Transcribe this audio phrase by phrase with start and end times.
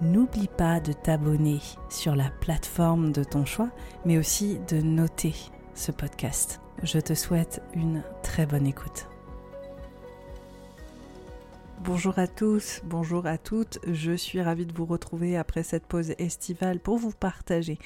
[0.00, 3.70] n'oublie pas de t'abonner sur la plateforme de ton choix,
[4.04, 5.34] mais aussi de noter
[5.74, 6.60] ce podcast.
[6.82, 9.06] Je te souhaite une très bonne écoute.
[11.82, 16.12] Bonjour à tous, bonjour à toutes, je suis ravie de vous retrouver après cette pause
[16.18, 17.78] estivale pour vous partager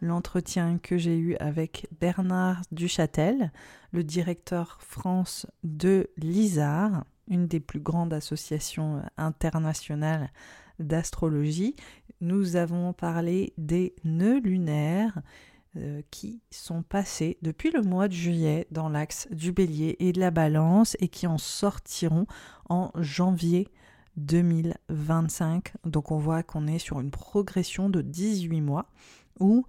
[0.00, 3.52] l'entretien que j'ai eu avec Bernard Duchâtel,
[3.92, 10.30] le directeur France de l'ISAR, une des plus grandes associations internationales
[10.82, 11.76] d'astrologie,
[12.20, 15.20] nous avons parlé des nœuds lunaires
[15.76, 20.20] euh, qui sont passés depuis le mois de juillet dans l'axe du bélier et de
[20.20, 22.26] la balance et qui en sortiront
[22.68, 23.68] en janvier
[24.18, 25.72] 2025.
[25.84, 28.86] Donc on voit qu'on est sur une progression de 18 mois
[29.40, 29.64] où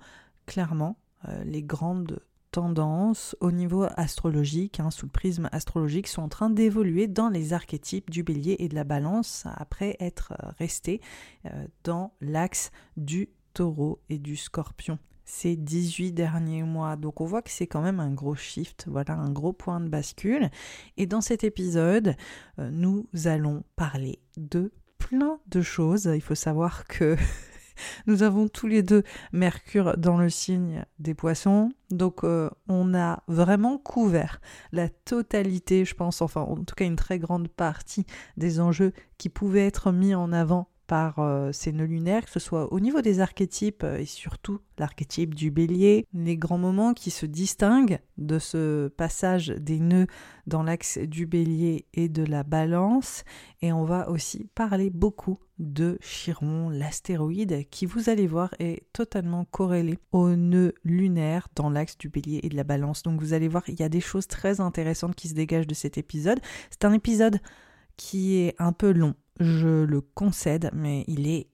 [0.46, 0.98] clairement
[1.30, 2.20] euh, les grandes
[2.54, 7.52] tendances au niveau astrologique, hein, sous le prisme astrologique, sont en train d'évoluer dans les
[7.52, 11.02] archétypes du bélier et de la balance après être euh, restés
[11.46, 16.96] euh, dans l'axe du taureau et du scorpion ces 18 derniers mois.
[16.96, 19.88] Donc on voit que c'est quand même un gros shift, voilà un gros point de
[19.88, 20.52] bascule.
[20.98, 22.16] Et dans cet épisode,
[22.60, 26.12] euh, nous allons parler de plein de choses.
[26.14, 27.16] Il faut savoir que
[28.08, 31.72] Nous avons tous les deux Mercure dans le signe des poissons.
[31.90, 34.42] Donc euh, on a vraiment couvert
[34.72, 38.06] la totalité, je pense, enfin en tout cas une très grande partie
[38.38, 42.40] des enjeux qui pouvaient être mis en avant par euh, ces nœuds lunaires, que ce
[42.40, 47.10] soit au niveau des archétypes euh, et surtout l'archétype du bélier, les grands moments qui
[47.10, 50.06] se distinguent de ce passage des nœuds
[50.46, 53.24] dans l'axe du bélier et de la balance.
[53.64, 59.46] Et on va aussi parler beaucoup de Chiron, l'astéroïde, qui vous allez voir est totalement
[59.46, 63.02] corrélé au nœud lunaire dans l'axe du bélier et de la balance.
[63.02, 65.74] Donc vous allez voir, il y a des choses très intéressantes qui se dégagent de
[65.74, 66.40] cet épisode.
[66.70, 67.40] C'est un épisode
[67.98, 71.48] qui est un peu long je le concède, mais il est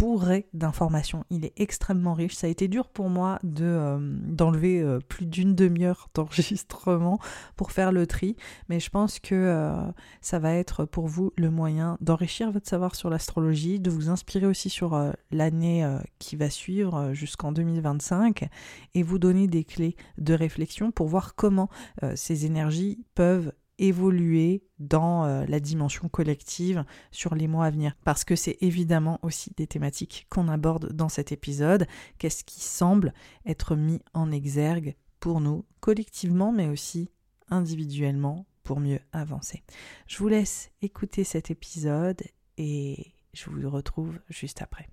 [0.00, 1.24] bourré d'informations.
[1.28, 2.34] Il est extrêmement riche.
[2.34, 7.18] Ça a été dur pour moi de euh, d'enlever euh, plus d'une demi-heure d'enregistrement
[7.56, 8.34] pour faire le tri,
[8.70, 9.74] mais je pense que euh,
[10.22, 14.46] ça va être pour vous le moyen d'enrichir votre savoir sur l'astrologie, de vous inspirer
[14.46, 15.86] aussi sur l'année
[16.18, 18.48] qui va suivre jusqu'en 2025
[18.94, 21.68] et vous donner des clés de réflexion pour voir comment
[22.14, 27.96] ces énergies peuvent évoluer dans euh, la dimension collective sur les mois à venir.
[28.04, 31.86] Parce que c'est évidemment aussi des thématiques qu'on aborde dans cet épisode.
[32.18, 33.12] Qu'est-ce qui semble
[33.44, 37.10] être mis en exergue pour nous collectivement, mais aussi
[37.50, 39.64] individuellement pour mieux avancer.
[40.06, 42.22] Je vous laisse écouter cet épisode
[42.56, 44.88] et je vous retrouve juste après.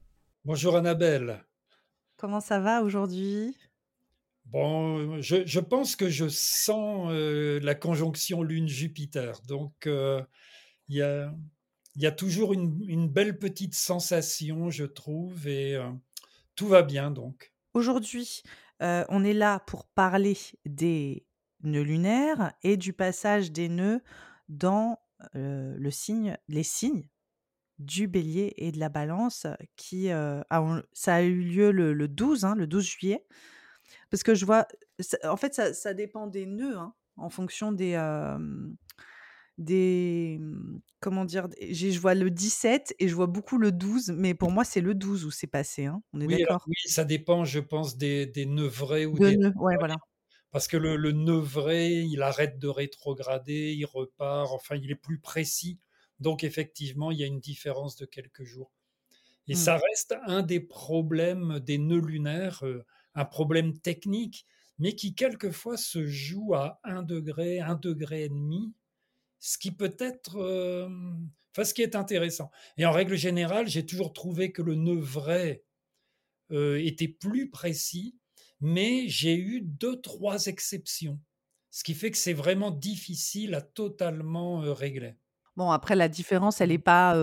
[0.45, 1.43] Bonjour Annabelle.
[2.17, 3.55] Comment ça va aujourd'hui?
[4.52, 9.41] Bon, je, pense que je sens euh, la conjonction Lune-Jupiter.
[9.46, 10.24] Donc, euh,
[10.88, 11.02] il y,
[12.06, 15.90] a, toujours une, belle petite sensation, je trouve, et euh,
[16.56, 17.52] tout va bien donc.
[17.74, 18.41] Aujourd'hui,
[18.80, 21.25] on est là pour parler des
[21.64, 24.02] nœuds lunaires et du passage des nœuds
[24.47, 24.97] dans
[25.34, 27.09] le signe, les signes
[27.79, 29.46] du bélier et de la balance
[29.76, 33.26] qui ça a eu lieu le, 12, hein, le 12 juillet.
[34.09, 34.67] Parce que je vois,
[35.23, 37.95] en fait, ça, dépend des nœuds, hein, en fonction des.
[39.57, 40.39] des
[40.99, 44.63] comment dire je vois le 17 et je vois beaucoup le 12 mais pour moi
[44.63, 46.63] c'est le 12 où c'est passé hein, on est oui, d'accord?
[46.67, 49.95] oui ça dépend je pense des, des nœuds vrais ou des nœuds ouais voilà
[50.51, 54.95] parce que le, le nœud vrai il arrête de rétrograder il repart enfin il est
[54.95, 55.79] plus précis
[56.19, 58.72] donc effectivement il y a une différence de quelques jours
[59.47, 59.57] et mmh.
[59.57, 62.63] ça reste un des problèmes des nœuds lunaires
[63.17, 64.46] un problème technique,
[64.79, 68.73] mais qui quelquefois se joue à un degré, un degré et demi,
[69.40, 70.87] ce qui peut être, euh,
[71.52, 72.52] enfin, ce qui est intéressant.
[72.78, 75.64] Et en règle générale, j'ai toujours trouvé que le nœud vrai
[76.49, 78.16] était plus précis,
[78.61, 81.19] mais j'ai eu deux, trois exceptions.
[81.72, 85.17] Ce qui fait que c'est vraiment difficile à totalement régler.
[85.58, 87.16] Bon, après, la différence, elle n'est pas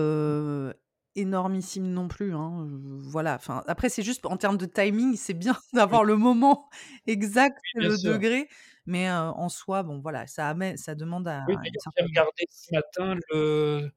[1.15, 2.33] énormissime non plus.
[2.33, 2.67] Hein.
[3.01, 3.35] Voilà.
[3.35, 6.69] Enfin, après, c'est juste en termes de timing, c'est bien d'avoir le moment
[7.07, 8.47] exact, le degré.
[8.87, 11.43] Mais en soi, bon, voilà, ça, amène, ça demande à.
[11.47, 13.91] Oui, j'ai regardé ce matin le,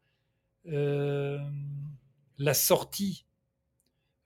[2.38, 3.24] la sortie.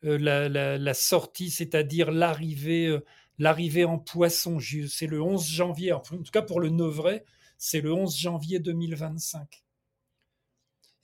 [0.04, 2.98] La, la, la, sortie, c'est-à-dire l'arrivée
[3.38, 4.58] l'arrivée en poisson.
[4.88, 7.24] C'est le 11 janvier, en tout cas pour le Neuvray,
[7.58, 9.62] c'est le 11 janvier 2025.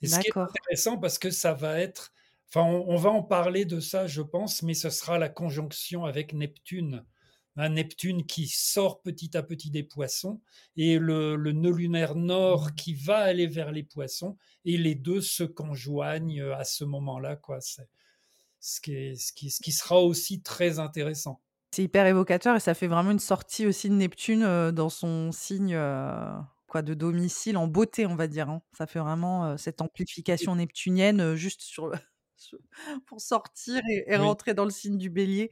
[0.01, 2.13] Et ce qui est intéressant parce que ça va être,
[2.49, 6.33] enfin, on, va en parler de ça, je pense, mais ce sera la conjonction avec
[6.33, 7.05] Neptune.
[7.55, 10.39] Un Neptune qui sort petit à petit des poissons
[10.77, 12.75] et le, nœud lunaire nord mmh.
[12.75, 17.59] qui va aller vers les poissons et les deux se conjoignent à ce moment-là, quoi.
[17.59, 17.89] C'est
[18.61, 21.41] ce qui, ce, qui, ce qui sera aussi très intéressant.
[21.71, 25.31] C'est hyper évocateur et ça fait vraiment une sortie aussi de Neptune euh, dans son
[25.31, 26.31] signe euh,
[26.69, 28.49] quoi, de domicile en beauté, on va dire.
[28.49, 28.61] Hein.
[28.77, 31.91] Ça fait vraiment euh, cette amplification neptunienne juste sur,
[33.05, 35.49] pour sortir et, rentrer dans le signe du bélier.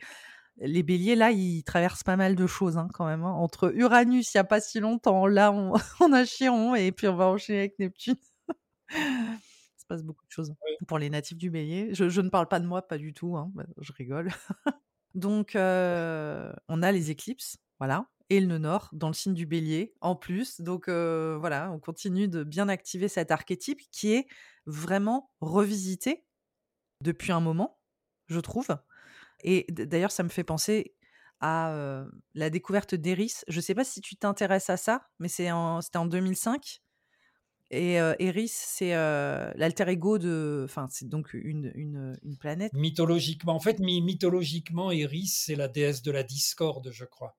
[0.59, 3.23] Les béliers, là, ils traversent pas mal de choses hein, quand même.
[3.23, 3.33] Hein.
[3.33, 5.51] Entre Uranus, il n'y a pas si longtemps, là,
[5.99, 8.15] on, a Chiron et puis on va enchaîner avec Neptune.
[8.89, 9.37] Il
[9.77, 10.53] se passe beaucoup de choses
[10.87, 11.93] pour les natifs du bélier.
[11.93, 13.37] Je, je, ne parle pas de moi, pas du tout.
[13.53, 14.31] Bah, je rigole.
[15.15, 15.59] Donc, on
[16.83, 20.61] a les éclipses, voilà, et le nord dans le signe du bélier en plus.
[20.61, 24.27] Donc, voilà, on continue de bien activer cet archétype qui est
[24.65, 26.25] vraiment revisité
[27.01, 27.79] depuis un moment,
[28.27, 28.67] je trouve.
[29.43, 30.95] Et d'ailleurs, ça me fait penser
[31.39, 33.43] à la découverte d'Eris.
[33.47, 36.81] Je ne sais pas si tu t'intéresses à ça, mais c'était en, en 2005.
[37.69, 40.63] Et Eris, c'est l'alter ego de.
[40.65, 42.71] Enfin, c'est donc une, une, une, planète.
[42.73, 47.37] Mythologiquement, en fait, mythologiquement, Eris, c'est la déesse de la discorde, je crois.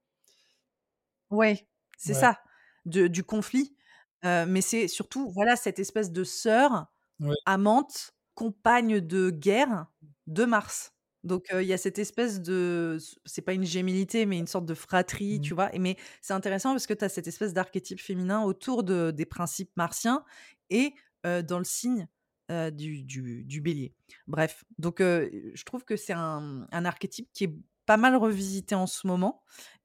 [1.31, 1.67] Ouais,
[1.99, 2.39] c'est ça,
[2.87, 3.75] de, du conflit.
[4.25, 6.87] mais c'est surtout, voilà, cette espèce de sœur
[7.47, 9.87] amante, compagne de guerre
[10.27, 10.93] de Mars.
[11.25, 12.97] Donc il y a cette espèce de
[13.27, 15.43] c'est pas une gémilité mais une sorte de fratrie, mmh.
[15.43, 15.75] tu vois?
[15.75, 19.27] Et mais c'est intéressant parce que tu as cette espèce d'archétype féminin autour de des
[19.27, 20.25] principes martiens
[20.71, 20.95] et
[21.25, 22.09] dans le signe,
[22.73, 23.93] du du Bélier.
[24.29, 27.55] Bref, donc je trouve que c'est un un archétype qui est
[27.89, 29.43] pas mal revisité en ce moment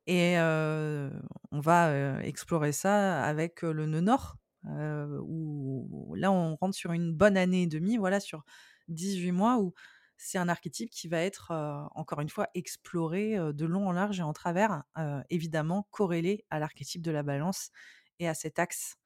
[0.08, 4.36] et on va, explorer ça avec, le nœud nord,
[4.66, 8.44] où là on rentre sur une bonne année et demie, voilà, sur
[8.90, 9.74] 18 mois où
[10.18, 11.54] c'est un archétype qui va être,
[11.96, 14.84] encore une fois, exploré de long en large et en travers,
[15.30, 17.72] évidemment corrélé à l'archétype de la balance
[18.20, 18.98] et à cet axe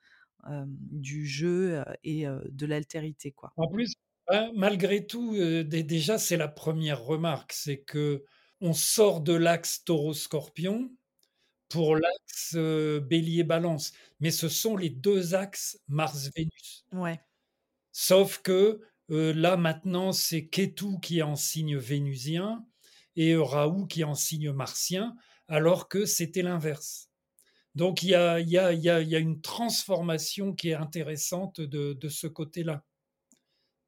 [0.65, 3.35] du jeu et de l'altérité.
[3.57, 3.93] En plus,
[4.29, 8.23] hein, malgré tout, déjà, c'est la première remarque, c'est que
[8.61, 10.91] on sort de l'axe taureau-scorpion
[11.69, 16.85] pour l'axe bélier-balance, mais ce sont les deux axes Mars-Vénus.
[16.93, 17.19] Ouais.
[17.91, 22.65] Sauf que là, maintenant, c'est Ketu qui est en signe vénusien
[23.15, 25.15] et Raoult qui est en signe martien,
[25.47, 27.09] alors que c'était l'inverse.
[27.75, 32.09] Donc, il y a, y, a, y a, une transformation qui est intéressante de, de
[32.09, 32.83] ce côté-là.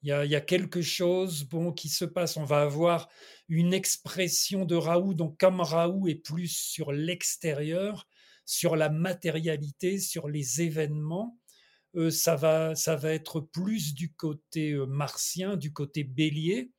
[0.01, 2.37] Il y, a, quelque chose bon qui se passe.
[2.37, 3.09] On va avoir
[3.49, 5.13] une expression de Raoult.
[5.13, 8.07] Donc, comme Raoult est plus sur l'extérieur,
[8.45, 11.37] sur la matérialité, sur les événements,
[12.11, 16.71] ça, va, ça va être plus du côté martien, du côté bélier,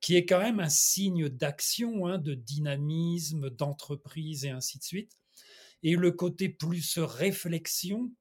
[0.00, 5.12] qui est quand même un signe d'action, hein, de dynamisme, d'entreprise et ainsi de suite.
[5.82, 8.12] Et le côté plus réflexion,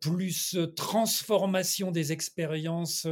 [0.00, 3.06] plus transformation des expériences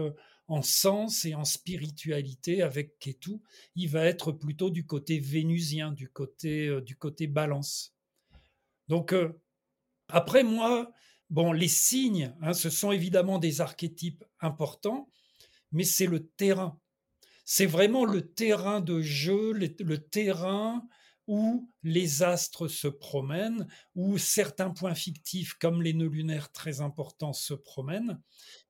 [0.49, 3.41] en sens et en spiritualité avec Ketu,
[3.77, 7.95] il va être plutôt du côté vénusien, du côté, du côté balance.
[8.89, 9.15] Donc,
[10.09, 10.93] après moi,
[11.31, 15.11] Bon, les signes, hein, ce sont évidemment des archétypes importants,
[15.73, 16.81] mais c'est le terrain.
[17.45, 20.87] C'est vraiment le terrain de jeu, le, terrain
[21.29, 27.35] où les astres se promènent, où certains points fictifs comme les nœuds lunaires très importants
[27.35, 28.21] se promènent,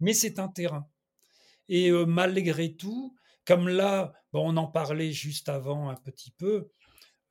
[0.01, 0.87] mais c'est un terrain.
[1.69, 6.71] Et euh, malgré tout, comme là, on en parlait juste avant un petit peu,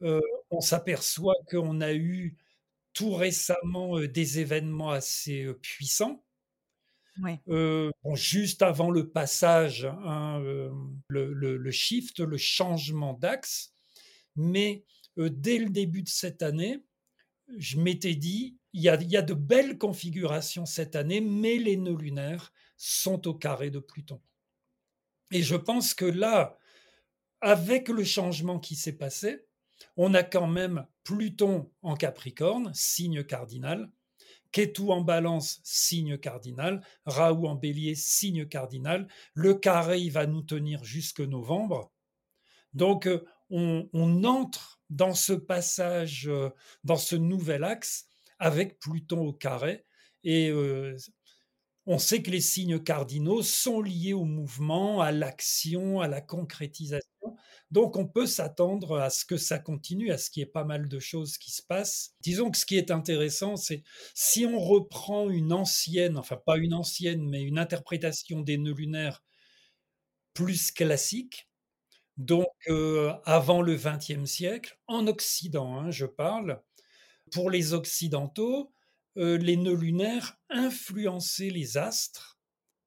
[0.02, 2.38] euh, on s'aperçoit qu'on a eu
[2.94, 6.24] tout récemment des événements assez puissants.
[8.16, 10.40] juste avant le passage, hein,
[11.10, 13.74] le, shift, le changement d'axe.
[14.36, 14.86] Mais
[15.18, 16.84] dès le début de cette année,
[17.58, 21.58] je m'étais dit, il y, a, il y a de belles configurations cette année, mais
[21.58, 24.22] les nœuds lunaires sont au carré de Pluton.
[25.32, 26.58] Et je pense que là,
[27.42, 29.46] avec le changement qui s'est passé,
[29.96, 33.92] on a quand même Pluton en Capricorne, signe cardinal,
[34.52, 39.08] Ketu en balance, signe cardinal, Raoult en bélier, signe cardinal.
[39.34, 41.92] Le carré, il va nous tenir jusque novembre.
[42.74, 43.88] Donc, euh, on,
[44.24, 46.50] entre dans ce passage, euh,
[46.84, 48.08] dans ce nouvel axe
[48.40, 49.86] avec Pluton au carré.
[50.24, 50.98] Et euh,
[51.86, 57.38] on sait que les signes cardinaux sont liés au mouvement, à l'action, à la concrétisation.
[57.72, 60.66] Donc on peut s'attendre à ce que ça continue, à ce qu'il y ait pas
[60.66, 62.14] mal de choses qui se passent.
[62.22, 66.74] Disons que ce qui est intéressant, c'est si on reprend une ancienne, enfin pas une
[66.74, 69.24] ancienne, mais une interprétation des nœuds lunaires
[70.34, 71.47] plus classique,
[72.18, 76.62] donc euh, avant le XXe siècle, en Occident, hein, je parle,
[77.32, 78.72] pour les Occidentaux,
[79.18, 82.40] euh, les nœuds lunaires influençaient les astres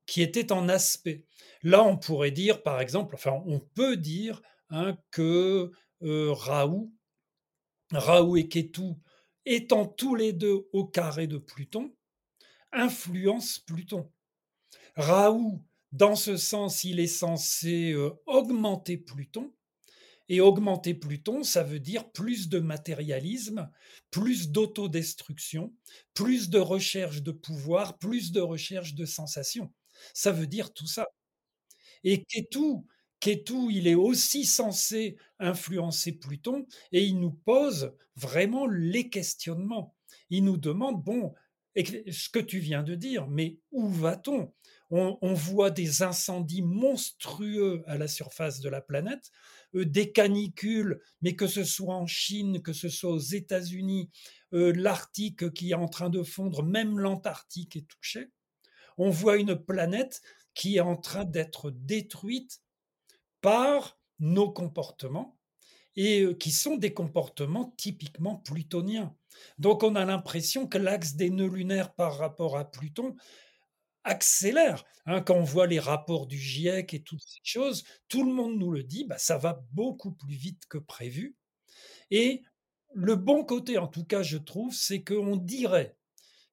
[0.07, 1.25] qui étaient en aspect.
[1.63, 5.71] Là, on pourrait dire, par exemple, enfin, on peut dire hein, que
[6.03, 6.93] euh, Raoult,
[8.37, 8.95] et Ketu,
[9.47, 11.95] étant tous les deux au carré de Pluton,
[12.73, 14.11] influencent Pluton.
[14.97, 19.53] Raoult, dans ce sens, il est censé euh, augmenter Pluton,
[20.31, 23.69] et augmenter Pluton, ça veut dire plus de matérialisme,
[24.13, 25.75] plus d'autodestruction,
[26.15, 29.73] plus de recherche de pouvoir, plus de recherche de sensations.
[30.15, 31.09] Ça veut dire tout ça.
[32.05, 32.77] Et Ketu,
[33.19, 39.97] Ketu, il est aussi censé influencer Pluton et il nous pose vraiment les questionnements.
[40.31, 41.35] Il nous demande, bon,
[41.77, 44.53] ce que tu viens de dire, mais où va-t-on?
[44.91, 49.31] On, voit des incendies monstrueux à la surface de la planète,
[49.75, 54.11] euh, des canicules, mais que ce soit en Chine, que ce soit aux États-Unis,
[54.53, 58.31] euh, l'Arctique qui est en train de fondre, même l'Antarctique est touchée.
[58.99, 60.21] On voit une planète
[60.55, 62.61] qui est en train d'être détruite
[63.41, 65.39] par nos comportements
[65.95, 69.15] et euh, qui sont des comportements typiquement plutoniens.
[69.59, 73.15] Donc on a l'impression que l'axe des nœuds lunaires par rapport à Pluton
[74.05, 74.85] accélère.
[75.07, 78.59] Hein, quand on voit les rapports du GIEC et toutes ces choses, tout le monde
[78.59, 81.37] nous le dit, bah, ça va beaucoup plus vite que prévu.
[82.11, 82.43] Et
[82.95, 85.97] le bon côté, en tout cas, je trouve, c'est qu'on dirait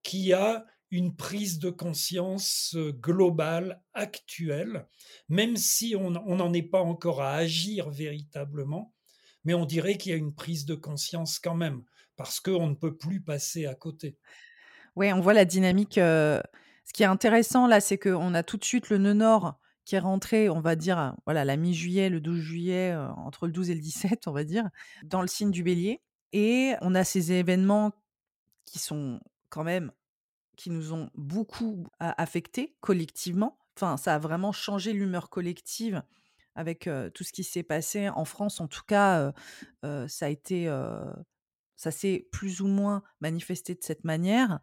[0.03, 4.87] qu'il y a une prise de conscience euh, globale, actuelle,
[5.27, 8.93] même si on n'en est pas encore à agir véritablement,
[9.43, 11.83] mais on dirait qu'il y a une prise de conscience quand même,
[12.15, 14.17] parce qu'on ne peut plus passer à côté.
[14.95, 15.97] Oui, on voit la dynamique.
[15.97, 16.41] Euh,
[16.87, 19.95] ce qui est intéressant là, c'est qu'on a tout de suite le nœud nord qui
[19.95, 23.69] est rentré, on va dire, voilà, la mi-juillet, le 12 juillet, euh, entre le 12
[23.69, 24.69] et le 17, on va dire,
[25.03, 26.01] dans le signe du bélier.
[26.33, 27.93] Et on a ces événements
[28.65, 29.91] qui sont quand même,
[30.57, 33.57] qui nous ont beaucoup affectés collectivement.
[33.77, 36.03] Enfin, ça a vraiment changé l'humeur collective
[36.55, 38.59] avec euh, tout ce qui s'est passé en France.
[38.59, 39.31] En tout cas,
[39.85, 40.67] euh, ça a été,
[41.77, 44.59] ça s'est plus ou moins manifesté de cette manière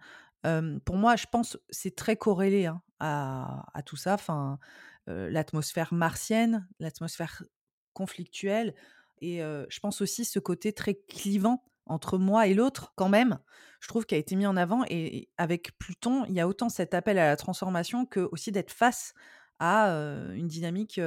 [0.84, 4.14] pour moi, je pense c'est très corrélé hein, à, tout ça.
[4.14, 4.58] Enfin,
[5.06, 7.42] l'atmosphère martienne, l'atmosphère
[7.92, 8.74] conflictuelle,
[9.20, 13.38] et je pense aussi ce côté très clivant entre moi et l'autre, quand même.
[13.80, 14.84] Je trouve qu'il a été mis en avant.
[14.88, 18.72] Et, avec Pluton, il y a autant cet appel à la transformation que aussi d'être
[18.72, 19.14] face
[19.58, 19.88] à
[20.34, 21.00] une dynamique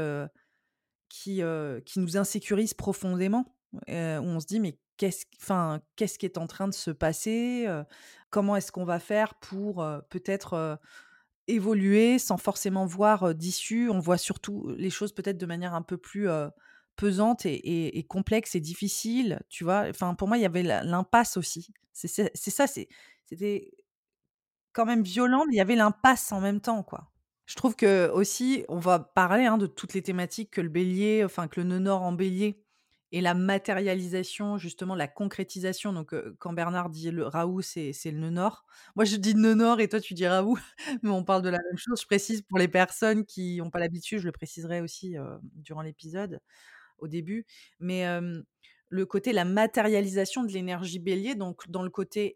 [1.10, 1.42] qui,
[1.86, 3.56] qui nous insécurise profondément.
[3.74, 7.68] où on se dit mais qu'est-ce, enfin, qu'est-ce qui est en train de se passer
[8.30, 10.80] Comment est-ce qu'on va faire pour peut-être
[11.48, 15.98] évoluer sans forcément voir d'issue On voit surtout les choses peut-être de manière un peu
[15.98, 16.28] plus
[16.98, 19.86] pesante et, complexe et difficile, tu vois?
[19.90, 21.74] Enfin, pour moi, il y avait l'impasse aussi.
[21.94, 23.72] C'est, ça, c'était
[24.74, 27.12] quand même violent, mais il y avait l'impasse en même temps, quoi.
[27.46, 31.24] Je trouve que aussi, on va parler hein, de toutes les thématiques que le bélier,
[31.24, 32.62] enfin que le nœud nord en bélier
[33.12, 35.94] et la matérialisation, justement, la concrétisation.
[35.94, 38.66] Donc, quand Bernard dit le Raoult, c'est, le nœud nord.
[38.96, 40.60] Moi, je dis nœud nord et toi, tu dis Raoult,
[41.04, 42.02] mais on parle de la même chose.
[42.02, 45.16] Je précise pour les personnes qui n'ont pas l'habitude, je le préciserai aussi
[45.54, 46.40] durant l'épisode,
[46.98, 47.46] au début.
[47.80, 48.06] Mais
[48.90, 52.34] le côté, la matérialisation de l'énergie bélier, donc dans le côté,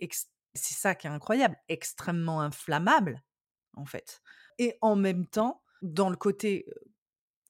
[0.54, 3.22] c'est ça qui est incroyable, extrêmement inflammable,
[3.75, 4.22] en fait.
[4.58, 6.66] Et en même temps, dans le côté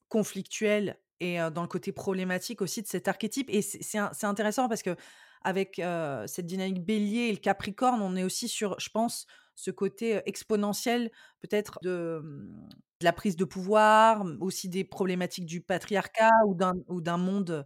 [0.08, 3.48] conflictuel et dans le côté problématique aussi de cet archétype.
[3.48, 4.96] Et c'est intéressant parce que
[5.42, 5.80] avec
[6.26, 11.10] cette dynamique bélier et le capricorne, on est aussi sur, je pense, ce côté exponentiel
[11.40, 12.68] peut-être de, mmh,
[13.00, 17.64] de, la prise de pouvoir, aussi des problématiques du patriarcat ou d'un monde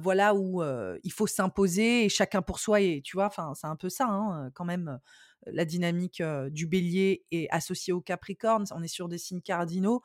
[0.00, 0.62] voilà où
[1.02, 4.50] il faut s'imposer et chacun pour soi et tu vois c'est un peu ça hein,
[4.54, 4.98] quand même
[5.46, 10.02] la dynamique du bélier est associée au capricorne on est sur des signes cardinaux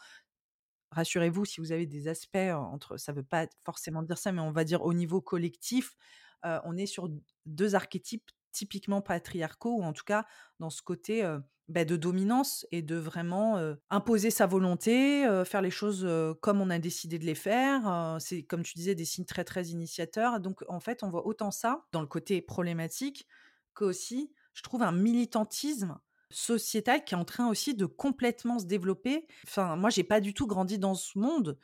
[0.91, 4.51] rassurez-vous, si vous avez des aspects entre ça veut pas forcément dire ça, mais on
[4.51, 5.95] va dire au niveau collectif,
[6.43, 7.09] on est sur
[7.45, 10.25] 2 archétypes typiquement patriarcaux ou en tout cas
[10.59, 11.21] dans ce côté,
[11.67, 16.07] bah, de dominance et de vraiment, imposer sa volonté, faire les choses,
[16.41, 19.65] comme on a décidé de les faire, c'est comme tu disais des signes très, très
[19.65, 20.39] initiateurs.
[20.39, 23.27] Donc en fait, on voit autant ça dans le côté problématique
[23.73, 29.27] qu'aussi, je trouve un militantisme sociétal qui est en train aussi de complètement se développer.
[29.47, 31.57] Enfin, moi, j'ai pas du tout grandi dans ce monde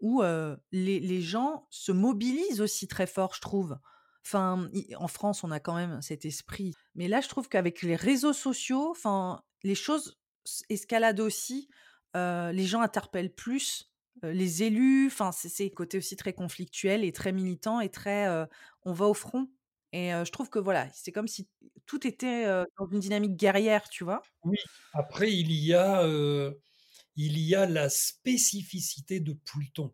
[0.00, 0.22] où,
[0.72, 3.78] les les gens se mobilisent aussi très fort, je trouve.
[4.24, 6.74] Enfin, en France, on a quand même cet esprit.
[6.94, 10.18] Mais là, je trouve qu'avec les réseaux sociaux, enfin, les choses
[10.68, 11.68] escaladent aussi.
[12.14, 13.90] Les gens interpellent plus,
[14.22, 15.06] les élus.
[15.06, 18.46] Enfin, c'est côté aussi très conflictuel et très militant et très,
[18.84, 19.48] on va au front
[19.92, 21.48] et je trouve que voilà, c'est comme si
[21.86, 24.22] tout était, heu, dans une dynamique guerrière, tu vois?
[24.44, 24.58] Oui,
[24.92, 26.06] après il y a,
[27.16, 29.92] il y a la spécificité de Pluton.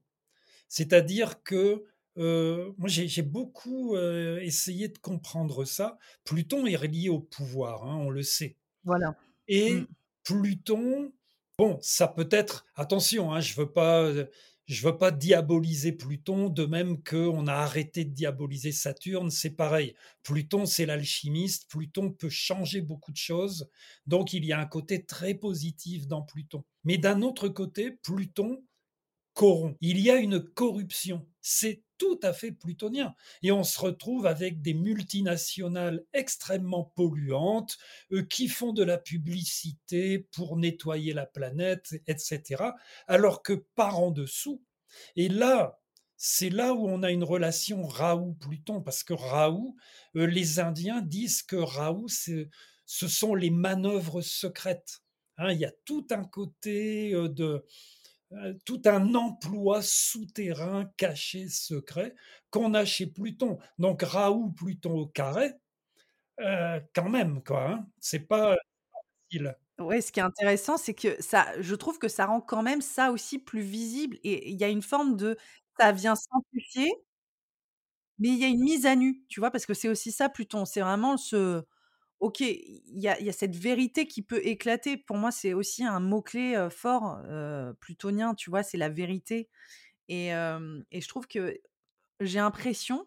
[0.69, 1.85] C'est-à-dire que,
[2.17, 5.99] moi j'ai beaucoup, essayé de comprendre ça.
[6.25, 9.11] Pluton est relié au pouvoir, hein, on le sait Voilà.
[9.11, 9.15] Mmh.
[9.49, 9.87] et
[10.25, 11.13] Pluton,
[11.59, 14.13] bon, ça peut être attention, hein, je veux pas,
[14.67, 19.95] je veux pas diaboliser Pluton, de même qu'on a arrêté de diaboliser Saturne, c'est pareil.
[20.23, 23.69] Pluton, c'est l'alchimiste, Pluton peut changer beaucoup de choses,
[24.07, 26.65] donc il y a un côté très positif dans Pluton.
[26.85, 28.63] Mais d'un autre côté, Pluton
[29.35, 29.77] corrompt.
[29.81, 31.29] Il y a une corruption.
[31.41, 33.15] C'est tout à fait plutonien.
[33.43, 37.77] Et on se retrouve avec des multinationales extrêmement polluantes
[38.13, 42.65] euh, qui font de la publicité pour nettoyer la planète, etc.
[43.07, 44.63] Alors que par en dessous,
[45.17, 45.81] et là,
[46.17, 49.77] c'est là où on a une relation Raoult-Pluton, parce que Raoult,
[50.17, 55.03] euh, les Indiens disent que Raoult, ce sont les manœuvres secrètes.
[55.39, 57.65] Hein, il y a tout un côté euh, de,
[58.65, 62.15] tout un emploi souterrain, caché, secret,
[62.51, 63.59] qu'on a chez Pluton.
[63.79, 65.53] Donc Raoult, Pluton au carré,
[66.41, 67.69] euh, quand même, quoi.
[67.71, 67.89] Hein.
[68.01, 68.57] C'est pas
[69.31, 69.57] facile.
[69.79, 72.81] Ouais, ce qui est intéressant, c'est que ça je trouve que ça rend quand même
[72.81, 75.37] ça aussi plus visible et il y a une forme de
[75.79, 76.91] ça vient s'amplifier
[78.19, 79.51] mais il y a une mise à nu, tu vois?
[79.51, 81.63] Parce que c'est aussi ça Pluton, c'est vraiment ce
[82.21, 84.97] OK, il y a cette vérité qui peut éclater.
[84.97, 87.21] Pour moi, c'est aussi un mot-clé, fort,
[87.81, 88.63] plutonien, tu vois?
[88.63, 89.49] C'est la vérité
[90.09, 91.61] et je trouve que
[92.21, 93.07] j'ai l'impression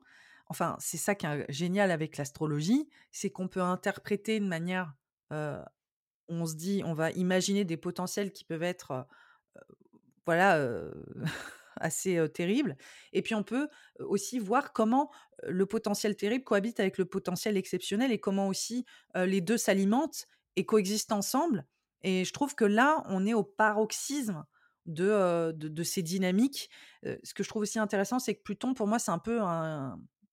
[0.49, 4.93] enfin, c'est ça qui est génial avec l'astrologie, c'est qu'on peut interpréter de manière,
[5.31, 9.07] on se dit on va imaginer des potentiels qui peuvent être,
[10.25, 10.83] voilà,
[11.79, 12.77] assez, heu, terribles
[13.13, 13.67] et puis on peut,
[13.99, 15.11] aussi voir comment,
[15.47, 20.65] le potentiel terrible cohabite avec le potentiel exceptionnel et comment aussi, les 2 s'alimentent et
[20.65, 21.65] coexistent ensemble
[22.01, 24.45] et je trouve que là, on est au paroxysme
[24.85, 26.69] de, de ces dynamiques.
[27.03, 29.39] Ce que je trouve aussi intéressant, c'est que Pluton, pour moi, c'est un peu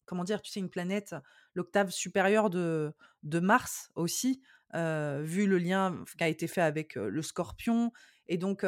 [0.04, 0.42] comment dire?
[0.42, 1.14] Tu sais, une planète,
[1.54, 4.40] l'octave supérieure de de Mars aussi,
[4.74, 7.92] vu le lien qui a été fait avec, le Scorpion
[8.28, 8.64] et donc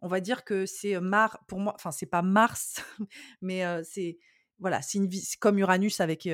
[0.00, 2.82] on va dire que c'est Mar pour moi enfin c'est pas Mars,
[3.42, 4.18] mais c'est
[4.60, 5.00] voilà, c'est
[5.38, 6.26] comme Uranus avec,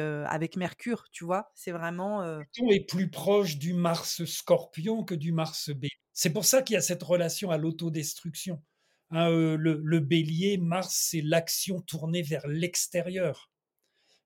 [0.56, 1.52] Mercure, tu vois?
[1.54, 2.22] C'est vraiment,
[2.52, 5.90] Pluton est plus proche du Mars Scorpion que du Mars Bélier.
[6.14, 8.62] C'est pour ça qu'il y a cette relation à l'autodestruction.
[9.10, 13.50] Hein, le le Bélier, Mars, c'est l'action tournée vers l'extérieur.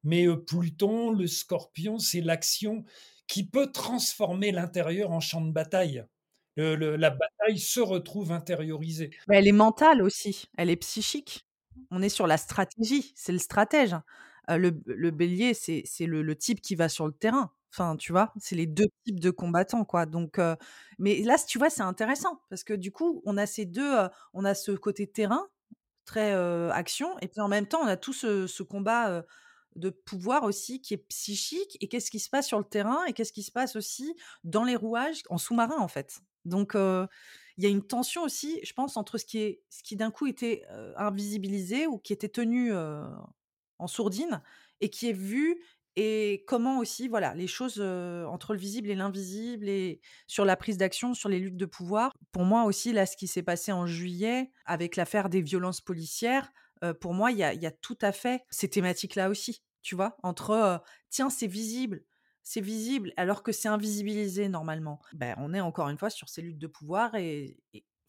[0.05, 2.85] Mais Pluton, le Scorpion, c'est l'action
[3.27, 6.05] qui peut transformer l'intérieur en champ de bataille.
[6.59, 9.11] La bataille se retrouve intériorisée.
[9.29, 11.47] Mais elle est mentale aussi, elle est psychique.
[11.91, 13.95] On est sur la stratégie, c'est le stratège.
[14.51, 17.53] Heu, le bélier, c'est le type qui va sur le terrain.
[17.73, 18.33] Enfin, tu vois?
[18.41, 20.57] C'est les 2 types de combattants, quoi, donc heu,
[20.99, 24.09] mais là, tu vois, c'est intéressant parce que du coup, on a ces 2, heu,
[24.33, 25.47] on a ce côté terrain,
[26.07, 26.33] très,
[26.73, 29.25] action et puis en même temps, on a tout ce combat,
[29.77, 33.13] de pouvoir aussi qui est psychique et qu'est-ce qui se passe sur le terrain et
[33.15, 36.21] qu'est-ce qui se passe aussi dans les rouages, en sous-marin, en fait.
[36.49, 39.97] Donc il y a une tension aussi, je pense, entre ce qui est ce qui
[39.97, 40.65] d'un coup était,
[40.97, 44.43] invisibilisé ou qui était tenu, en sourdine
[44.81, 45.63] et qui est vu
[46.01, 50.77] et comment aussi, voilà, les choses, entre le visible et l'invisible et sur la prise
[50.79, 52.13] d'action, sur les luttes de pouvoir.
[52.31, 56.53] Pour moi aussi, là, ce qui s'est passé en juillet avec l'affaire des violences policières,
[57.01, 60.17] pour moi, il y y a tout à fait ces thématiques-là aussi, tu vois?
[60.23, 60.81] Entre,
[61.11, 62.05] tiens, c'est visible,
[62.43, 65.01] c'est visible alors que c'est invisibilisé normalement.
[65.13, 67.59] Ben, on est encore une fois sur ces luttes de pouvoir et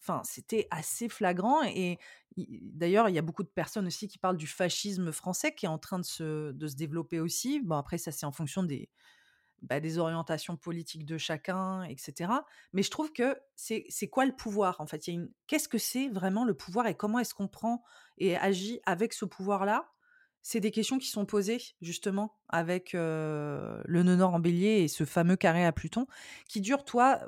[0.02, 2.00] enfin, c'était assez flagrant et
[2.38, 5.70] d'ailleurs, il y a beaucoup de personnes aussi qui parlent du fascisme français qui est
[5.70, 7.60] en train de se de se développer aussi.
[7.60, 8.90] Bon après ça, c'est en fonction des
[9.62, 12.46] bah, des orientations politiques de chacun et cetera.
[12.74, 15.04] Mais je trouve que c'est quoi le pouvoir, en fait?
[15.48, 17.84] Qu'est-ce que c'est vraiment le pouvoir et comment est-ce qu'on prend
[18.18, 19.92] et agit avec ce pouvoir-là?
[20.42, 25.06] C'est des questions qui sont posées justement avec, le nœud nord en bélier et ce
[25.06, 26.08] fameux carré à Pluton
[26.48, 27.20] qui dure toi,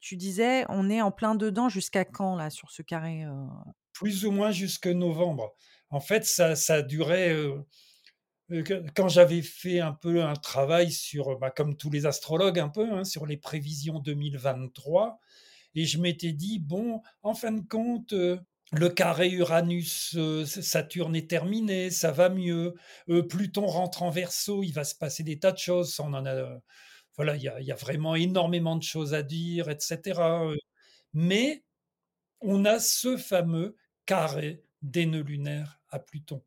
[0.00, 3.24] tu disais, on est en plein dedans jusqu'à quand là sur ce carré?
[3.92, 5.54] Plus ou moins jusque novembre.
[5.90, 7.34] En fait, ça ça durait,
[8.96, 12.90] quand j'avais fait un peu un travail sur, bah, comme tous les astrologues un peu,
[12.92, 15.20] hein, sur les prévisions 2023
[15.74, 18.14] et je m'étais dit: «Bon, en fin de compte,
[18.72, 22.74] le carré Uranus, heu, Saturne est terminé, ça va mieux.
[23.08, 25.98] Heu, Pluton rentre en Verseau, il va se passer des tas de choses».
[26.00, 26.60] On en a
[27.16, 30.56] voilà, il y y a vraiment énormément de choses à dire et cetera, heu,
[31.14, 31.64] mais
[32.42, 33.76] on a ce fameux
[34.06, 36.42] carré des nœuds lunaires à Pluton,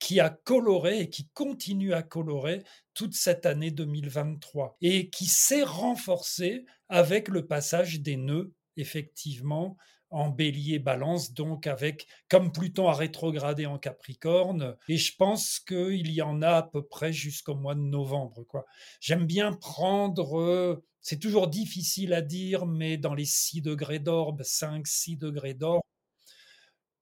[0.00, 2.62] qui a coloré et qui continue à colorer
[2.94, 9.76] toute cette année 2023 et qui s'est renforcé avec le passage des nœuds, effectivement,
[10.12, 16.10] en bélier balance, donc avec, comme Pluton a rétrogradé en Capricorne, et je pense qu'il
[16.12, 18.64] y en a à peu près jusqu'au mois de novembre, quoi.
[19.00, 25.16] J'aime bien prendre, c'est toujours difficile à dire, mais dans les 6 degrés d'orbe, 5-6
[25.16, 25.82] degrés d'orbe.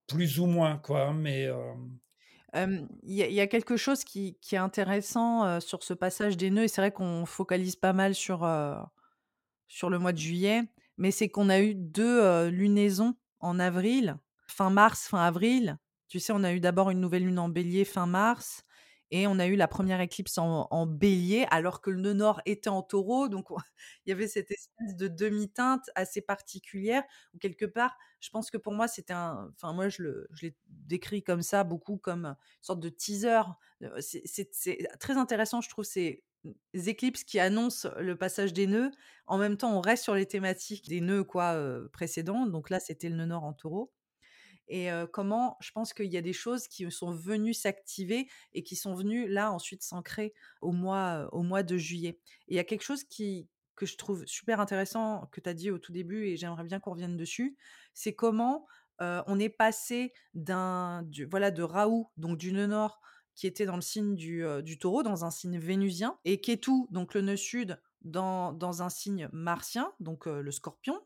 [0.06, 1.48] Plus ou moins, quoi, hein, mais
[2.52, 6.36] Hem, il y y a quelque chose qui qui est intéressant, heu, sur ce passage
[6.36, 8.44] des nœuds et c'est vrai qu'on focalise pas mal sur,
[9.68, 10.62] sur le mois de juillet,
[11.00, 15.78] mais c'est qu'on a eu 2, heu, lunaisons en avril, fin mars, fin avril.
[16.08, 18.64] Tu sais, on a eu d'abord une nouvelle lune en bélier fin mars
[19.10, 22.70] et on a eu la première éclipse en bélier alors que le nœud nord était
[22.70, 23.56] en taureau donc on
[24.06, 27.02] il y avait cette espèce de demi-teinte assez particulière
[27.34, 30.04] où quelque part, je pense que pour moi c'était un enfin moi je
[30.42, 33.40] l'ai décrit comme ça beaucoup comme, une sorte de teaser,
[33.82, 36.22] heu, c'est très intéressant je trouve ces,
[36.74, 38.90] éclipses qui annoncent le passage des nœuds.
[39.26, 41.60] En même temps, on reste sur les thématiques des nœuds quoi,
[41.92, 43.92] précédents, donc là, c'était le nœud nord en taureau
[44.70, 48.76] et comment je pense qu'il y a des choses qui sont venues s'activer et qui
[48.76, 52.20] sont venues là ensuite s'ancrer au mois, au mois de juillet.
[52.46, 55.54] Et il y a quelque chose qui que je trouve super intéressant que tu as
[55.54, 57.56] dit au tout début et j'aimerais bien qu'on revienne dessus,
[57.94, 58.66] c'est comment,
[59.00, 63.00] on est passé d'un du voilà de Raoult, donc du nœud nord
[63.40, 66.86] qui était dans le signe du, heu, du taureau, dans un signe vénusien et Kétou,
[66.90, 71.00] donc le nœud sud dans dans un signe martien, donc heu, le scorpion.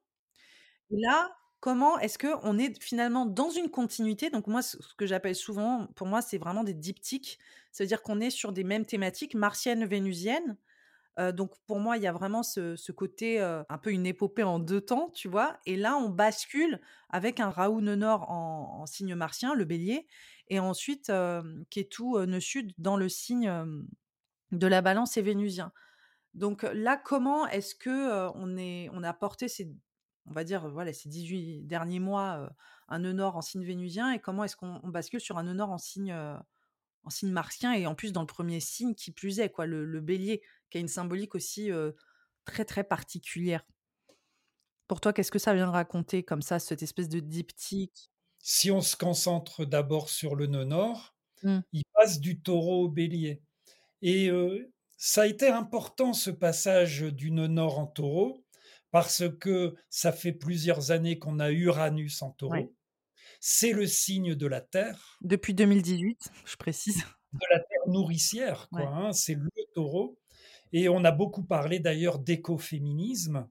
[0.90, 4.31] Là, comment est-ce qu'on est finalement dans une continuité?
[4.31, 7.38] Donc moi, ce que j'appelle souvent, pour moi, c'est vraiment des diptyques.
[7.73, 10.57] Ça veut dire qu'on est sur des mêmes thématiques martiennes, vénusiennes.
[11.35, 14.81] Donc pour moi, il y a vraiment ce côté, un peu une épopée en 2
[14.81, 15.59] temps, tu vois?
[15.66, 20.07] Et là, on bascule avec un Raoult nœud nord en en signe martien, le Bélier
[20.48, 23.50] et ensuite, hem, Kétou, heu, nœud sud dans le signe,
[24.53, 25.72] de la Balance et vénusien.
[26.35, 29.72] Donc là, comment est-ce que, on est on a porté ces
[30.27, 32.50] on va dire, voilà, ces 18 derniers mois,
[32.88, 35.55] un nœud nord en signe vénusien et comment est-ce qu'on on bascule sur un nœud
[35.55, 36.14] nord en signe,
[37.05, 39.85] en signe martien et en plus dans le premier signe qui plus est quoi, le
[39.85, 41.71] le Bélier, qui a une symbolique aussi,
[42.45, 43.64] très, très particulière?
[44.88, 48.11] Pour toi, qu'est-ce que ça vient raconter comme ça, cette espèce de diptyque?
[48.38, 51.64] Si on se concentre d'abord sur le nœud nord, Mmh.
[51.73, 53.43] il passe du taureau au bélier
[54.03, 54.31] et
[54.97, 58.45] ça a été important ce passage du nœud nord en taureau
[58.90, 62.75] parce que ça fait plusieurs années qu'on a Uranus en taureau.
[63.46, 67.04] C'est le signe de la terre Depuis 2018, je précise.
[67.35, 68.83] de la terre nourricière Ouais.
[68.85, 70.18] quoi, hein, c'est le taureau
[70.72, 73.46] et on a beaucoup parlé d'ailleurs d'écoféminisme.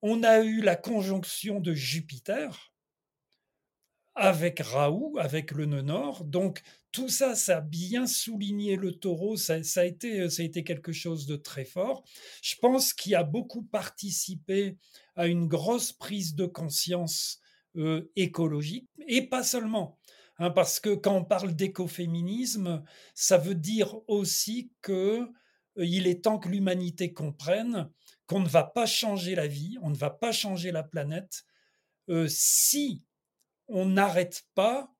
[0.00, 2.72] On a eu la conjonction de Jupiter
[4.14, 9.36] avec Raoult, avec le nœud nord, donc tout ça, ça a bien souligné le taureau,
[9.36, 12.02] ça ça a été, heu, ça a été quelque chose de très fort.
[12.42, 14.78] Je pense qu'il a beaucoup participé
[15.16, 17.41] à une grosse prise de conscience,
[17.76, 19.98] heu, écologique et pas seulement,
[20.38, 22.82] hein, parce que quand on parle d'écoféminisme,
[23.14, 25.28] ça veut dire aussi que, heu,
[25.86, 27.90] il est temps que l'humanité comprenne
[28.26, 31.44] qu'on ne va pas changer la vie, on ne va pas changer la planète,
[32.10, 33.04] heu, si
[33.68, 34.94] on n'arrête pas,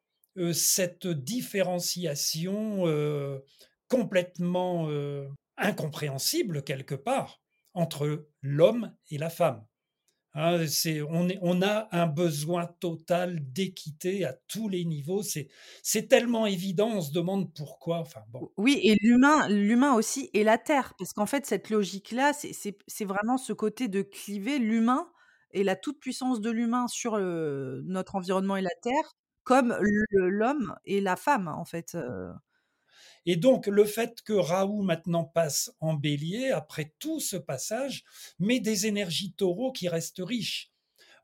[0.55, 2.85] cette différenciation,
[3.89, 4.89] complètement,
[5.59, 7.43] incompréhensible quelque part,
[7.75, 9.65] entre l'homme et la femme.
[10.69, 15.23] C'est on a un besoin total d'équité à tous les niveaux.
[15.23, 18.51] C'est tellement évident, on se demande pourquoi, enfin bon.
[18.57, 23.53] Oui et l'humain aussi et la terre, parce qu'en fait, cette logique-là, c'est vraiment ce
[23.53, 25.09] côté de cliver l'humain
[25.53, 29.13] et la toute-puissance de l'humain sur, notre environnement et la terre,
[29.45, 29.77] comme
[30.13, 32.33] l'homme et la femme, en fait, heu.
[33.27, 38.05] Et donc, le fait que Raoult maintenant passe en bélier, après tout ce passage,
[38.39, 40.73] met des énergies taureaux qui restent riches.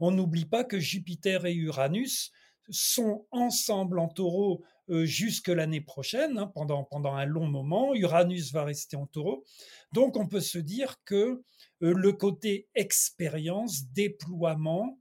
[0.01, 2.31] On n'oublie pas que Jupiter et Uranus
[2.71, 7.95] sont ensemble en taureau euh, jusque l'année prochaine, hein, pendant, pendant un long moment.
[7.95, 9.45] Uranus va rester en taureau.
[9.93, 11.43] Donc, on peut se dire que
[11.83, 14.99] euh, le côté expérience, déploiement,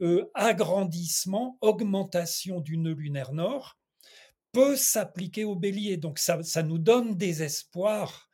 [0.00, 3.78] euh, agrandissement, augmentation du nœud lunaire nord
[4.52, 5.96] peut s'appliquer au bélier.
[5.96, 8.30] Donc ça, nous donne des espoirs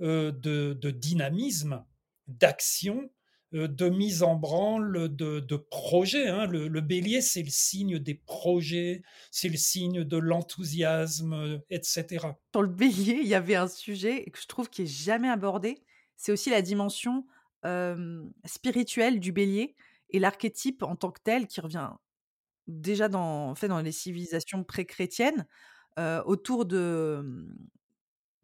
[0.00, 1.84] euh, de, dynamisme,
[2.26, 3.10] d'action,
[3.54, 6.28] euh, de mise en branle, de, de projet.
[6.28, 6.46] Hein.
[6.46, 12.26] Le, bélier, c'est le signe des projets, c'est le signe de l'enthousiasme, etc.
[12.52, 15.82] Sur le bélier, il y avait un sujet que je trouve qui est jamais abordé.
[16.16, 17.26] C'est aussi la dimension
[17.66, 19.74] euh, spirituelle du bélier
[20.08, 21.90] et l'archétype en tant que tel qui revient
[22.70, 25.46] déjà dans, en fait, dans les civilisations pré-chrétiennes,
[25.98, 27.54] euh, autour de, mmh,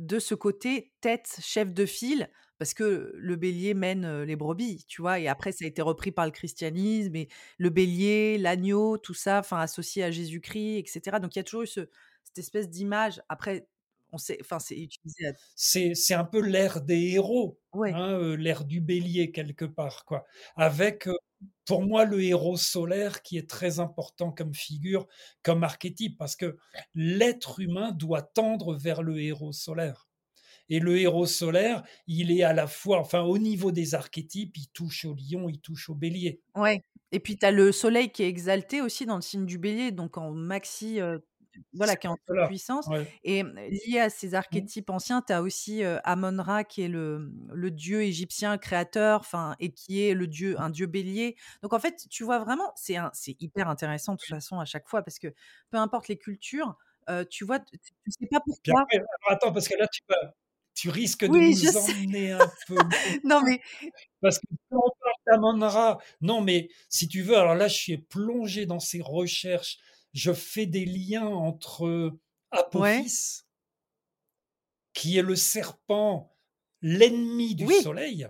[0.01, 5.03] de ce côté tête, chef de file, parce que le bélier mène les brebis, tu
[5.03, 9.15] vois, et après ça a été repris par le christianisme, et le bélier, l'agneau, tout
[9.15, 11.19] ça, enfin associé à Jésus-Christ, etc.
[11.21, 11.89] Donc il y a toujours eu ce,
[12.25, 13.23] cette espèce d'image.
[13.29, 13.69] Après,
[14.13, 15.27] on sait, enfin c'est utilisé.
[15.29, 15.33] À...
[15.55, 17.93] C'est un peu l'ère des héros, ouais.
[17.93, 20.25] hein, l'ère du bélier quelque part, quoi,
[20.57, 21.09] avec
[21.65, 25.07] pour moi, le héros solaire qui est très important comme figure,
[25.43, 26.57] comme archétype, parce que
[26.95, 30.09] l'être humain doit tendre vers le héros solaire.
[30.69, 34.69] Et le héros solaire, il est à la fois, enfin, au niveau des archétypes, il
[34.69, 36.41] touche au lion, il touche au bélier.
[36.55, 36.83] Ouais.
[37.13, 39.93] Et puis, tu as le soleil qui est exalté aussi dans le signe du bélier,
[39.93, 41.19] donc en maxi euh,
[41.73, 42.89] voilà, qui est en toute puissance.
[42.89, 43.07] Ouais.
[43.25, 44.35] Et lié à ces Mmh.
[44.35, 49.57] archétypes anciens, tu as aussi euh, Amon-Ra, qui est le, le dieu égyptien créateur, enfin,
[49.61, 51.37] et qui est le dieu, un dieu bélier.
[51.63, 52.97] Donc en fait, tu vois vraiment, c'est
[53.41, 55.29] hyper intéressant de toute façon à chaque fois, parce que
[55.71, 56.77] peu importe les cultures,
[57.09, 58.87] euh, tu vois, tu ne sais pas pourquoi.
[58.93, 60.33] après, attends, parce que là, tu, vas-
[60.75, 61.77] tu risques de Oui, nous sais.
[61.77, 62.75] emmener un peu.
[63.25, 63.61] Non, mais
[64.21, 67.99] Parce que quand on parle d'Amon-Ra, non, mais si tu veux, alors là, je suis
[67.99, 69.79] plongé dans ces recherches.
[70.17, 72.11] Je fais des liens entre ouais,
[72.51, 73.43] Apophis,
[74.95, 76.35] qui est le serpent,
[76.81, 78.27] l'ennemi du oui, soleil,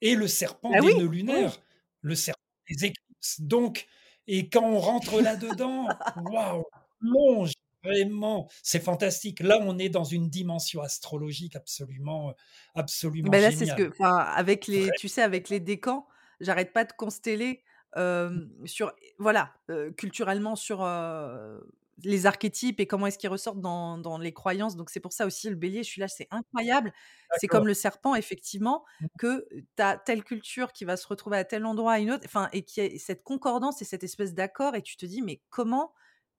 [0.00, 1.18] et le serpent bah des oui, nœuds oui.
[1.18, 1.62] lunaires,
[2.00, 3.40] le serpent des éclipses.
[3.40, 3.86] Donc,
[4.26, 6.64] et quand on rentre là-dedans, waouh,
[6.98, 7.52] plonge
[7.84, 9.38] vraiment, c'est fantastique.
[9.38, 12.34] Là, on est dans une dimension astrologique absolument,
[12.74, 16.08] absolument Ben là, c'est ce que, avec les, tu sais, avec les décans,
[16.40, 17.62] j'arrête pas de consteller
[17.96, 21.58] euh, sur, voilà, euh, culturellement sur euh,
[22.04, 24.76] les archétypes et comment est-ce qu'ils ressortent dans, dans les croyances.
[24.76, 26.92] Donc c'est pour ça aussi le bélier, je suis là, c'est incroyable.
[27.38, 28.84] C'est comme le serpent, effectivement,
[29.18, 32.24] que tu as telle culture qui va se retrouver à tel endroit, à une autre,
[32.26, 35.40] enfin, et qui a cette concordance et cette espèce d'accord, et tu te dis, mais
[35.50, 35.92] comment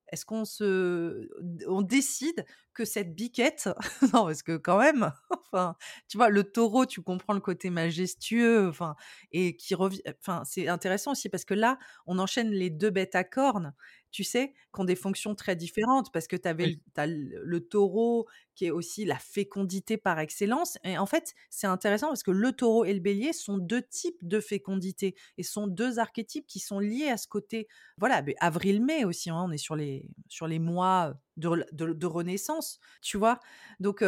[0.08, 1.28] est-ce qu'on se
[1.66, 3.68] on décide que cette biquette
[4.14, 5.76] non, parce que quand même, enfin,
[6.08, 8.96] tu vois, le taureau, tu comprends le côté majestueux, enfin,
[9.32, 13.14] et qui revient enfin, c'est intéressant aussi parce que là, on enchaîne les 2 bêtes
[13.14, 13.74] à cornes,
[14.14, 16.74] tu sais, qui ont des fonctions très différentes parce que tu avais Oui.
[16.96, 21.66] le as le taureau qui est aussi la fécondité par excellence et en fait, c'est
[21.66, 25.66] intéressant parce que le taureau et le bélier sont 2 types de fécondité et sont
[25.66, 29.58] 2 archétypes qui sont liés à ce côté voilà, beh, avril-mai aussi, hein, on est
[29.58, 33.40] sur les sur les mois de de de renaissance, tu vois?
[33.80, 34.02] Donc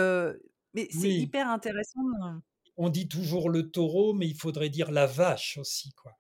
[0.75, 2.01] mais c'est Oui, hyper intéressant,
[2.37, 2.41] heu
[2.79, 6.13] on dit toujours le taureau, mais il faudrait dire la vache aussi, quoi.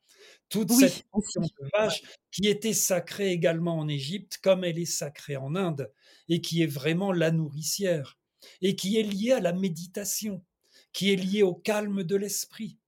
[0.48, 5.36] Toute cette oui, de vache qui était sacrée également en Égypte, comme elle est sacrée
[5.36, 5.92] en Inde,
[6.28, 8.18] et qui est vraiment la nourricière,
[8.62, 10.44] et qui est liée à la méditation,
[10.92, 12.78] qui est liée au calme de l'esprit,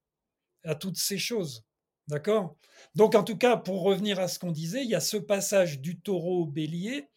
[0.65, 1.65] à toutes ces choses.
[2.07, 2.57] D'accord?
[2.95, 5.81] Donc, en tout cas, pour revenir à ce qu'on disait, il y a ce passage
[5.81, 7.09] du taureau au bélier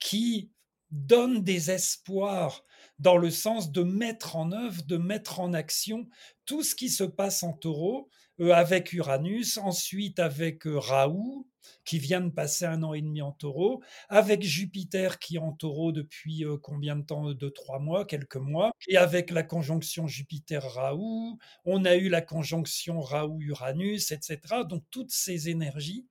[0.00, 0.50] qui
[0.90, 2.64] donne des espoirs
[2.98, 6.08] dans le sens de mettre en œuvre, de mettre en action
[6.44, 8.08] tout ce qui se passe en taureau
[8.50, 11.46] avec Uranus, ensuite avec euh, Raoult,
[11.84, 15.52] qui vient de passer un an et demi en taureau, avec Jupiter qui est en
[15.52, 20.06] taureau depuis euh, combien de temps Deux, trois mois, quelques mois, et avec la conjonction
[20.06, 24.38] Jupiter-Raoult, on a eu la conjonction Raoult-Uranus, etc.
[24.68, 26.06] Donc toutes ces énergies.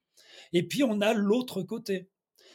[0.54, 2.10] Et puis on a l'autre côté.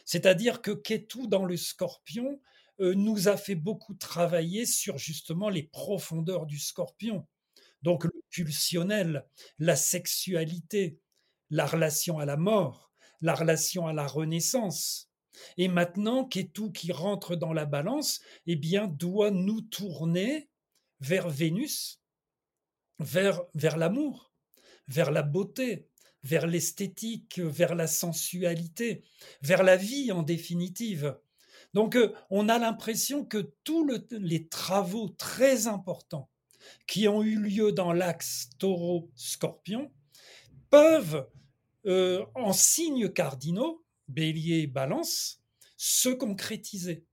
[0.05, 2.39] C'est-à-dire que Ketu dans le scorpion
[2.79, 7.27] euh, nous a fait beaucoup travailler sur justement les profondeurs du scorpion.
[7.87, 9.25] Donc le pulsionnel,
[9.59, 10.99] la sexualité,
[11.49, 15.09] la relation à la mort, la relation à la renaissance.
[15.55, 20.49] Et maintenant, Ketu qui rentre dans la balance, eh bien, doit nous tourner
[20.99, 22.01] vers Vénus,
[22.99, 24.33] vers, vers l'amour,
[24.89, 25.87] vers la beauté,
[26.23, 29.05] vers l'esthétique, vers la sensualité,
[29.41, 31.17] vers la vie en définitive.
[31.73, 36.29] Donc, euh, on a l'impression que tous les travaux très importants
[36.87, 39.91] qui ont eu lieu dans l'axe taureau-scorpion
[40.69, 41.27] peuvent,
[41.85, 45.41] euh, en signes cardinaux, bélier balance,
[45.77, 47.05] se concrétiser.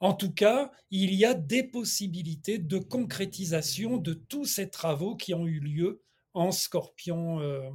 [0.00, 5.32] En tout cas, il y a des possibilités de concrétisation de tous ces travaux qui
[5.32, 6.02] ont eu lieu
[6.34, 7.70] en scorpion, euh,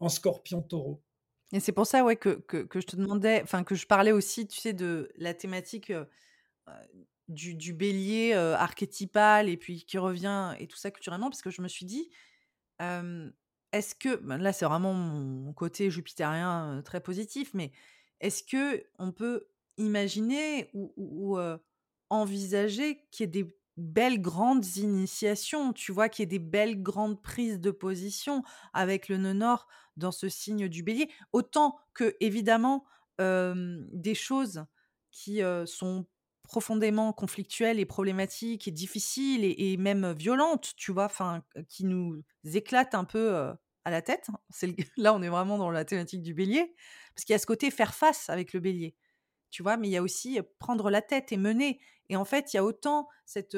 [0.00, 1.02] en scorpion taureau.
[1.52, 4.46] Et c'est pour ça ouais, que, que, je te demandais, enfin que je parlais aussi,
[4.46, 6.04] tu sais, de la thématique euh,
[7.32, 11.62] du, du, bélier archétypal et puis qui revient et tout ça culturellement, parce que je
[11.62, 12.10] me suis dit,
[13.72, 17.72] est-ce que, ben là c'est vraiment mon côté jupitérien très positif, mais
[18.20, 19.46] est-ce que on peut
[19.78, 21.38] imaginer ou,
[22.10, 26.82] envisager qu'il y ait des belles grandes initiations, tu vois, qu'il y ait des belles
[26.82, 28.42] grandes prises de position
[28.74, 29.66] avec le nœud nord
[29.96, 32.84] dans ce signe du bélier, autant que évidemment
[33.18, 34.64] des choses
[35.10, 36.06] qui sont
[36.42, 42.94] profondément conflictuelles et problématiques et difficiles et, même violentes, tu vois, enfin, qui nous éclatent
[42.94, 43.34] un peu
[43.84, 44.28] à la tête.
[44.96, 46.74] Là, on est vraiment dans la thématique du bélier,
[47.14, 48.94] parce qu'il y a ce côté faire face avec le bélier
[49.52, 51.78] tu vois, mais il y a aussi prendre la tête et mener.
[52.08, 53.56] Et en fait, il y a autant cette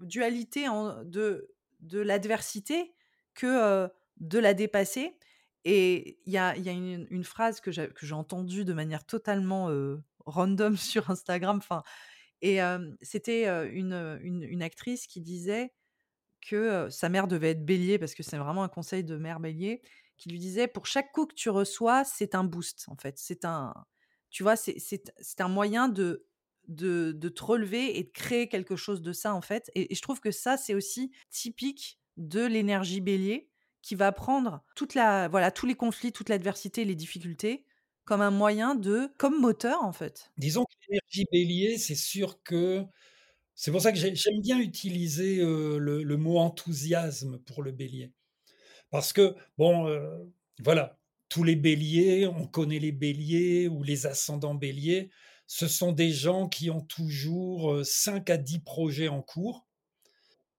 [0.00, 0.66] dualité
[1.04, 1.50] de,
[1.80, 2.94] de l'adversité
[3.32, 5.16] que de la dépasser.
[5.64, 9.70] Et il y a, y a une, phrase que j'ai entendue de manière totalement
[10.26, 11.58] random sur Instagram.
[11.58, 11.82] Enfin,
[12.42, 12.58] et
[13.00, 15.72] c'était une, une, actrice qui disait
[16.42, 19.80] que sa mère devait être bélier, parce que c'est vraiment un conseil de mère bélier,
[20.18, 23.18] qui lui disait, pour chaque coup que tu reçois, c'est un boost, en fait.
[23.18, 23.72] C'est un,
[24.30, 26.26] tu vois, c'est un moyen de,
[26.68, 29.70] de, de, te relever et de créer quelque chose de ça, en fait.
[29.74, 33.48] Et, je trouve que ça, c'est aussi typique de l'énergie bélier
[33.82, 37.64] qui va prendre toute la, voilà, tous les conflits, toute l'adversité, les difficultés
[38.04, 40.30] comme un moyen de, comme moteur, en fait.
[40.38, 42.84] Disons que l'énergie bélier, c'est sûr que
[43.54, 48.12] c'est pour ça que j'aime bien utiliser le, le, mot enthousiasme pour le bélier.
[48.90, 49.88] Parce que, bon,
[50.62, 55.10] voilà, tous les béliers, on connaît les béliers ou les ascendants béliers,
[55.46, 59.66] ce sont des gens qui ont toujours 5 à 10 projets en cours.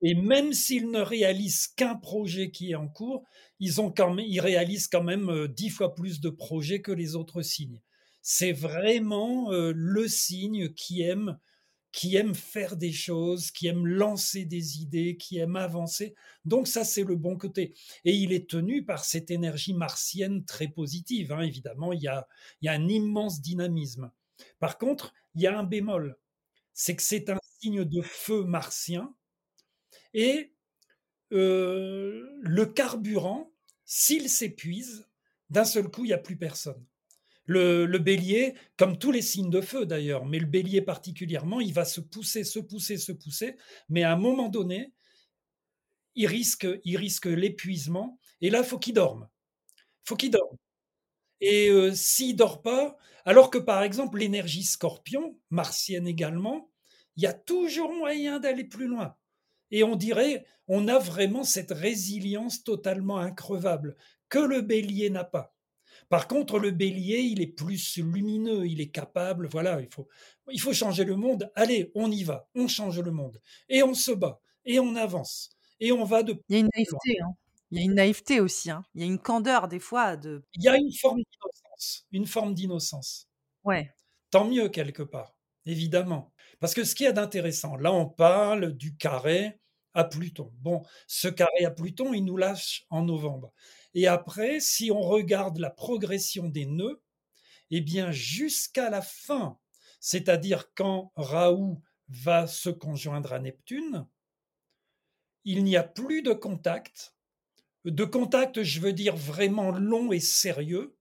[0.08, 3.24] Et même s'ils ne réalisent qu'un projet qui est en cours,
[3.60, 7.16] ils, ont quand même, ils réalisent quand même 10 fois plus de projets que les
[7.16, 7.82] autres signes.
[8.22, 11.40] C'est vraiment le signe qui aime
[11.92, 16.14] qui aime faire des choses, qui aime lancer des idées, qui aime avancer.
[16.44, 17.74] Donc ça, c'est le bon côté.
[18.04, 21.32] Et il est tenu par cette énergie martienne très positive.
[21.32, 21.42] Hein.
[21.42, 22.28] Évidemment, il y a
[22.68, 24.12] un immense dynamisme.
[24.60, 26.18] Par contre, il y a un bémol.
[26.74, 29.16] C'est que c'est un signe de feu martien.
[30.16, 30.54] Et
[31.34, 33.52] euh, le carburant,
[33.84, 35.06] s'il s'épuise,
[35.50, 36.82] d'un seul coup, il n'y a plus personne.
[37.48, 41.84] Le, bélier, comme tous les signes de feu d'ailleurs, mais le bélier particulièrement, il va
[41.84, 43.58] se pousser, se pousser, se pousser,
[43.90, 44.94] mais à un moment donné,
[46.16, 49.28] il risque, il risque l'épuisement, et là, faut qu'il dorme.
[50.06, 50.58] faut qu'il dorme.
[51.42, 56.72] Et euh, s'il dort pas, alors que par exemple l'énergie scorpion, martienne également,
[57.18, 59.16] il y a toujours moyen d'aller plus loin.
[59.72, 63.96] Et on dirait, on a vraiment cette résilience totalement increvable
[64.30, 65.56] que le bélier n'a pas.
[66.10, 70.08] Par contre, le bélier, il est plus lumineux, il est capable, voilà, il faut,
[70.52, 71.52] il faut changer le monde.
[71.56, 73.42] Allez, on y va, on change le monde.
[73.70, 75.50] Et on se bat, et on avance,
[75.80, 76.40] et on va de...
[76.50, 77.34] Il y a une naïveté, hein.
[77.72, 78.84] Il y a une naïveté aussi, hein.
[78.94, 80.16] il y a une candeur des fois.
[80.16, 80.44] De...
[80.54, 83.28] Il y a une forme d'innocence, une forme d'innocence.
[83.64, 83.92] Ouais.
[84.30, 86.32] Tant mieux quelque part, évidemment.
[86.60, 89.60] Parce que ce qui est d'intéressant, là on parle du carré
[89.96, 90.52] à Pluton.
[90.60, 93.54] Bon, ce carré à Pluton, il nous lâche en novembre.
[93.94, 97.02] Et après, si on regarde la progression des nœuds,
[97.72, 99.58] eh bien, jusqu'à la fin,
[100.00, 104.06] c'est-à-dire quand Raoult va se conjoindre à Neptune,
[105.46, 107.16] il n'y a plus de contact.
[107.86, 110.98] De contact, je veux dire vraiment long et sérieux,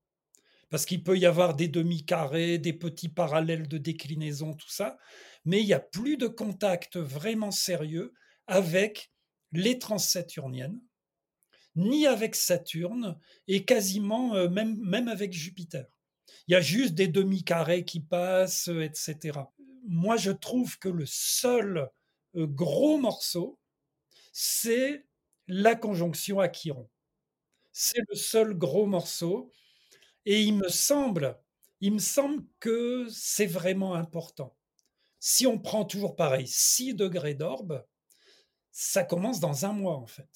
[0.71, 4.99] parce qu'il peut y avoir des demi-carrés, des petits parallèles de déclinaison, tout ça,
[5.45, 8.13] mais il n'y a plus de contact vraiment sérieux
[8.47, 9.13] avec
[9.53, 10.81] les transsaturniennes
[11.77, 13.19] ni avec Saturne
[13.49, 15.87] et quasiment euh, même, avec Jupiter.
[16.49, 19.53] Il y a juste des demi-carrés qui passent, euh, etc.
[19.87, 21.89] Moi, je trouve que le seul
[22.37, 23.59] euh, gros morceau,
[24.33, 25.07] c'est
[25.49, 26.89] la conjonction à Chiron.
[27.73, 29.53] C'est le seul gros morceau.
[30.27, 34.57] Et il me semble que c'est vraiment important.
[35.27, 37.83] Si on prend toujours pareil, 6 degrés d'orbe,
[38.73, 40.29] ça commence dans un mois en fait.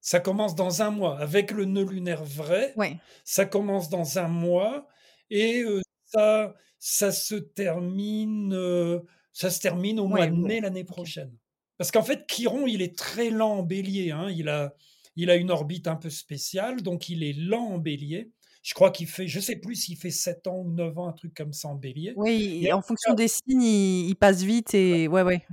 [0.00, 1.18] Ça commence dans un mois.
[1.18, 2.80] Avec le nœud lunaire vrai,
[3.24, 4.86] ça commence dans un mois.
[5.30, 10.46] Et euh, ça ça se termine, heu, ça se termine au mois Ouais, de ouais,
[10.46, 11.36] mai l'année prochaine.
[11.76, 14.30] Parce qu'en fait, Chiron, il est très lent en Bélier, hein.
[14.30, 14.74] Il a
[15.16, 18.30] il a une orbite un peu spéciale, donc il est lent en Bélier.
[18.62, 21.12] Je crois qu'il fait je sais plus s'il fait 7 ans ou 9 ans, un
[21.12, 24.74] truc comme ça en Bélier Oui, et en fonction des signes, il il passe vite
[24.74, 25.46] et ouais, ouais.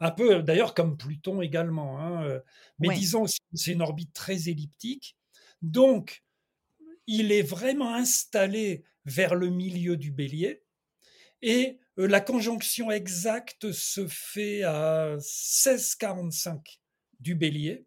[0.00, 2.42] un peu d'ailleurs comme Pluton également, hein, heu,
[2.78, 2.90] mais Ouais.
[2.90, 5.16] disons, c'est c'est une orbite très elliptique,
[5.62, 6.22] donc
[7.06, 10.64] il est vraiment installé vers le milieu du Bélier
[11.42, 16.80] et heu, la conjonction exacte se fait à 16:45
[17.20, 17.86] du Bélier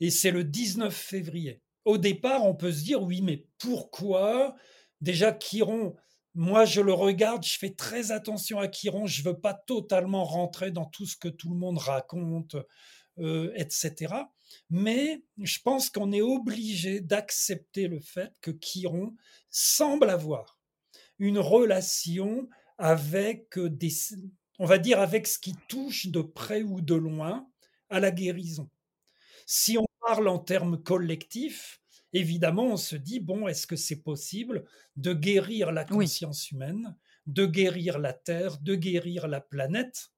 [0.00, 1.62] et c'est le 19 février.
[1.88, 4.54] Au départ, on peut se dire: «Oui, mais pourquoi?»
[5.00, 5.96] déjà Chiron,
[6.34, 10.70] moi je le regarde, je fais très attention à Chiron, je veux pas totalement rentrer
[10.70, 12.56] dans tout ce que tout le monde raconte,
[13.18, 14.32] heu, et cetera.
[14.70, 19.14] Mais je pense qu'on est obligé d'accepter le fait que Chiron
[19.50, 20.58] semble avoir
[21.18, 23.92] une relation avec, heu, des
[24.58, 27.48] on va dire avec ce qui touche de près ou de loin
[27.90, 28.68] à la guérison.
[29.46, 31.80] Si on parle en termes collectifs,
[32.12, 34.64] évidemment, on se dit: «Bon, est-ce que c'est possible
[34.96, 36.08] de guérir la Oui.
[36.08, 36.96] conscience humaine,
[37.26, 40.10] de guérir la Terre, de guérir la planète,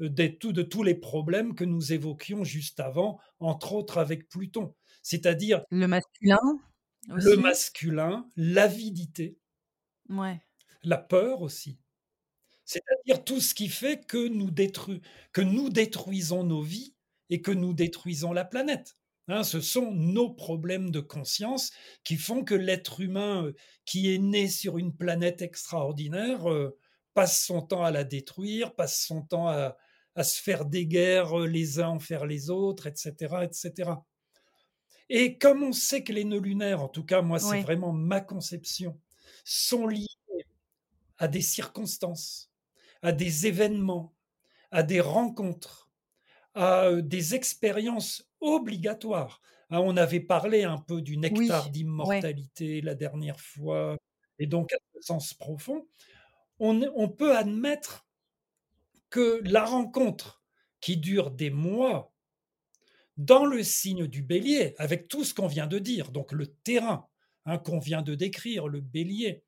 [0.00, 4.28] heu, des tous de tous les problèmes que nous évoquions juste avant, entre autres avec
[4.30, 6.38] Pluton?» c'est-à-dire Le masculin
[7.14, 7.42] le aussi?
[7.42, 9.38] masculin, l'avidité,
[10.08, 10.42] Ouais.
[10.84, 11.80] la peur aussi.
[12.66, 15.00] C'est-à-dire tout ce qui fait que nous détru
[15.32, 16.96] que nous détruisons nos vies
[17.30, 18.94] et que nous détruisons la planète.
[19.28, 21.70] Hein, ce sont nos problèmes de conscience
[22.04, 23.54] qui font que l'être humain, heu,
[23.84, 26.76] qui est né sur une planète extraordinaire, heu,
[27.14, 29.76] passe son temps à la détruire, passe son temps à
[30.14, 33.46] à se faire des guerres, heu, les uns envers les autres et cetera
[35.08, 38.20] et comme on sait que les nœuds lunaires, en tout cas moi c'est vraiment ma
[38.20, 39.00] conception,
[39.44, 40.06] sont liés
[41.18, 42.52] à des circonstances,
[43.02, 44.14] à des événements,
[44.72, 45.91] à des rencontres,
[46.54, 49.40] à, heu, des expériences obligatoires.
[49.70, 51.70] Hein, on avait parlé un peu du nectar Oui,
[52.02, 52.22] ouais.
[52.22, 53.96] d'immortalité la dernière fois
[54.38, 55.86] et donc à ce sens profond.
[56.58, 58.06] On peut admettre
[59.10, 60.42] que la rencontre
[60.80, 62.12] qui dure des mois
[63.18, 67.08] dans le signe du Bélier, avec tout ce qu'on vient de dire, donc le terrain,
[67.44, 69.44] hein, qu'on vient de décrire, le Bélier,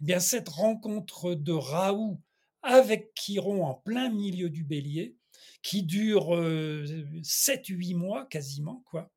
[0.00, 2.20] eh bien cette rencontre de Raoult
[2.62, 5.15] avec Chiron en plein milieu du Bélier,
[5.62, 6.84] qui dure, heu,
[7.22, 9.10] 7-8 mois quasiment quoi,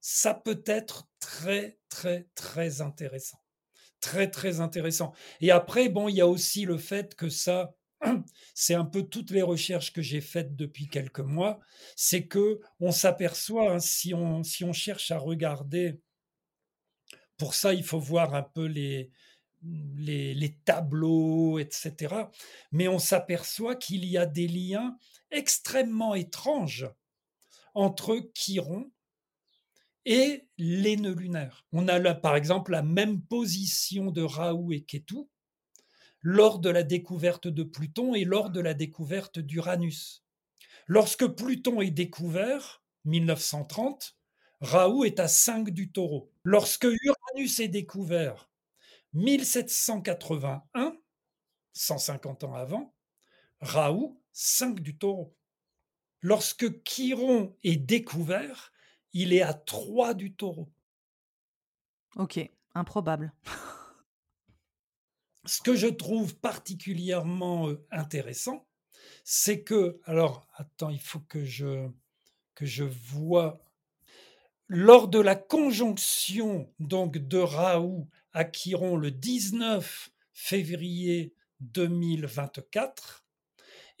[0.00, 3.38] ça peut être très, très, très intéressant.
[4.00, 7.74] Très, très intéressant et après bon, il y a aussi le fait que ça,
[8.54, 11.60] c'est un peu toutes les recherches que j'ai faites depuis quelques mois,
[11.96, 16.00] c'est qu'on s'aperçoit, hein, si on si on cherche à regarder
[17.36, 19.10] pour ça, il faut voir un peu les
[19.96, 22.30] les tableaux et cetera,
[22.72, 24.98] mais on s'aperçoit qu'il y a des liens
[25.30, 26.88] extrêmement étranges
[27.74, 28.90] entre Chiron
[30.04, 31.66] et les nœuds lunaires.
[31.72, 35.28] On a par exemple, la même position de Raoult et Kétou
[36.20, 40.24] lors de la découverte de Pluton et lors de la découverte d'Uranus.
[40.86, 44.16] Lorsque Pluton est découvert, 1930,
[44.60, 46.30] Raoult est à 5 du Taureau.
[46.42, 48.48] Lorsque Uranus est découvert,
[49.14, 50.96] 1781,
[51.72, 52.94] 150 ans avant,
[53.60, 55.36] Raoult, 5 du Taureau.
[56.20, 58.72] Lorsque Chiron est découvert,
[59.12, 60.72] il est à 3 du Taureau.
[62.16, 62.40] OK,
[62.74, 63.32] improbable.
[65.46, 68.66] Ce que je trouve particulièrement, heu, intéressant,
[69.24, 71.88] c'est que alors attends, il faut que je
[72.54, 73.60] que je vois.
[74.68, 83.24] Lors de la conjonction donc de Raoult à le 19 février 2024,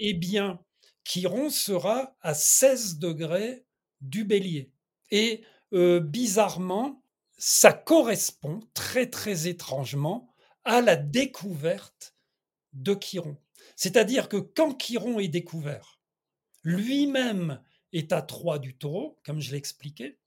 [0.00, 0.60] eh bien,
[1.04, 3.62] Chiron sera à 16°
[4.00, 4.72] du Bélier
[5.10, 7.02] et heu, bizarrement,
[7.38, 12.14] ça correspond très, très étrangement à la découverte
[12.72, 13.36] de Chiron.
[13.76, 16.00] C'est-à-dire que quand Chiron est découvert,
[16.64, 17.62] lui-même
[17.92, 20.18] est à 3 du Taureau, comme je l'ai expliqué,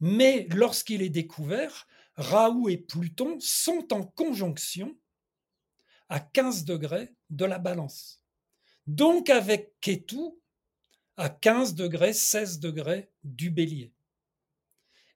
[0.00, 4.96] mais lorsqu'il est découvert, Raoult et Pluton sont en conjonction
[6.08, 8.22] à 15 degrés de la Balance.
[8.86, 10.40] Donc avec Kétou
[11.16, 13.92] à 15 degrés, 16 degrés du Bélier.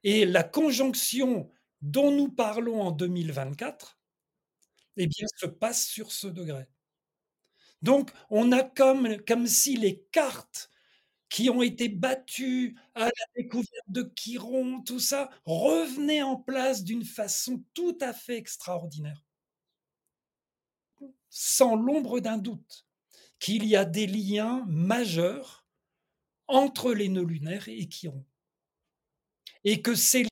[0.03, 3.99] Et la conjonction dont nous parlons en 2024,
[4.97, 6.67] eh bien, se passe sur ce degré.
[7.81, 10.69] Donc, on a comme, comme si les cartes
[11.29, 17.05] qui ont été battues à la découverte de Chiron, tout ça, revenaient en place d'une
[17.05, 19.23] façon tout à fait extraordinaire.
[21.29, 22.85] sans l'ombre d'un doute,
[23.39, 25.65] qu'il y a des liens majeurs
[26.47, 28.25] entre les nœuds lunaires et Chiron.
[29.63, 30.29] Et que ces liens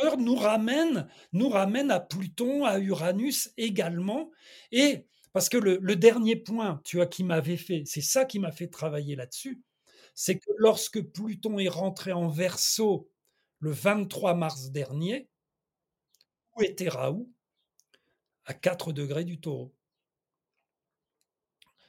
[0.00, 4.30] majeurs nous ramènent, nous ramènent à Pluton, à Uranus également.
[4.72, 8.38] Et parce que le, le dernier point, tu vois, qui m'avait fait, c'est ça qui
[8.38, 9.62] m'a fait travailler là-dessus,
[10.16, 13.10] c'est que lorsque Pluton est rentré en Verseau
[13.60, 15.28] le 23 mars dernier,
[16.56, 17.30] où était Raoult?
[18.46, 19.74] À 4 degrés du taureau.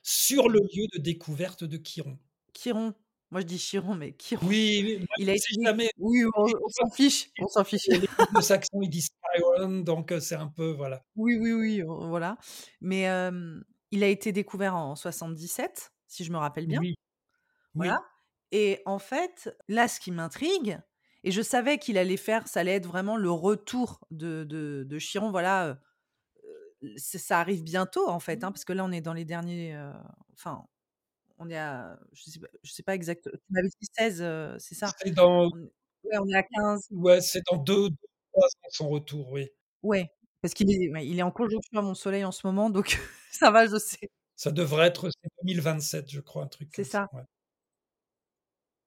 [0.04, 2.20] Sur le lieu de découverte de Chiron.
[2.54, 2.94] Chiron.
[3.32, 4.46] Moi, je dis Chiron, mais Chiron.
[4.46, 5.46] Oui, moi, il a été.
[5.64, 5.90] jamais.
[5.98, 7.30] Oui, on, on s'en fiche.
[7.40, 7.88] On s'en fiche.
[7.88, 11.02] Les anglo-saxons, ils disent Chiron, donc euh, c'est un peu, voilà.
[11.16, 12.38] Oui, oui, oui, voilà.
[12.82, 13.62] Mais euh,
[13.92, 16.80] il a été découvert en 77, si je me rappelle bien.
[16.80, 16.96] Oui, oui,
[17.76, 18.02] Voilà.
[18.52, 20.80] Et en fait, là, ce qui m'intrigue,
[21.24, 25.00] et je savais qu'il allait faire, ça allait être vraiment le retour de, de, de
[25.00, 25.32] Chiron.
[25.32, 25.68] Voilà,
[26.84, 29.76] euh, ça arrive bientôt, en fait, hein, parce que là, on est dans les derniers.
[29.76, 29.92] euh,
[30.34, 30.66] enfin,
[31.40, 32.00] on est à.
[32.14, 33.36] Je sais pas, je sais pas exactement.
[33.38, 34.94] Tu m'avais dit 16, euh, c'est ça?
[35.04, 35.64] C'est dans, on, est-
[36.06, 36.88] ouais, on est à 15.
[36.92, 37.96] ouais, c'est dans deux, deux,
[38.34, 39.50] trois ans son retour, oui.
[39.84, 43.00] Ouais, parce qu'il est, il est en conjonction à mon soleil en ce moment, donc
[43.32, 44.10] ça va, je sais.
[44.36, 47.08] Ça devrait être c'est 2027, je crois, un truc C'est ça.
[47.12, 47.18] ça.
[47.18, 47.24] ouais.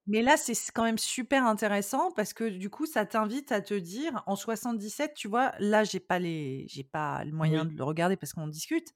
[0.07, 3.73] Mais là, c'est quand même super intéressant parce que du coup, ça t'invite à te
[3.75, 7.73] dire, en 77, tu vois, là, j'ai pas les, j'ai pas le moyen Oui, de
[7.75, 8.89] le regarder parce qu'on discute,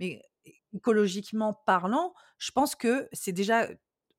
[0.00, 0.22] mais
[0.74, 3.68] écologiquement parlant, je pense que c'est déjà,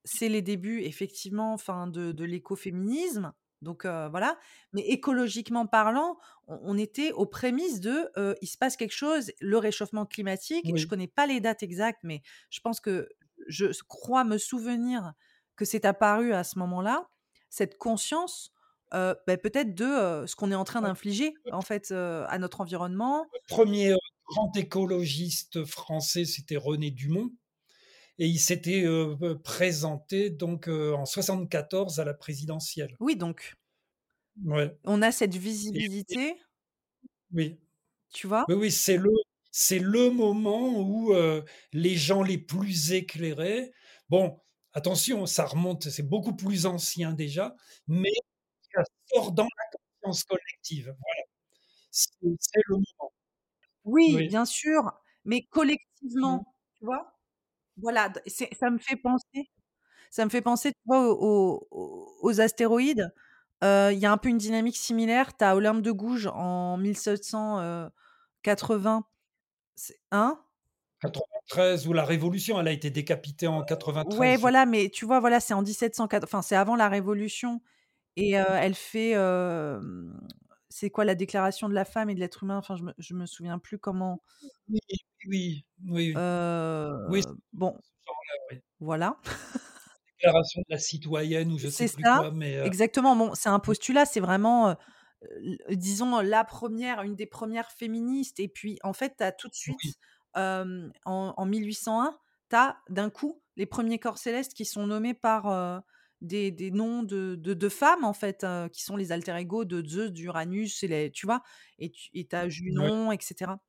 [0.06, 3.34] c'est les débuts effectivement, enfin, de, de l'écoféminisme.
[3.62, 4.40] Donc euh, voilà,
[4.72, 6.18] mais écologiquement parlant,
[6.48, 10.72] on, on était aux prémices de, euh, il se passe quelque chose, le réchauffement climatique.
[10.76, 13.10] Je oui, connais pas les dates exactes, mais je pense que
[13.48, 15.14] je crois me souvenir
[15.60, 17.10] que c'est apparu à ce moment-là,
[17.50, 18.54] cette conscience,
[18.92, 23.26] bah, peut-être de, ce qu'on est en train d'infliger, en fait, à notre environnement.
[23.34, 23.94] Le premier
[24.26, 27.30] grand écologiste français, c'était René Dumont.
[28.20, 28.86] Et il s'était
[29.44, 32.96] présenté donc en 74 à la présidentielle.
[33.02, 33.56] Oui, donc
[34.46, 34.78] Ouais.
[34.86, 36.38] on a cette Et- et- visibilité,
[37.34, 37.60] oui,
[38.14, 38.46] tu vois?
[38.48, 39.12] oui, oui, c'est le,
[39.52, 41.14] c'est le moment où
[41.74, 43.74] les gens les plus éclairés.
[44.10, 44.40] Bon,
[44.74, 47.56] attention, ça remonte, c'est beaucoup plus ancien déjà,
[47.88, 48.12] mais
[48.74, 49.66] ça sort dans la
[50.04, 50.86] conscience collective.
[50.86, 50.98] Voilà.
[51.92, 53.14] C'est le moment.
[53.86, 54.26] Oui, Oui.
[54.26, 54.92] bien sûr,
[55.26, 56.46] mais collectivement,
[56.76, 57.18] tu vois?
[57.78, 59.52] Voilà, ça me fait penser
[60.12, 63.14] ça me fait penser, tu vois, aux aux aux astéroïdes.
[63.64, 65.36] Heu, il y a un peu une dynamique similaire.
[65.38, 69.04] Tu as Olympe de Gouges en 1780,
[69.76, 70.42] c'est hein?
[71.02, 73.64] 93 ou la Révolution, elle a été décapitée en
[74.04, 74.42] Ouais, 93.
[74.42, 77.62] je- voilà, mais tu vois, voilà, c'est en 1704 enfin, c'est avant la Révolution
[78.18, 79.16] et heu, elle fait,
[80.70, 82.58] c'est quoi la déclaration de la femme et de l'être humain?
[82.58, 84.22] Enfin, je me je me souviens plus comment,
[84.70, 84.80] Oui,
[85.28, 86.24] oui, oui,
[87.08, 87.82] oui, heu, bon,
[88.52, 88.62] oui.
[88.80, 89.18] voilà.
[90.18, 93.16] Déclaration de la citoyenne ou je sais plus ça, quoi, mais euh, exactement.
[93.16, 94.76] Bon, c'est un postulat, c'est vraiment,
[95.72, 99.54] disons, la première, une des premières féministes et puis, en fait, tu as tout de
[99.68, 99.94] oui,
[100.36, 102.18] en en 1801,
[102.50, 105.84] tu as d'un coup les premiers corps célestes qui sont nommés par,
[106.22, 109.84] des des noms de de de femmes, en fait, qui sont les alter ego de
[109.88, 111.42] Zeus, d'Uranus et les tu vois?
[111.80, 113.60] Et tu as Junon et cetera.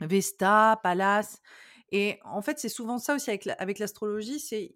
[0.00, 1.38] Vesta, Pallas
[1.92, 4.74] et en fait, c'est souvent ça aussi avec la avec l'astrologie, c'est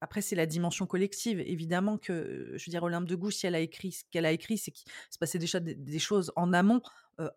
[0.00, 1.40] après c'est la dimension collective.
[1.40, 4.32] Évidemment que, je veux dire Olympe de Gouges, si elle a écrit ce qu'elle a
[4.32, 6.82] écrit, c'est qu'il se passait déjà des des choses en amont,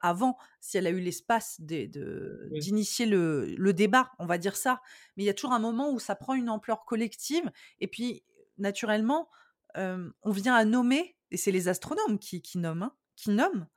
[0.01, 4.37] avant, si elle a eu l'espace des de oui, d'initier le le débat, on va
[4.37, 4.81] dire ça.
[5.17, 7.49] Mais il y a toujours un moment où ça prend une ampleur collective
[7.79, 8.23] et puis,
[8.57, 9.29] naturellement,
[9.75, 13.67] on vient à nommer et c'est les astronomes qui qui nomment, hein, qui nomment,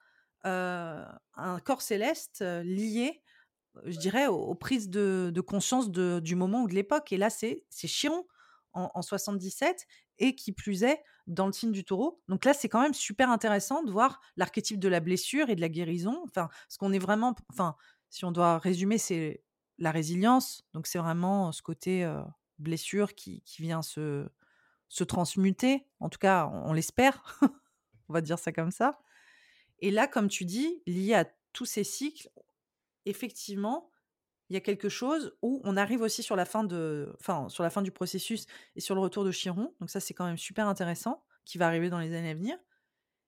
[0.46, 1.04] heu,
[1.36, 3.22] un corps céleste, lié
[3.86, 7.30] je dirais, aux aux prises de de conscience du moment ou de l'époque et là,
[7.30, 8.26] c'est c'est Chiron
[8.72, 9.86] en en 77
[10.18, 12.22] et qui plus est, dans le signe du Taureau.
[12.28, 15.60] Donc là, c'est quand même super intéressant de voir l'archétype de la blessure et de
[15.60, 16.20] la guérison.
[16.24, 17.76] Enfin, parce qu'on est vraiment enfin,
[18.10, 19.42] si on doit résumer, c'est
[19.78, 20.64] la résilience.
[20.74, 22.20] Donc c'est vraiment ce côté, heu,
[22.58, 24.28] blessure qui qui vient se
[24.88, 25.86] se transmuter.
[26.00, 27.40] En tout cas, on on l'espère,
[28.08, 29.00] on va dire ça comme ça
[29.82, 32.30] et là, comme tu dis, lié à tous ces cycles,
[33.04, 33.90] effectivement,
[34.52, 37.62] il y a quelque chose où on arrive aussi sur la fin de enfin, sur
[37.62, 38.46] la fin du processus
[38.76, 41.66] et sur le retour de Chiron, donc ça, c'est quand même super intéressant, qui va
[41.66, 42.56] arriver dans les années à venir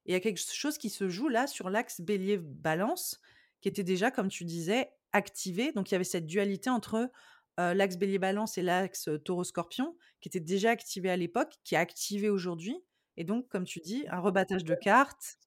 [0.06, 3.22] et il y a quelque chose qui se joue là sur l'axe Bélier-Balance,
[3.62, 5.72] qui était déjà, comme tu disais, activé.
[5.72, 7.10] Donc il y avait cette dualité entre,
[7.58, 12.28] heu, l'axe Bélier-Balance et l'axe, Taureau-Scorpion, qui était déjà activé à l'époque, qui est activé
[12.28, 12.84] aujourd'hui
[13.16, 15.38] et donc comme tu dis, un rebattage de cartes.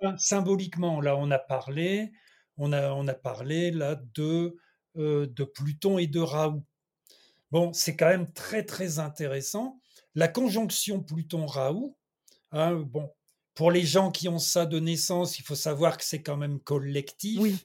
[0.00, 2.12] Sym- Symboliquement, là, on a parlé,
[2.56, 4.56] on a, on a parlé là de
[4.98, 6.64] de Pluton et de Raoult.
[7.50, 9.80] Bon, c'est quand même très très intéressant.
[10.14, 11.96] La conjonction Pluton-Raoult,
[12.52, 13.10] hein, bon,
[13.54, 16.60] pour les gens qui ont ça de naissance, il faut savoir que c'est quand même
[16.60, 17.40] collectif.
[17.40, 17.56] Oui.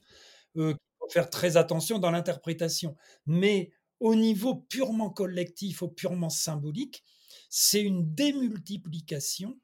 [0.56, 2.96] Euh, il faut faire très attention dans l'interprétation.
[3.26, 7.04] Mais au niveau purement collectif, ou purement symbolique,
[7.50, 9.58] c'est une démultiplication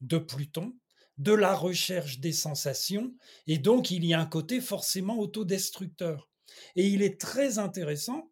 [0.00, 0.74] de Pluton,
[1.18, 3.12] de la recherche des sensations,
[3.46, 6.27] et donc il y a un côté forcément autodestructeur.
[6.76, 8.30] Et il est très intéressant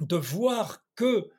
[0.00, 1.30] de voir que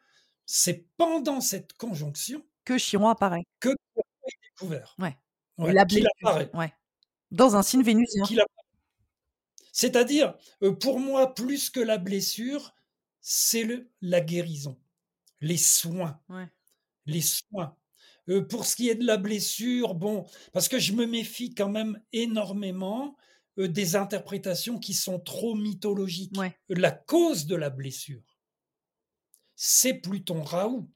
[0.46, 3.44] c'est pendant cette conjonction que Chiron apparaît.
[3.60, 4.96] Que est découvert.
[5.00, 5.16] Ouais.
[5.88, 6.50] qu'il apparaît.
[6.54, 6.74] Ouais.
[7.32, 8.26] Dans un signe vénusien.
[9.72, 12.74] C'est-à-dire, euh, pour moi, plus que la blessure,
[13.20, 13.68] c'est
[14.02, 14.80] la guérison,
[15.42, 16.20] les soins.
[17.06, 17.76] Les soins.
[18.30, 21.70] Euh, pour ce qui est de la blessure, bon, parce que je me méfie quand
[21.70, 23.16] même énormément
[23.58, 26.36] des interprétations qui sont trop mythologiques.
[26.70, 28.24] La cause de la blessure,
[29.56, 30.90] c'est Pluton Raoult.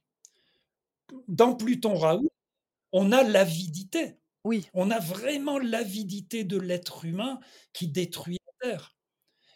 [1.28, 2.32] Dans Pluton Raoult,
[2.91, 4.18] on a l'avidité.
[4.43, 4.68] Oui.
[4.74, 7.39] On a vraiment l'avidité de l'être humain
[7.74, 8.95] qui détruit la Terre.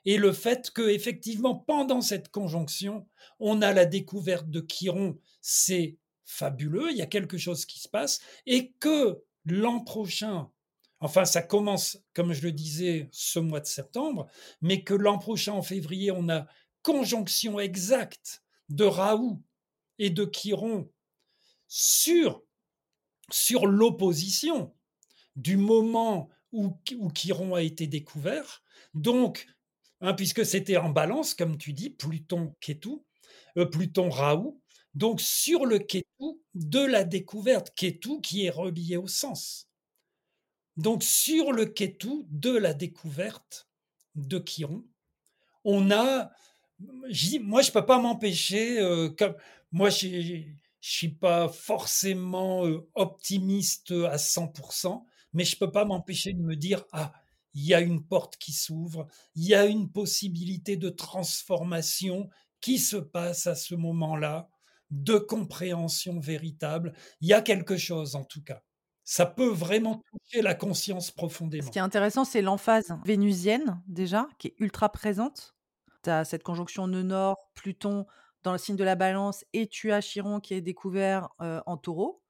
[0.06, 3.08] Et le fait que, effectivement, pendant cette conjonction,
[3.39, 7.88] on a la découverte de Chiron, c'est fabuleux, il y a quelque chose qui se
[7.88, 10.49] passe, et que l'an prochain,
[11.04, 14.28] enfin ça commence, comme je le disais, ce mois de septembre,
[14.62, 16.47] mais que l'an prochain, en février, on a
[16.82, 19.41] conjonction exacte de Raoult
[19.99, 20.89] et de Chiron
[21.68, 22.41] sur,
[23.30, 24.74] sur l'opposition
[25.36, 28.64] du moment où, où Chiron a été découvert.
[28.93, 29.47] Donc,
[30.01, 32.99] hein, puisque c'était en balance, comme tu dis, Pluton Ketu,
[33.58, 34.62] euh, Pluton Raoult,
[34.93, 39.68] donc sur le Ketu de la découverte, Ketu qui est relié au sens.
[40.78, 43.70] Donc sur le Ketu de la découverte
[44.16, 44.84] de Chiron,
[45.64, 46.32] on a
[47.42, 49.10] moi, je peux pas m'empêcher, euh,
[49.72, 50.44] moi, je
[50.82, 56.86] suis pas forcément euh, optimiste à 100%, mais je peux pas m'empêcher de me dire,
[56.92, 57.14] ah,
[57.54, 62.30] il y a une porte qui s'ouvre, il y a une possibilité de transformation
[62.62, 64.50] qui se passe à ce moment-là,
[64.90, 66.94] de compréhension véritable.
[67.22, 68.64] Il y a quelque chose, en tout cas.
[69.04, 71.66] Ça peut vraiment toucher la conscience profondément.
[71.66, 75.54] Ce qui est intéressant, c'est l'emphase vénusienne, déjà, qui est ultra présente
[76.04, 78.06] tu as cette conjonction nœud nord, Pluton
[78.43, 82.22] dans le signe de la balance et tu as Chiron qui est découvert en taureau.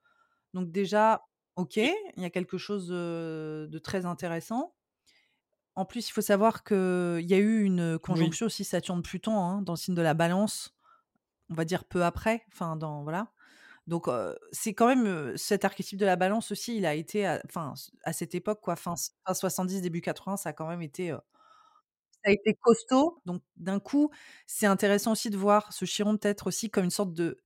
[0.54, 4.76] Donc déjà, ok, il y a quelque chose de très intéressant.
[5.76, 9.74] En plus, il faut savoir qu'il y a eu une conjonction aussi Saturne-Pluton hein, dans
[9.74, 10.76] le signe de la balance,
[11.50, 13.32] on va dire peu après, enfin dans voilà.
[13.88, 14.08] Donc
[14.52, 17.74] c'est quand même cet archétype de la balance aussi, il a été, enfin
[18.04, 21.14] à, cette époque quoi, fin, fin 70 début 80, ça a quand même été
[22.26, 23.20] a été costaud.
[23.26, 24.12] Donc, d'un coup,
[24.48, 27.40] c'est intéressant aussi de voir ce Chiron peut-être aussi comme une sorte de,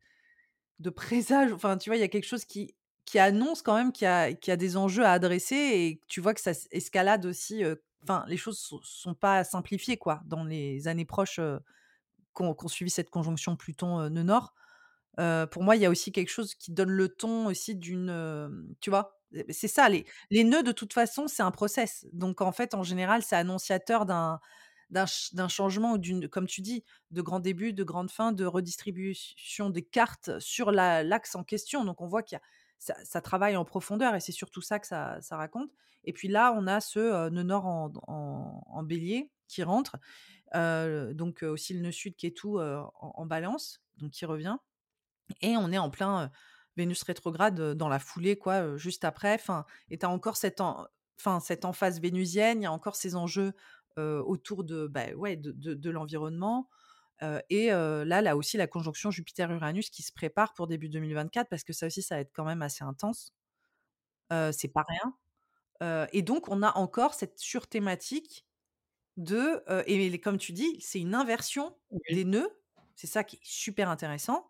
[0.80, 1.52] de présage.
[1.54, 2.76] Enfin, tu vois, il y a quelque chose qui,
[3.06, 6.02] qui annonce quand même qu'il y, a, qu'il y a des enjeux à adresser et
[6.08, 7.64] tu vois que ça escalade aussi.
[8.04, 11.40] Enfin, les choses ne sont, pas simplifiées, quoi, dans les années proches
[12.34, 14.54] qu'on qu suivi cette conjonction Pluton-Nœud-Nord.
[15.52, 18.76] Pour moi, il y a aussi quelque chose qui donne le ton aussi d'une.
[18.82, 19.18] tu vois?
[19.50, 20.06] C'est ça, les,
[20.44, 22.06] nœuds, de toute façon, c'est un process.
[22.14, 24.40] Donc, en fait, en général, c'est annonciateur d'un,
[25.50, 29.84] changement ou d'une, comme tu dis, de grand début, de grande fin, de redistribution des
[29.84, 31.84] cartes sur l'axe en question.
[31.84, 32.42] Donc on voit qu'il y a
[32.80, 35.72] ça, travaille en profondeur et c'est surtout ça que ça, raconte.
[36.04, 39.98] Et puis là, on a ce nœud nord en, en, bélier qui rentre,
[40.54, 44.58] donc aussi le nœud sud qui est tout en, balance, donc qui revient.
[45.42, 46.32] Et on est en plein
[46.78, 49.34] Vénus rétrograde dans la foulée, quoi, juste après.
[49.34, 50.88] Enfin, et tu as encore cette, en,
[51.42, 53.54] cette emphase vénusienne, il y a encore ces enjeux
[53.98, 56.70] autour de, bah, ouais, de, l'environnement.
[57.50, 61.74] et là, là aussi, la conjonction Jupiter-Uranus qui se prépare pour début 2024, parce que
[61.74, 63.34] ça aussi, ça va être quand même assez intense.
[64.30, 64.86] c'est pas
[65.82, 66.08] rien.
[66.14, 68.46] et donc, on a encore cette surthématique
[69.18, 69.64] de.
[69.88, 71.76] et comme tu dis, c'est une inversion
[72.12, 72.52] des nœuds.
[72.94, 74.48] C'est ça qui est super intéressant.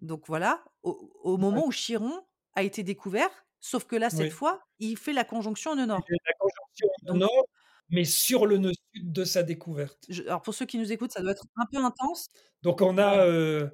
[0.00, 2.22] Donc voilà, au, moment où Chiron
[2.54, 3.30] a été découvert,
[3.60, 6.04] sauf que là, cette fois, il fait la conjonction nœud nord.
[6.08, 7.46] La conjonction nœud nord,
[7.88, 10.06] mais sur le nœud sud de sa découverte.
[10.26, 12.28] alors pour ceux qui nous écoutent, ça doit être un peu intense.
[12.62, 13.68] Donc on a, euh,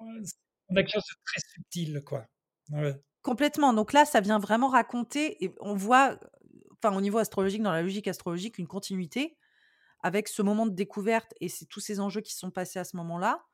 [0.00, 2.26] on a quelque chose de très subtil, quoi.
[3.22, 3.74] Complètement.
[3.74, 6.18] Donc là, ça vient vraiment raconter, et on voit,
[6.82, 9.36] enfin au niveau astrologique, dans la logique astrologique, une continuité
[10.02, 12.96] avec ce moment de découverte et c'est tous ces enjeux qui sont passés à ce
[12.96, 13.44] moment-là.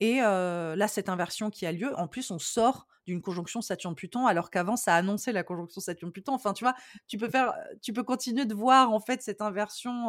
[0.00, 4.50] Et là, cette inversion qui a lieu, en plus, on sort d'une conjonction Saturne-Pluton, alors
[4.50, 6.32] qu'avant, ça annonçait la conjonction Saturne-Pluton.
[6.32, 6.74] Enfin, tu vois,
[7.06, 10.08] tu peux faire, tu peux continuer de voir en fait cette inversion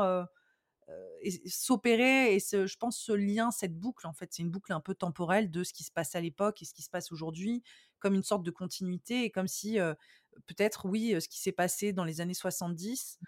[1.45, 4.95] s'opérer et je pense ce lien, cette boucle en fait, c'est une boucle un peu
[4.95, 7.63] temporelle de ce qui se passe à l'époque et ce qui se passe aujourd'hui,
[7.99, 9.77] comme une sorte de continuité et comme si
[10.47, 13.19] peut-être oui, ce qui s'est passé dans les années 70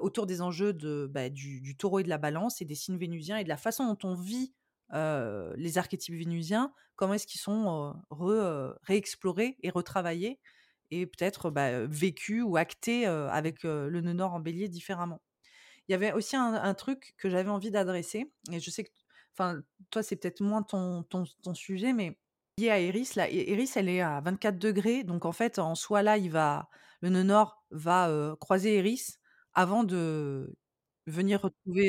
[0.00, 0.72] autour des enjeux
[1.08, 3.86] bah, du, taureau et de la balance et des signes vénusiens et de la façon
[3.86, 4.54] dont on vit
[4.92, 7.94] les archétypes vénusiens, comment est-ce qu'ils sont
[8.82, 10.40] réexplorés et retravaillés
[10.90, 15.20] et peut-être bah, vécus ou actés avec le nœud nord en bélier différemment.
[15.88, 18.90] Il y avait aussi un, truc que j'avais envie d'adresser, et je sais que
[19.34, 19.60] enfin,
[19.90, 21.04] toi, c'est peut-être moins ton,
[21.54, 22.16] sujet, mais
[22.58, 26.02] lié à Eris, là, Eris, elle est à 24 degrés, donc en fait, en soi,
[26.02, 26.68] là, il va,
[27.00, 29.16] le nœud nord va croiser Eris
[29.52, 30.56] avant de
[31.06, 31.88] venir retrouver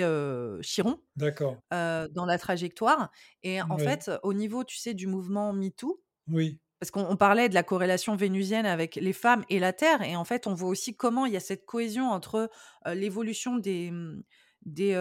[0.62, 1.58] Chiron D'accord.
[1.72, 3.12] dans la trajectoire.
[3.44, 6.02] Et en fait, au niveau, tu sais, du mouvement MeToo,
[6.32, 6.60] oui.
[6.80, 10.26] parce qu'on parlait de la corrélation vénusienne avec les femmes et la Terre, et en
[10.26, 12.50] fait, on voit aussi comment il y a cette cohésion entre
[12.94, 14.24] l'évolution des, mmh,
[14.66, 14.96] des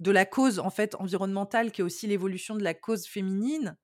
[0.00, 3.76] de la cause en fait environnementale, qui est aussi l'évolution de la cause féminine.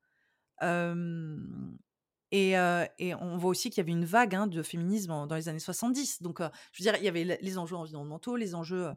[2.33, 2.51] Et,
[2.99, 5.59] et, on voit aussi qu'il y avait une vague hein, de féminisme dans les années
[5.59, 6.23] 70.
[6.23, 6.41] Donc,
[6.73, 8.89] je veux dire, il y avait les enjeux environnementaux, les enjeux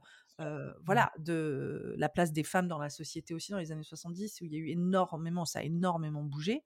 [0.85, 4.45] voilà, de la place des femmes dans la société aussi dans les années 70, où
[4.45, 6.63] il y a eu énormément, ça a énormément bougé.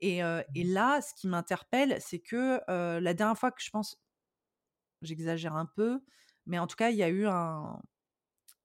[0.00, 4.00] Et, et là, ce qui m'interpelle, c'est que la dernière fois que je pense,
[5.02, 6.00] j'exagère un peu,
[6.46, 7.80] mais en tout cas, il y a eu un.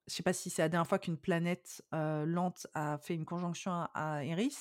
[0.08, 3.72] Je sais pas si c'est la dernière fois qu'une planète lente a fait une conjonction
[3.72, 4.56] à, à Eris,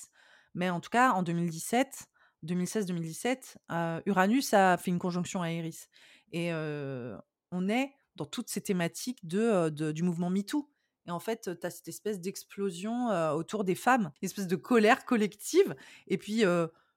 [0.55, 2.07] mais en tout cas, en 2017,
[2.45, 5.87] 2016-2017, Uranus a fait une conjonction à Eris.
[6.33, 10.69] Et on est dans toutes ces thématiques de, du mouvement MeToo.
[11.07, 15.05] Et en fait, tu as cette espèce d'explosion autour des femmes, une espèce de colère
[15.05, 15.75] collective.
[16.07, 16.45] Et puis,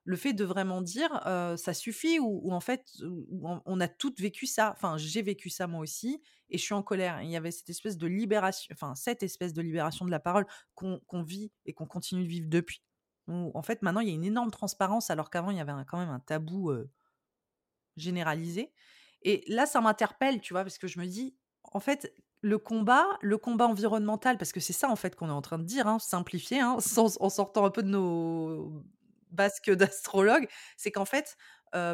[0.06, 1.10] le fait de vraiment dire
[1.58, 2.86] ça suffit, ou, en fait,
[3.42, 4.74] on, a toutes vécu ça.
[4.76, 7.22] Enfin, j'ai vécu ça moi aussi, et je suis en colère.
[7.24, 10.46] il y avait cette espèce de libération, enfin, cette espèce de libération de la parole
[10.76, 12.84] qu'on vit et qu'on continue de vivre depuis.
[13.28, 15.98] en fait, maintenant, il y a une énorme transparence, alors qu'avant, il y avait quand
[15.98, 16.72] même un tabou
[17.98, 18.72] généralisé.
[19.26, 23.06] Et là, ça m'interpelle, tu vois, parce que je me dis, en fait, le combat,
[23.22, 25.88] le combat environnemental, parce que c'est ça en fait qu'on est en train de dire,
[25.88, 26.78] hein, simplifié, hein,
[27.20, 28.84] en sortant un peu de nos
[29.32, 30.48] basques d'astrologue,
[30.78, 31.36] c'est qu'en fait,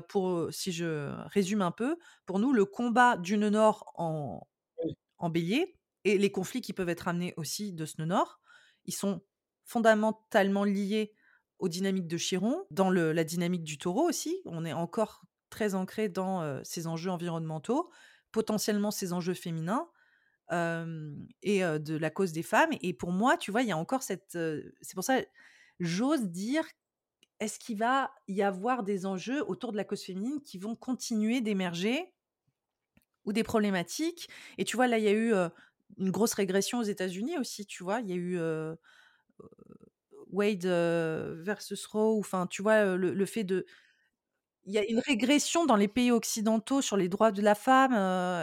[0.09, 4.45] pour si je résume un peu, pour nous, le combat du nœud nord en,
[5.17, 8.41] en bélier et les conflits qui peuvent être amenés aussi de ce nœud nord,
[8.85, 9.21] ils sont
[9.65, 11.13] fondamentalement liés
[11.59, 14.41] aux dynamiques de Chiron, dans le, la dynamique du taureau aussi.
[14.45, 17.91] On est encore très ancré dans ces enjeux environnementaux,
[18.31, 19.87] potentiellement ces enjeux féminins
[21.43, 22.71] et de la cause des femmes.
[22.81, 24.31] Et pour moi, tu vois, il y a encore cette.
[24.81, 25.21] c'est pour ça,
[25.79, 26.65] j'ose dire,
[27.39, 31.41] est-ce qu'il va y avoir des enjeux autour de la cause féminine qui vont continuer
[31.41, 32.13] d'émerger
[33.25, 34.29] ou des problématiques?
[34.57, 35.33] Et tu vois, là, il y a eu
[35.97, 37.99] une grosse régression aux États-Unis aussi, tu vois.
[37.99, 38.39] Il y a eu.
[40.31, 43.65] Wade versus Roe, enfin, tu vois, le fait de,
[44.65, 47.93] il y a une régression dans les pays occidentaux sur les droits de la femme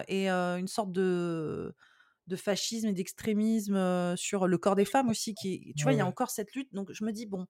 [0.08, 1.74] et une sorte de,
[2.26, 5.34] de fascisme et d'extrémisme sur le corps des femmes aussi.
[5.34, 6.72] Qui, tu vois, il y a encore cette lutte.
[6.74, 7.46] Donc je me dis, bon,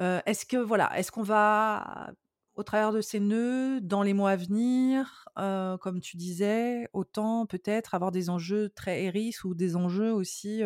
[0.00, 2.12] est-ce que, voilà, est-ce qu'on va,
[2.54, 7.94] au travers de ces nœuds, dans les mois à venir, comme tu disais, autant peut-être
[7.94, 10.62] avoir des enjeux très Eris ou des enjeux aussi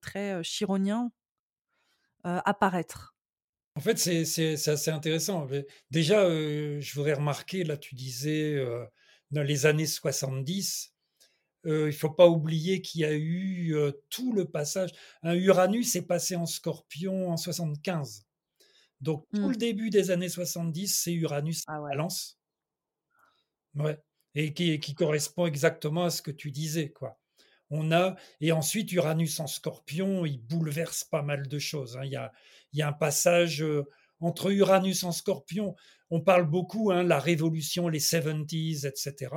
[0.00, 1.12] très chironiens
[2.24, 3.14] apparaître?
[3.76, 5.46] En fait, c'est assez intéressant.
[5.90, 8.62] Déjà, je voudrais remarquer, là, tu disais,
[9.30, 10.92] dans les années 70,
[11.64, 13.74] il ne faut pas oublier qu'il y a eu
[14.08, 14.90] tout le passage.
[15.22, 18.26] Un Uranus est passé en scorpion en 75.
[19.00, 19.56] Donc, tout le mmh.
[19.56, 22.38] début des années 70, c'est Uranus ah balance.
[23.74, 23.98] Ouais.
[24.34, 27.19] Et qui, qui, correspond exactement à ce que tu disais, quoi
[27.70, 31.96] on a et ensuite Uranus en Scorpion, il bouleverse pas mal de choses.
[31.96, 32.04] Hein.
[32.04, 32.32] Il, y a,
[32.72, 33.86] il y a un passage euh,
[34.20, 35.76] entre Uranus en Scorpion.
[36.10, 39.32] On parle beaucoup, hein, la révolution, les 70s, etc.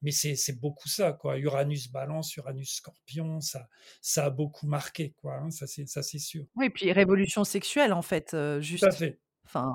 [0.00, 1.38] Mais c'est beaucoup ça, quoi.
[1.38, 3.68] Uranus Balance, Uranus Scorpion, ça,
[4.00, 5.34] ça a beaucoup marqué, quoi.
[5.36, 5.50] Hein.
[5.50, 6.46] Ça c'est ça c'est sûr.
[6.56, 8.84] Oui, puis révolution sexuelle en fait, juste.
[8.84, 9.20] Tout à fait.
[9.46, 9.74] Enfin,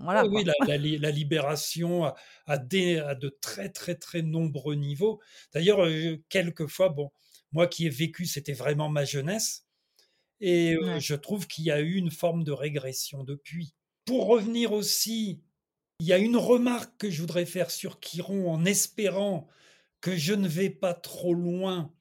[0.00, 0.26] voilà.
[0.26, 2.14] Oui, la, libération à,
[2.46, 5.20] à, de très très très nombreux niveaux.
[5.54, 7.10] D'ailleurs, euh, quelquefois, bon,
[7.56, 9.66] moi qui ai vécu, c'était vraiment ma jeunesse.
[10.42, 13.74] Et je trouve qu'il y a eu une forme de régression depuis.
[14.04, 15.40] Pour revenir aussi,
[15.98, 19.48] il y a une remarque que je voudrais faire sur Chiron en espérant
[20.02, 21.94] que je ne vais pas trop loin,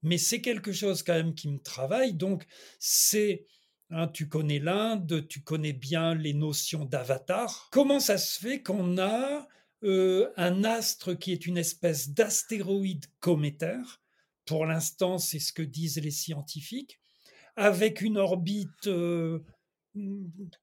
[0.00, 2.14] mais c'est quelque chose quand même qui me travaille.
[2.14, 2.46] Donc,
[2.78, 3.44] c'est,
[3.90, 7.68] hein, tu connais l'Inde, tu connais bien les notions d'avatar.
[7.70, 9.46] Comment ça se fait qu'on a
[9.84, 14.01] un astre qui est une espèce d'astéroïde cométaire
[14.44, 17.00] pour l'instant c'est ce que disent les scientifiques,
[17.56, 19.44] avec une orbite euh,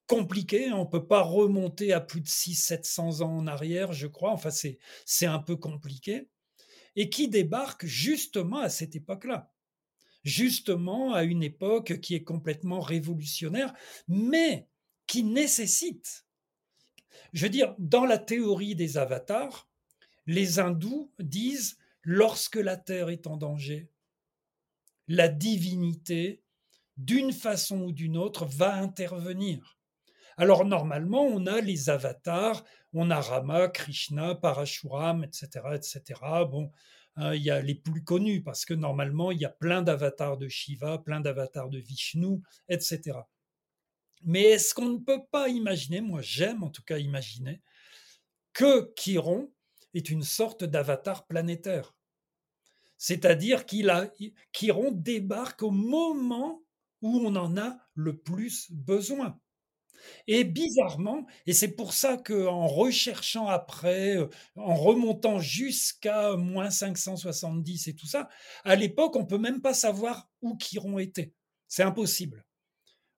[0.06, 4.32] compliquée, on ne peut pas remonter à plus de 600-700 ans en arrière, je crois,
[4.32, 6.28] enfin c'est un peu compliqué,
[6.96, 9.52] et qui débarque justement à cette époque-là.
[10.22, 13.72] Justement à une époque qui est complètement révolutionnaire,
[14.06, 14.68] mais
[15.06, 16.26] qui nécessite
[17.32, 19.68] je veux dire, dans la théorie des avatars,
[20.26, 23.90] les hindous disent lorsque la Terre est en danger,
[25.08, 26.42] la divinité,
[26.96, 29.78] d'une façon ou d'une autre, va intervenir.
[30.36, 36.20] Alors normalement, on a les avatars, on a Rama, Krishna, Parashuram, etc., etc.
[36.48, 36.70] Bon,
[37.16, 40.38] hein, il y a les plus connus parce que normalement, il y a plein d'avatars
[40.38, 43.18] de Shiva, plein d'avatars de Vishnu, etc.
[44.22, 47.60] Mais est-ce qu'on ne peut pas imaginer, moi j'aime en tout cas imaginer,
[48.52, 49.50] que Chiron
[49.94, 51.94] est une sorte d'avatar planétaire
[52.96, 56.62] C'est-à-dire Chiron débarque au moment
[57.02, 59.38] où on en a le plus besoin.
[60.26, 67.88] Et bizarrement, et c'est pour ça qu'en recherchant après, euh, en remontant jusqu'à moins 570
[67.88, 68.28] et tout ça,
[68.64, 71.32] à l'époque, on peut même pas savoir où Chiron était.
[71.68, 72.44] C'est impossible.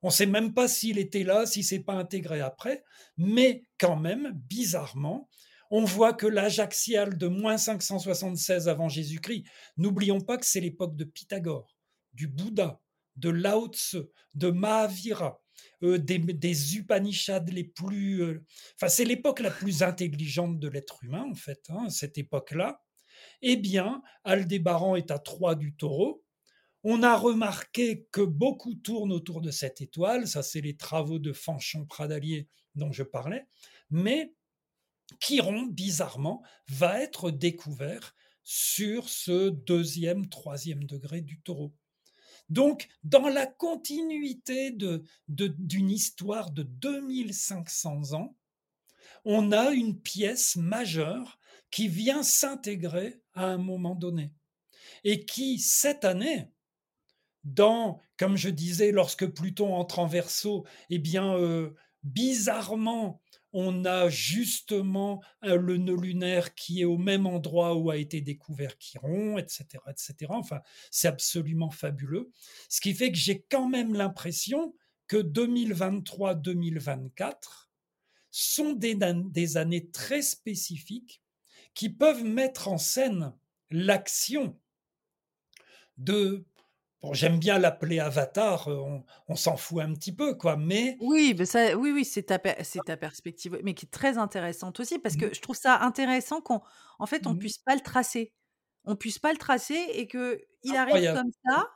[0.03, 2.83] On ne sait même pas s'il était là, si c'est pas intégré après,
[3.17, 5.29] mais quand même, bizarrement,
[5.73, 9.45] on voit que l'âge axial de moins 576 avant Jésus-Christ,
[9.79, 11.75] n'oublions pas que c'est l'époque de Pythagore,
[12.13, 12.79] du Bouddha,
[13.17, 13.97] de Lao Tse,
[14.35, 15.43] de Mahavira,
[15.83, 18.23] euh, des, Upanishads les plus...
[18.23, 18.45] Euh,
[18.77, 22.83] enfin, c'est l'époque la plus intelligente de l'être humain, en fait, hein, cette époque-là.
[23.41, 26.23] Eh bien, Aldébaran est à 3 du taureau,
[26.85, 31.33] on a remarqué que beaucoup tournent autour de cette étoile, ça c'est les travaux de
[31.33, 33.47] Fanchon Pradalier dont je parlais,
[33.91, 34.35] mais
[35.21, 41.73] Chiron, bizarrement, va être découvert sur ce deuxième, troisième degré du taureau.
[42.49, 45.55] Donc, dans la continuité d'une de,
[45.91, 48.37] histoire de 2500 ans,
[49.25, 51.39] on a une pièce majeure
[51.71, 54.33] qui vient s'intégrer à un moment donné
[55.05, 56.51] et qui, cette année,
[57.45, 61.71] dans, comme je disais, lorsque Pluton entre en verso, eh bien, euh,
[62.03, 63.22] bizarrement,
[63.53, 68.77] on a justement le nœud lunaire qui est au même endroit où a été découvert
[68.79, 70.15] Chiron, etc., etc.
[70.31, 72.31] Enfin, c'est absolument fabuleux.
[72.69, 74.75] Ce qui fait que j'ai quand même l'impression
[75.07, 77.69] que 2023-2024
[78.31, 81.23] sont des, des années très spécifiques
[81.75, 83.35] qui peuvent mettre en scène
[83.71, 84.59] l'action
[85.99, 86.47] de
[87.03, 90.97] Bon, j'aime bien l'appeler Avatar, euh, on, s'en fout un petit peu, quoi, mais...
[91.01, 94.79] Oui, mais ça, oui, oui, c'est ta, c'est ta perspective, mais qui est très intéressante
[94.79, 95.35] aussi, parce que mmh.
[95.35, 96.63] je trouve ça intéressant qu'en
[97.01, 97.39] en fait, on mmh.
[97.39, 98.33] puisse pas le tracer.
[98.85, 101.69] On puisse pas le tracer et que il arrive comme ça,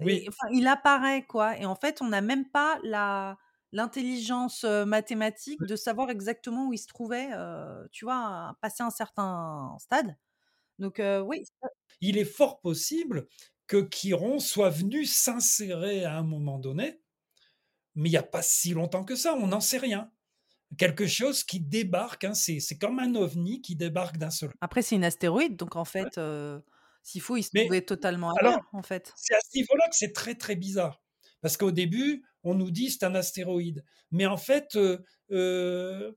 [0.00, 0.26] oui.
[0.28, 3.38] enfin, il apparaît, quoi, et en fait, on n'a même pas la
[3.72, 7.28] l'intelligence mathématique de savoir exactement où il se trouvait,
[7.92, 10.16] tu vois, passer un certain stade.
[10.78, 11.44] Donc, oui.
[12.00, 13.26] Il est fort possible
[13.66, 17.00] que Chiron soit venu s'insérer à un moment donné,
[17.94, 20.10] mais il n'y a pas si longtemps que ça, on n'en sait rien.
[20.78, 24.50] Quelque chose qui débarque, hein, c'est, comme un ovni qui débarque d'un seul.
[24.60, 26.60] Après, c'est une astéroïde, donc en fait, euh,
[27.02, 29.12] s'il faut, il se trouvait totalement ailleurs, en fait.
[29.16, 31.00] C'est à ce niveau-là que c'est très très bizarre.
[31.40, 33.84] Parce qu'au début, on nous dit c'est un astéroïde.
[34.10, 34.98] Mais en fait, euh,
[35.30, 36.12] euh,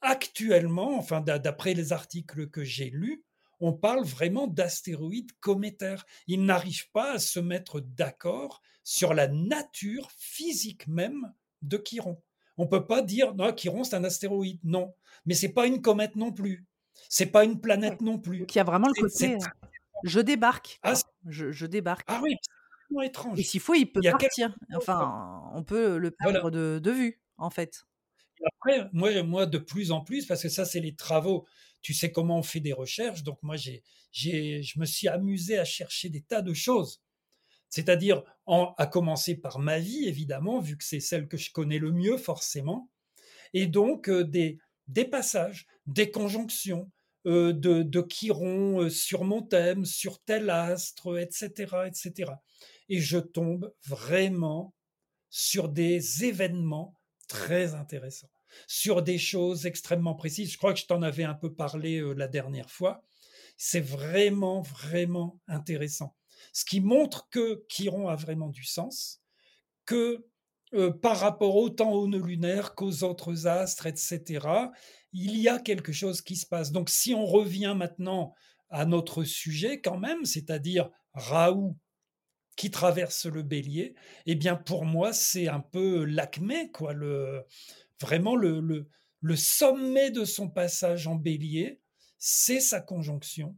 [0.00, 3.24] actuellement, enfin d'après les articles que j'ai lus,
[3.60, 6.04] on parle vraiment d'astéroïdes cométaires.
[6.26, 11.32] Ils n'arrivent pas à se mettre d'accord sur la nature physique même
[11.62, 12.20] de Chiron.
[12.56, 14.94] On peut pas dire non, Chiron c'est un astéroïde, non.
[15.26, 16.66] Mais c'est pas une comète non plus.
[17.08, 18.46] C'est pas une planète non plus.
[18.46, 19.34] Qui a vraiment le côté.
[19.34, 19.38] Euh,
[20.04, 20.78] je débarque.
[20.82, 20.94] Ah,
[21.26, 22.04] je, débarque.
[22.08, 22.36] Ah oui,
[22.90, 23.38] c'est étrange.
[23.38, 24.54] Et s'il faut, il peut partir.
[24.74, 27.84] Enfin, on peut le perdre de, vue, en fait.
[28.56, 31.46] après, moi, moi, de plus en plus, parce que ça, c'est les travaux
[31.84, 33.22] tu sais comment on fait des recherches.
[33.22, 37.02] Donc moi, j'ai, je me suis amusé à chercher des tas de choses.
[37.68, 41.92] C'est-à-dire, à commencer par ma vie, évidemment, vu que c'est celle que je connais le
[41.92, 42.88] mieux, forcément.
[43.52, 46.90] Et donc, euh, des, des passages, des conjonctions,
[47.26, 51.50] euh, de, de Chiron euh, sur mon thème, sur tel astre, etc.,
[51.86, 52.32] etc.
[52.88, 54.74] Et je tombe vraiment
[55.28, 58.30] sur des événements très intéressants
[58.66, 60.52] sur des choses extrêmement précises.
[60.52, 63.02] Je crois que je t'en avais un peu parlé euh, la dernière fois.
[63.56, 66.16] C'est vraiment, vraiment intéressant.
[66.52, 69.22] Ce qui montre que Chiron a vraiment du sens,
[69.86, 70.26] que
[71.02, 74.46] par rapport autant aux nœuds lunaires qu'aux autres astres, etc.
[75.12, 76.72] Il y a quelque chose qui se passe.
[76.72, 78.34] Donc si on revient maintenant
[78.70, 81.76] à notre sujet quand même, c'est-à-dire Raoult
[82.56, 83.94] qui traverse le bélier,
[84.26, 87.44] eh bien pour moi c'est un peu l'acmé, quoi, le,
[88.00, 88.86] vraiment le,
[89.20, 91.80] le, sommet de son passage en bélier,
[92.18, 93.56] c'est sa conjonction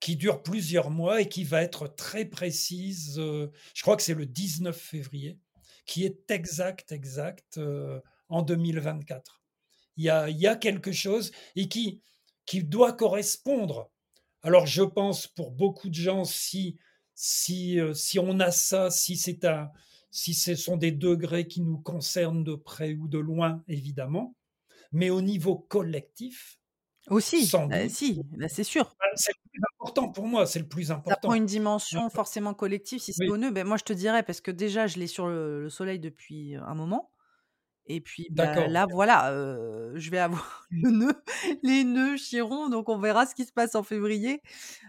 [0.00, 3.18] qui dure plusieurs mois et qui va être très précise.
[3.18, 5.38] Euh, je crois que c'est le 19 février,
[5.86, 9.42] qui est exact, exact euh, en 2024.
[9.96, 12.00] Il y, a, il y a quelque chose et qui,
[12.46, 13.90] qui doit correspondre.
[14.42, 16.78] Alors je pense pour beaucoup de gens, si
[17.20, 19.72] si, euh, si on a ça, si c'est un,
[20.10, 24.34] si ce sont des degrés qui nous concernent de près ou de loin, évidemment,
[24.92, 26.58] mais au niveau collectif.
[27.08, 28.84] Aussi, bah, si, là c'est sûr.
[28.84, 31.10] Bah, c'est le plus important pour moi, c'est le plus important.
[31.10, 33.50] Ça prend une dimension forcément collective si c'est au nœud.
[33.50, 36.74] Ben, moi je te dirais, parce que déjà je l'ai sur le, soleil depuis un
[36.74, 37.10] moment.
[37.90, 39.32] Et puis bah, là, voilà,
[39.94, 41.22] je vais avoir le nœud,
[41.62, 44.42] les nœuds Chiron, donc on verra ce qui se passe en février.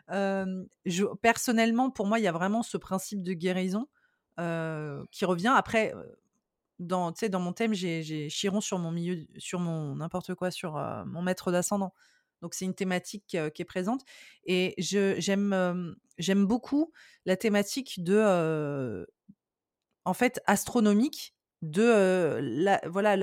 [0.10, 3.88] je, personnellement, pour moi, il y a vraiment ce principe de guérison
[5.12, 5.54] qui revient.
[5.56, 5.94] Après,
[6.80, 10.74] dans, dans mon thème, j'ai Chiron sur mon milieu, sur mon n'importe quoi, sur
[11.06, 11.94] mon maître d'ascendant.
[12.42, 14.04] Donc c'est une thématique qui est présente.
[14.46, 16.92] Et j'aime j'aime beaucoup
[17.26, 19.06] la thématique de,
[20.06, 23.18] en fait, astronomique de la, voilà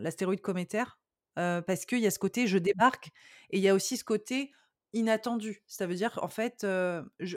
[0.00, 1.00] l'astéroïde cométaire
[1.34, 3.10] parce qu'il y a ce côté je débarque
[3.50, 4.52] et il y a aussi ce côté
[4.92, 5.62] inattendu.
[5.66, 7.36] Ça veut dire en fait je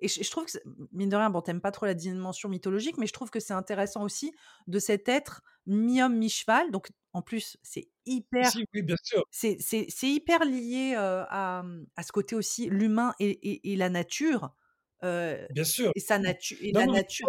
[0.00, 0.58] et je, trouve que
[0.92, 3.52] mine de rien bon t'aimes pas trop la dimension mythologique mais je trouve que c'est
[3.52, 4.32] intéressant aussi
[4.66, 9.24] de cet être mi-homme mi-cheval donc en plus c'est hyper oui, bien sûr.
[9.30, 9.58] c'est
[10.02, 11.64] hyper lié à,
[11.96, 14.54] à, ce côté aussi l'humain et, et, la nature
[15.02, 17.28] bien sûr et sa nature et la nature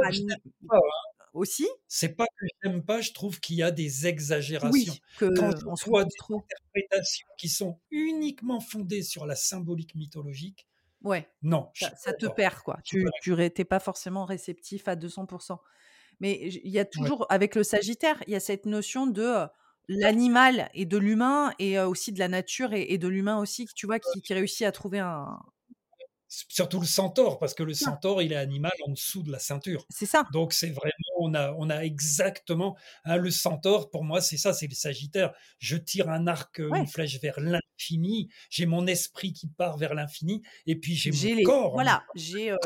[1.34, 1.68] aussi?
[1.88, 4.94] C'est pas que j'aime pas, je trouve qu'il y a des exagérations.
[5.18, 10.68] que Quand on voit des interprétations qui sont uniquement fondées sur la symbolique mythologique,
[11.04, 11.70] ouais, non.
[11.74, 12.78] Ça, te perd, quoi.
[12.84, 15.58] Tu n'étais pas forcément réceptif à 200%.
[16.20, 19.48] Mais il y a toujours, avec le Sagittaire, il y a cette notion de
[19.88, 24.00] l'animal et de l'humain et aussi de la nature et, de l'humain aussi, tu vois,
[24.00, 25.40] qui, qui réussit à trouver un,
[26.32, 29.86] surtout le centaure, parce que le centaure, il est animal en dessous de la ceinture.
[29.90, 30.26] C'est ça.
[30.32, 30.92] Donc c'est vraiment,
[31.22, 33.90] on a, on a exactement hein, le centaure.
[33.90, 35.34] Pour moi, c'est ça, c'est le Sagittaire.
[35.60, 38.30] Je tire un arc, euh, une flèche vers l'infini.
[38.50, 41.74] J'ai mon esprit qui part vers l'infini, et puis j'ai mon corps.
[41.74, 42.58] Voilà, j'ai, euh,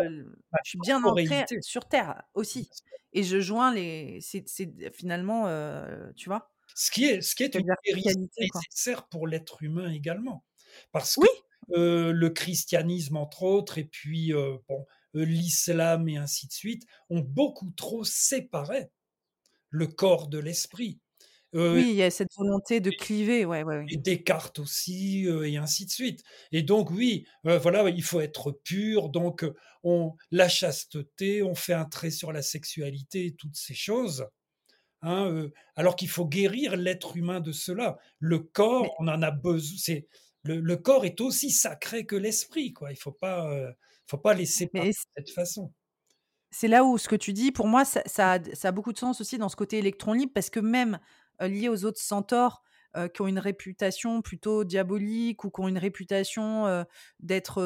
[0.64, 2.70] je suis bien ancré sur Terre aussi,
[3.14, 4.20] et je joins les.
[4.22, 4.46] C'est
[4.94, 6.52] finalement, euh, tu vois?
[6.74, 10.44] Ce qui est, ce qui est une vérité nécessaire pour l'être humain également,
[10.92, 11.22] parce que
[11.68, 14.34] le christianisme entre autres, et puis
[14.68, 14.86] bon,
[15.22, 18.90] l'islam et ainsi de suite, ont beaucoup trop séparé
[19.70, 21.00] le corps de l'esprit.
[21.54, 25.86] oui, il y a cette volonté de cliver, ouais, ouais, Et Descartes aussi, et ainsi
[25.86, 26.24] de suite.
[26.52, 29.10] Et donc oui, voilà, il faut être pur.
[29.10, 29.46] Donc
[29.84, 34.28] on la chasteté, on fait un trait sur la sexualité, toutes ces choses.
[35.02, 37.98] Hein, alors qu'il faut guérir l'être humain de cela.
[38.20, 39.78] Le corps, on en a besoin.
[39.78, 40.08] C'est
[40.46, 42.92] le, corps est aussi sacré que l'esprit, quoi.
[42.92, 43.72] Il faut pas, euh,
[44.08, 45.72] faut pas laisser de cette façon.
[46.52, 48.04] C'est là où ce que tu dis, pour moi, ça,
[48.64, 51.00] a, beaucoup de sens aussi dans ce côté électron libre, parce que même
[51.42, 52.64] euh, lié aux autres centaures
[52.96, 56.86] euh, qui ont une réputation plutôt diabolique ou qui ont une réputation
[57.20, 57.62] d'être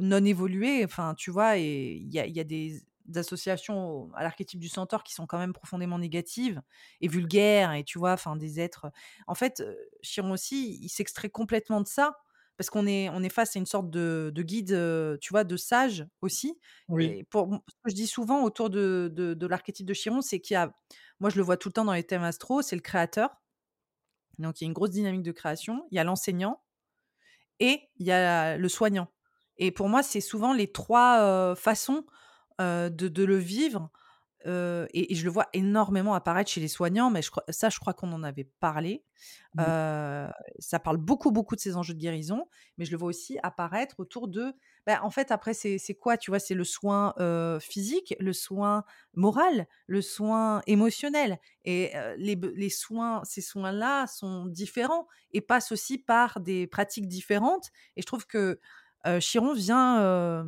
[0.00, 5.02] non évolués, enfin, tu vois, et il y a, des d'associations à l'archétype du centaure
[5.02, 6.62] qui sont quand même profondément négatives
[7.00, 8.90] et vulgaires et tu vois enfin des êtres
[9.26, 9.62] en fait
[10.02, 12.16] Chiron aussi il s'extrait complètement de ça
[12.56, 14.78] parce qu'on est on est face à une sorte de, guide
[15.20, 17.24] tu vois de sage aussi oui.
[17.24, 20.56] pour ce que je dis souvent autour de, de, l'archétype de Chiron c'est qu'il y
[20.56, 20.74] a
[21.20, 23.30] moi je le vois tout le temps dans les thèmes astro c'est le créateur
[24.38, 26.62] donc il y a une grosse dynamique de création il y a l'enseignant
[27.60, 29.08] et il y a le soignant
[29.58, 32.04] et pour moi c'est souvent les trois façons
[32.58, 33.90] de, le vivre.
[34.46, 38.12] Et, je le vois énormément apparaître chez les soignants, mais je ça, je crois qu'on
[38.12, 39.02] en avait parlé.
[39.56, 39.62] Mmh.
[40.58, 43.94] ça parle beaucoup, beaucoup de ces enjeux de guérison, mais je le vois aussi apparaître
[43.98, 44.52] autour de.
[44.86, 47.14] Bah, en fait, après, c'est quoi Tu vois, c'est le soin
[47.60, 48.84] physique, le soin
[49.14, 51.38] moral, le soin émotionnel.
[51.64, 57.70] Et les, les, soins, ces soins-là sont différents et passent aussi par des pratiques différentes.
[57.96, 58.60] Et je trouve que
[59.20, 60.44] Chiron vient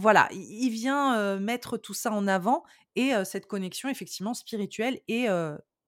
[0.00, 2.64] voilà, il vient mettre tout ça en avant
[2.96, 5.28] et cette connexion effectivement spirituelle est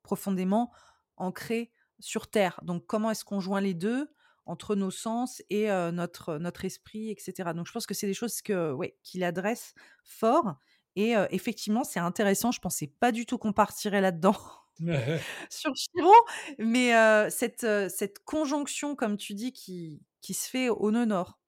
[0.02, 0.70] profondément
[1.16, 2.60] ancrée sur Terre.
[2.62, 4.08] Donc comment est-ce qu'on joint les deux
[4.44, 7.50] entre nos sens et notre, notre esprit, etc.
[7.54, 10.54] Donc je pense que c'est des choses que, ouais, qu'il adresse fort
[10.96, 12.52] Et effectivement, c'est intéressant.
[12.52, 14.36] Je pensais pas du tout qu'on partirait là-dedans
[15.50, 16.12] sur Chiron,
[16.58, 16.92] mais
[17.30, 21.38] cette, cette conjonction, comme tu dis, qui qui se fait au nœud nord,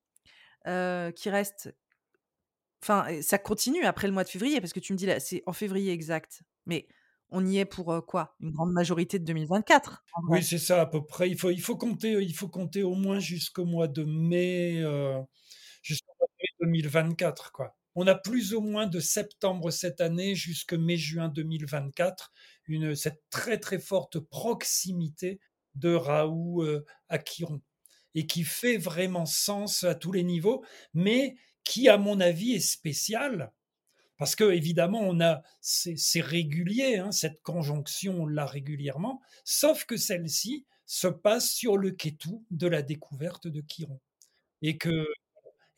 [0.65, 1.75] qui reste
[2.85, 5.43] enfin, ça continue après le mois de février parce que tu me dis là, c'est
[5.47, 6.87] en février exact, mais
[7.31, 8.37] on y est pour, quoi?
[8.41, 11.31] Une grande majorité de 2024, en Oui, c'est ça à peu près.
[11.31, 15.17] Il faut il faut compter, il faut compter au moins jusqu'au mois de mai, heu,
[15.83, 17.75] jusqu'au mois de mai 2024, quoi.
[17.97, 22.33] On a plus ou moins de septembre cette année jusque mai-juin 2024,
[22.67, 25.41] une cette très, très forte proximité
[25.75, 26.65] de Raoult,
[27.09, 27.63] à Chiron
[28.15, 30.65] et qui fait vraiment sens à tous les niveaux,
[30.95, 33.53] mais qui, à mon avis, est spéciale
[34.19, 39.97] parce que évidemment, on a c'est régulier, hein, cette conjonction, on l'a régulièrement, sauf que
[39.97, 44.01] celle-ci se passe sur le Kétou de la découverte de Chiron
[44.63, 45.07] et que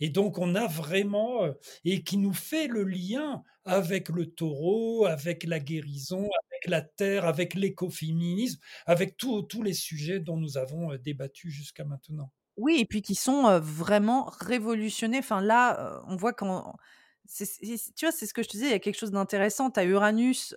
[0.01, 5.07] et donc on a vraiment, heu et qui nous fait le lien avec le Taureau,
[5.07, 6.21] avec la guérison,
[6.53, 11.85] avec la terre, avec l'écoféminisme, avec tous les sujets dont nous avons, heu, débattu jusqu'à
[11.85, 12.31] maintenant.
[12.57, 15.19] Oui et puis qui sont, vraiment révolutionnés.
[15.19, 16.35] Enfin là, on voit
[17.27, 17.47] c'est
[17.95, 19.71] tu vois, c'est ce que je te disais, il y a quelque chose d'intéressant.
[19.71, 20.55] Tu as Uranus,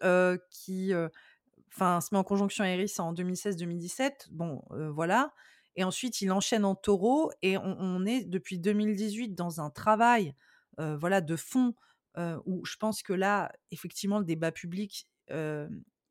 [0.52, 4.30] qui, se met en conjonction à Eris en 2016-2017.
[4.32, 5.34] Bon, voilà
[5.76, 10.36] et ensuite il enchaîne en Taureau et on est depuis 2018 dans un travail,
[10.78, 11.74] voilà de fond,
[12.45, 15.08] où je pense que là, effectivement, le débat public,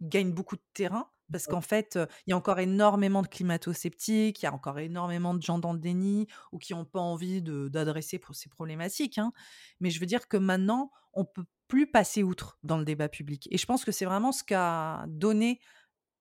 [0.01, 4.45] gagne beaucoup de terrain parce qu'en fait, il y a encore énormément de climato-sceptiques, il
[4.45, 7.69] y a encore énormément de gens dans le déni ou qui ont pas envie de
[7.69, 9.33] d'adresser ces problématiques, hein.
[9.81, 13.49] Mais je veux dire que maintenant, on peut plus passer outre dans le débat public
[13.51, 15.61] et je pense que c'est vraiment ce qu'a donné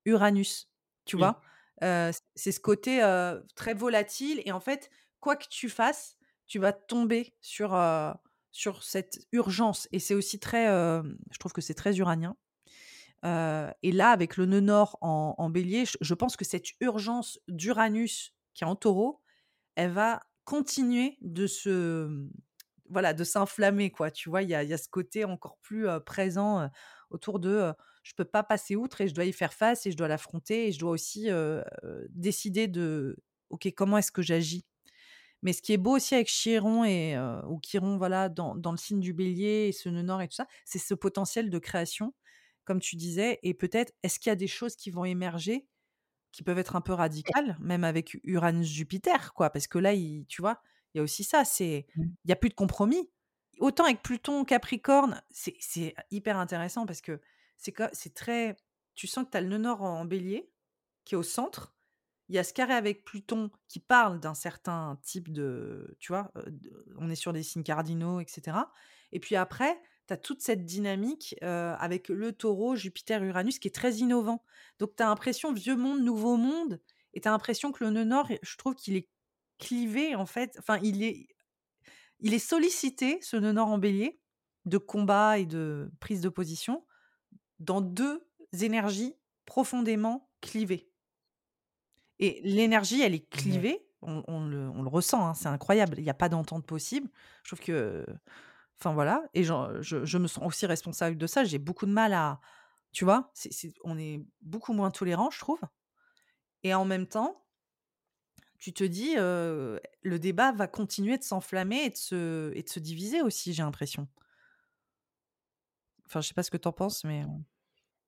[0.06, 0.70] Uranus,
[1.06, 1.42] tu Oui, vois?
[1.82, 3.02] C'est ce côté,
[3.56, 4.90] très volatile et en fait,
[5.20, 7.78] quoi que tu fasses, tu vas tomber sur,
[8.52, 12.36] sur cette urgence et c'est aussi très, je trouve que c'est très uranien.
[13.24, 18.64] Et là, avec le nœud nord en bélier, je pense que cette urgence d'Uranus qui
[18.64, 19.22] est en taureau,
[19.76, 22.32] elle va continuer de se, mmh,
[22.90, 24.12] voilà, de s'inflammer, quoi.
[24.12, 24.44] Tu vois?
[24.44, 26.70] Il y a ce côté encore plus, présent,
[27.12, 29.98] autour de, je peux pas passer outre et je dois y faire face et je
[29.98, 31.30] dois l'affronter et je dois aussi,
[32.10, 33.18] décider de:
[33.50, 34.66] «OK, comment est-ce que j'agis?»
[35.44, 37.18] mais ce qui est beau aussi avec Chiron et
[37.50, 40.36] ou Chiron, voilà, dans dans le signe du Bélier et ce nœud nord et tout
[40.36, 42.14] ça, c'est ce potentiel de création,
[42.68, 45.68] comme tu disais et peut-être, est-ce qu'il y a des choses qui vont émerger,
[46.32, 49.50] qui peuvent être un peu radicales, même avec Uranus-Jupiter, quoi?
[49.50, 50.62] Parce que là, il tu vois,
[50.94, 53.10] il y a aussi ça, c'est mmh, il y a plus de compromis.
[53.60, 57.20] Autant avec Pluton, Capricorne, c'est hyper intéressant parce que
[57.58, 58.56] c'est très
[58.94, 60.52] tu sens que tu as le nœud nord en Bélier,
[61.06, 61.74] qui est au centre
[62.30, 66.32] il y a ce carré avec Pluton qui parle d'un certain type de tu vois?
[66.98, 68.72] On est sur des signes cardinaux et cetera
[69.14, 73.76] et puis après, tu as toute cette dynamique, avec le Taureau, Jupiter, Uranus qui est
[73.76, 74.44] très innovant.
[74.80, 76.82] Donc tu as l'impression vieux monde, nouveau monde
[77.14, 79.08] et tu as l'impression que le nœud nord, je trouve qu'il est
[79.60, 81.28] clivé en fait, enfin il est
[82.20, 84.20] il est sollicité, ce nœud nord en Bélier,
[84.66, 86.86] de combat et de prise de position
[87.60, 88.28] dans 2
[88.62, 90.90] énergies profondément clivées.
[92.20, 96.06] Et l'énergie, elle est clivée, on on le on le ressent, hein, c'est incroyable, il
[96.06, 97.10] y a pas d'entente possible.
[97.44, 98.06] Je trouve que
[98.80, 101.44] enfin voilà et je je me sens aussi responsable de ça.
[101.46, 102.40] J'ai beaucoup de mal à
[102.94, 103.32] tu vois?
[103.84, 105.62] On est beaucoup moins tolérants, je trouve
[106.64, 107.46] et en même temps,
[108.58, 112.80] tu te dis, le débat va continuer de s'enflammer et de se et de se
[112.80, 114.08] diviser aussi, j'ai l'impression.
[116.06, 117.24] Enfin, je sais pas ce que tu en penses, mais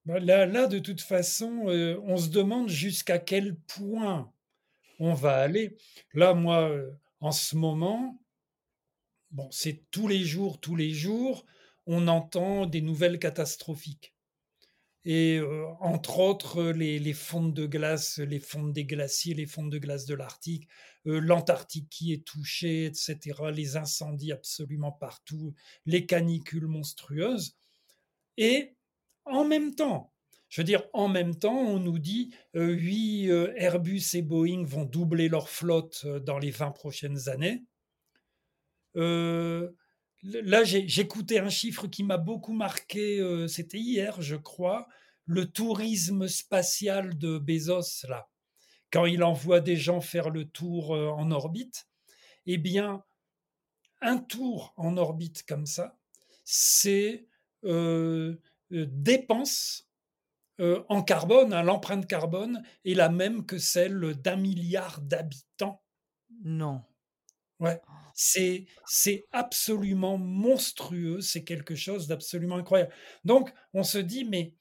[0.06, 1.66] Bah, là là, de toute façon,
[2.04, 4.32] on se demande jusqu'à quel point
[5.00, 5.78] on va aller.
[6.14, 6.72] Là, moi,
[7.22, 8.22] en ce moment,
[9.32, 11.46] bon, c'est tous les jours, tous les jours,
[11.86, 14.14] on entend des nouvelles catastrophiques
[15.06, 19.78] et heu, entre autres, les les de glace, les fontes des glaciers, les fontes de
[19.80, 20.68] glace de l'Arctique,
[21.08, 25.54] heu, l'Antarctique qui est touchée et cetera, les incendies absolument partout,
[25.86, 27.56] les canicules monstrueuses
[28.38, 28.76] et
[29.26, 30.14] en même temps,
[30.50, 34.86] je veux dire, en même temps, on nous dit, oui, heu, Airbus et Boeing vont
[34.86, 37.64] doubler leur flotte, dans les 20 prochaines années.
[39.00, 39.76] Heu,
[40.26, 44.88] l là, j'écoutais un chiffre qui m'a beaucoup marqué, heu, c'était hier, je crois,
[45.26, 48.30] le tourisme spatial de Bezos, là,
[48.92, 51.88] quand il envoie des gens faire le tour, heu, en orbite.
[52.48, 53.04] Eh bien,
[54.02, 55.98] un tour en orbite comme ça,
[56.44, 57.28] c'est,
[58.72, 59.86] dépenses
[60.60, 65.82] Heu, en carbone, hein, l'empreinte carbone est la même que celle d'un milliard d'habitants.
[66.44, 66.84] non.
[67.60, 67.82] Ouais,
[68.14, 72.94] c'est c'est absolument monstrueux, c'est quelque chose d'absolument incroyable.
[73.26, 74.56] Donc on se dit: «Mais»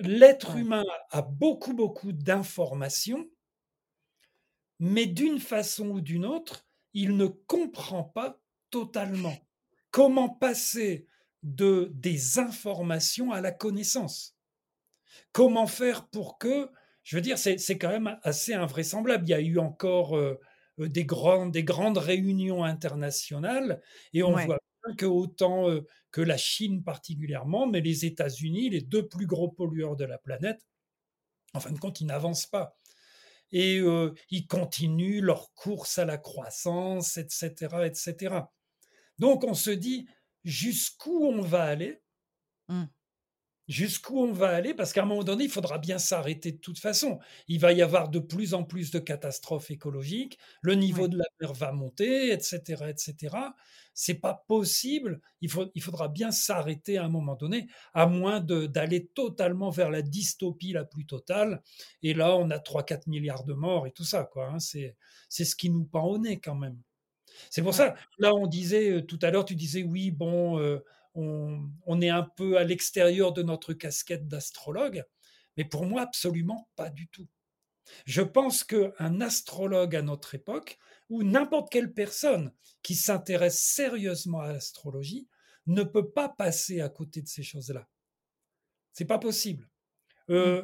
[0.00, 3.28] «l'être humain a beaucoup, beaucoup d'informations»
[4.80, 8.40] «mais d'une façon ou d'une autre, il ne comprend pas
[8.70, 9.36] totalement.
[9.90, 11.06] Comment passer
[11.44, 14.32] de des informations à la connaissance?
[15.34, 16.70] Comment faire pour que»
[17.02, 19.24] je veux dire, c'est c'est quand même assez invraisemblable.
[19.26, 20.38] Il y a eu encore, heu,
[20.78, 23.82] des grandes des grandes réunions internationales
[24.12, 24.38] et on Ouais.
[24.38, 29.50] voit bien qu'autant, heu, que la Chine particulièrement, mais les États-Unis, les 2 plus gros
[29.50, 30.60] pollueurs de la planète,
[31.54, 32.78] en fin de compte, ils n'avancent pas
[33.52, 38.52] et heu, ils continuent leur course à la croissance et cetera et cetera.
[39.18, 40.08] Donc on se dit:
[40.44, 42.02] «Jusqu'où on va aller?»
[42.68, 42.88] Mmh.
[43.68, 44.74] Jusqu'où on va aller?
[44.74, 47.18] Parce qu'à un moment donné, il faudra bien s'arrêter de toute façon.
[47.48, 51.24] Il va y avoir de plus en plus de catastrophes écologiques, le niveau de la
[51.40, 53.54] mer va monter et cetera et cetera.
[53.94, 58.40] C'est pas possible, il faut il faudra bien s'arrêter à un moment donné, à moins
[58.40, 61.62] de d'aller totalement vers la dystopie la plus totale
[62.02, 64.58] et là, on a 3-4 000 000 de morts et tout ça, quoi, hein.
[64.58, 64.94] C'est
[65.30, 66.82] c'est ce qui nous pend au nez quand même.
[67.50, 67.84] C'est pour Ouais.
[67.84, 70.84] ça, là, on disait, heu, tout à l'heure, tu disais: «Oui, bon, heu,
[71.14, 75.04] on on est un peu à l'extérieur de notre casquette d'astrologue»,
[75.56, 77.28] mais pour moi, absolument pas du tout.
[78.06, 80.78] Je pense qu'un astrologue à notre époque
[81.10, 85.28] ou n'importe quelle personne qui s'intéresse sérieusement à l'astrologie
[85.66, 87.88] ne peut pas passer à côté de ces choses-là.
[88.92, 89.68] C'est pas possible.
[90.28, 90.60] Mmh.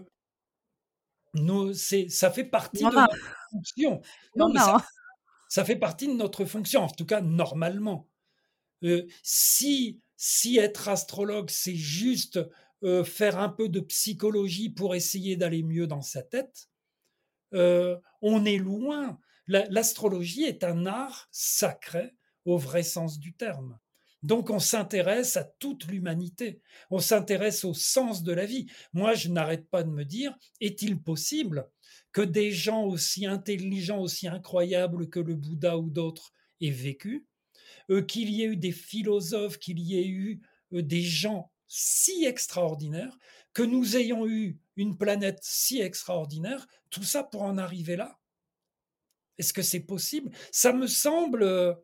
[1.34, 3.16] Nous c'est ça fait partie de notre
[3.50, 4.00] fonction.
[4.36, 4.82] Non, ça hein.
[5.48, 8.08] ça fait partie de notre fonction, en tout cas normalement.
[8.82, 12.40] Heu, si si être astrologue, c'est juste,
[12.84, 16.68] heu, faire un peu de psychologie pour essayer d'aller mieux dans sa tête,
[17.54, 19.18] heu, on est loin.
[19.46, 22.14] La l'astrologie est un art sacré
[22.44, 23.78] au vrai sens du terme.
[24.22, 26.60] Donc on s'intéresse à toute l'humanité.
[26.90, 28.66] On s'intéresse au sens de la vie.
[28.92, 31.68] Moi, je n'arrête pas de me dire: «Est-il possible
[32.12, 37.26] que des gens aussi intelligents, aussi incroyables que le Bouddha ou d'autres aient vécu?
[37.90, 40.40] Heu, qu'il y ait eu des philosophes, qu'il y ait eu,
[40.72, 43.16] heu, des gens si extraordinaires,
[43.52, 48.18] que nous ayons eu une planète si extraordinaire, tout ça pour en arriver là?»
[49.38, 50.30] Est-ce que c'est possible?
[50.52, 51.74] Ça me semble, heu,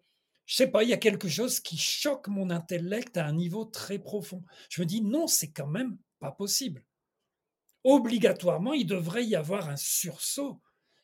[0.47, 3.65] je sais pas, il y a quelque chose qui choque mon intellect à un niveau
[3.65, 4.45] très profond.
[4.71, 6.85] Je me dis: «Non, c'est quand même pas possible».
[7.85, 10.61] Obligatoirement, il devrait y avoir un sursaut.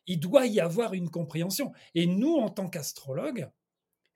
[0.06, 3.50] Il doit y avoir une compréhension et nous, en tant qu'astrologues,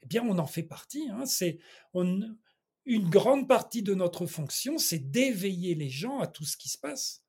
[0.06, 1.26] eh bien, on en fait partie, hein.
[1.26, 1.58] C'est
[1.94, 6.78] une grande partie de notre fonction, c'est d'éveiller les gens à tout ce qui se
[6.78, 7.22] passe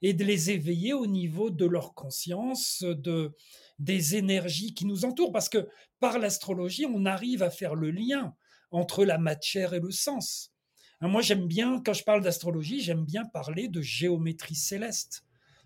[0.00, 3.36] et de les éveiller au niveau de leur conscience, de
[3.78, 5.32] des énergies qui nous entourent.
[5.32, 5.68] Parce que
[6.00, 8.34] par l'astrologie, on arrive à faire le lien
[8.70, 10.52] entre la matière et le sens.
[11.00, 15.24] Hein, moi, j'aime bien, quand je parle d'astrologie, j'aime bien parler de géométrie céleste,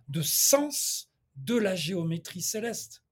[0.08, 3.02] de sens de la géométrie céleste.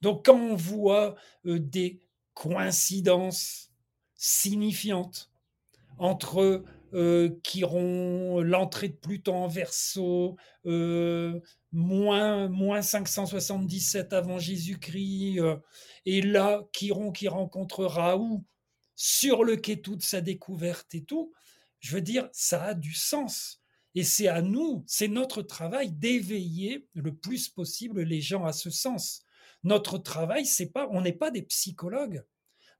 [0.00, 1.14] Donc quand on voit,
[1.46, 2.02] heu, des
[2.34, 3.70] coïncidences
[4.16, 5.30] signifiantes
[5.98, 6.64] entre,
[6.94, 10.36] heu, Chiron, l'entrée de Pluton en Verseau,
[10.66, 11.42] heu,
[11.72, 15.60] moins moins 577 avant Jésus-Christ, heu
[16.06, 18.44] et là, Chiron qui rencontre Raoult
[18.96, 21.32] sur le Kétou de sa découverte et tout.
[21.80, 23.60] Je veux dire, ça a du sens
[23.94, 28.70] et c'est à nous, c'est notre travail d'éveiller le plus possible les gens à ce
[28.70, 29.21] sens.
[29.64, 32.24] Notre travail, c'est pas on n'est pas des psychologues,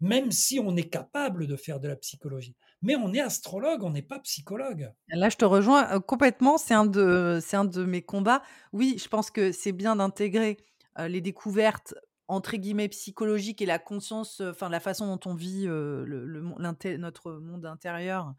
[0.01, 2.57] même si on est capable de faire de la psychologie.
[2.83, 4.93] Mais on est astrologue, on n'est pas psychologue.
[5.09, 8.43] Là, je te rejoins, heu, complètement, c'est un de c'est un de mes combats.
[8.73, 10.59] Oui, je pense que c'est bien d'intégrer,
[10.99, 11.95] heu, les découvertes
[12.29, 17.67] entre guillemets «psychologiques» et la conscience, heu, enfin la façon dont on vit, notre monde
[17.67, 18.35] intérieur,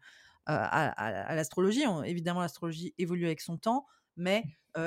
[0.46, 1.84] à à l'astrologie.
[2.04, 4.44] Évidemment, l'astrologie évolue avec son temps, mais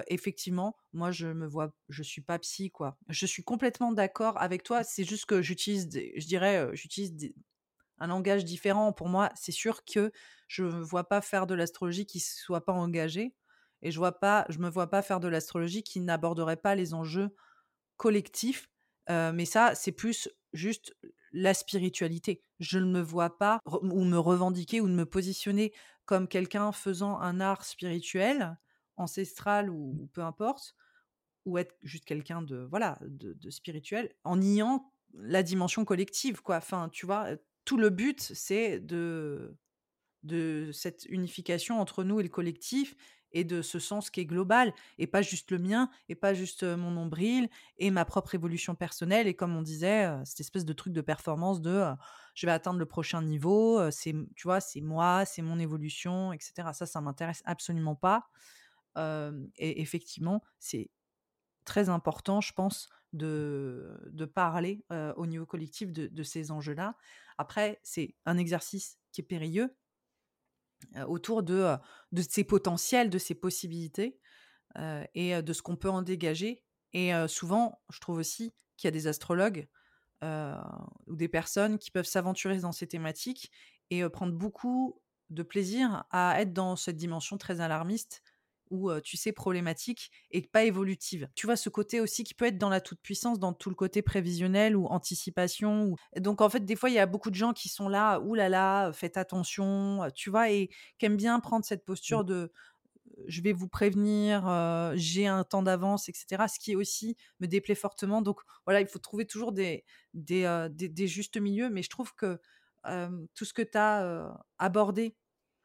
[0.07, 2.97] effectivement, moi, je me vois je suis pas psy, quoi.
[3.09, 7.33] Je suis complètement d'accord avec toi, c'est juste que j'utilise je dirais, j'utilise
[7.99, 8.93] un langage différent.
[8.93, 10.11] Pour moi, c'est sûr que
[10.47, 13.35] je ne vois pas faire de l'astrologie qui soit pas engagée
[13.81, 16.93] et je vois pas je me vois pas faire de l'astrologie qui n'aborderait pas les
[16.93, 17.29] enjeux
[17.97, 18.69] collectifs,
[19.09, 20.95] mais ça, c'est plus juste
[21.33, 22.41] la spiritualité.
[22.59, 25.73] Je ne me vois pas ou me revendiquer ou me positionner
[26.05, 28.57] comme quelqu'un faisant un art spirituel,
[28.97, 30.75] ancestral ou peu importe,
[31.45, 36.57] ou être juste quelqu'un de voilà, de spirituel en niant la dimension collective, quoi.
[36.57, 37.29] Enfin, tu vois?
[37.65, 39.57] Tout le but, c'est de
[40.23, 42.95] de cette unification entre nous et le collectif
[43.31, 46.63] et de ce sens qui est global et pas juste le mien et pas juste
[46.63, 50.93] mon nombril et ma propre évolution personnelle et comme on disait cette espèce de truc
[50.93, 51.83] de performance de
[52.33, 56.69] je vais atteindre le prochain niveau c'est tu vois c'est moi c'est mon évolution etc
[56.73, 58.29] ça ça m'intéresse absolument pas
[58.97, 60.89] et effectivement c'est
[61.65, 64.83] très important je pense de, parler
[65.15, 66.95] au niveau collectif de, de ces enjeux-là.
[67.37, 69.75] Après, c'est un exercice qui est périlleux
[71.07, 71.75] autour de,
[72.11, 74.19] de ses potentiels, de ses possibilités
[75.15, 76.63] et de ce qu'on peut en dégager.
[76.93, 79.67] Et souvent, je trouve aussi qu'il y a des astrologues
[80.23, 83.51] ou des personnes qui peuvent s'aventurer dans ces thématiques
[83.89, 88.23] et prendre beaucoup de plaisir à être dans cette dimension très alarmiste
[88.69, 91.27] ou tu sais, problématique et pas évolutive.
[91.35, 94.01] Tu vois, ce côté aussi qui peut être dans la toute-puissance, dans tout le côté
[94.01, 95.85] prévisionnel ou anticipation.
[95.85, 95.95] Ou...
[96.19, 98.35] Donc, en fait, des fois, il y a beaucoup de gens qui sont là, ouh
[98.35, 102.27] là là, faites attention, tu vois, et qui aiment bien prendre cette posture mmh.
[102.27, 102.51] de
[103.27, 104.43] je vais vous prévenir,
[104.95, 106.43] j'ai un temps d'avance, etc.
[106.53, 108.21] Ce qui aussi me déplaît fortement.
[108.21, 109.83] Donc, voilà, il faut trouver toujours des,
[110.13, 112.39] des, des, justes milieux, mais je trouve que
[113.33, 115.15] tout ce que tu as abordé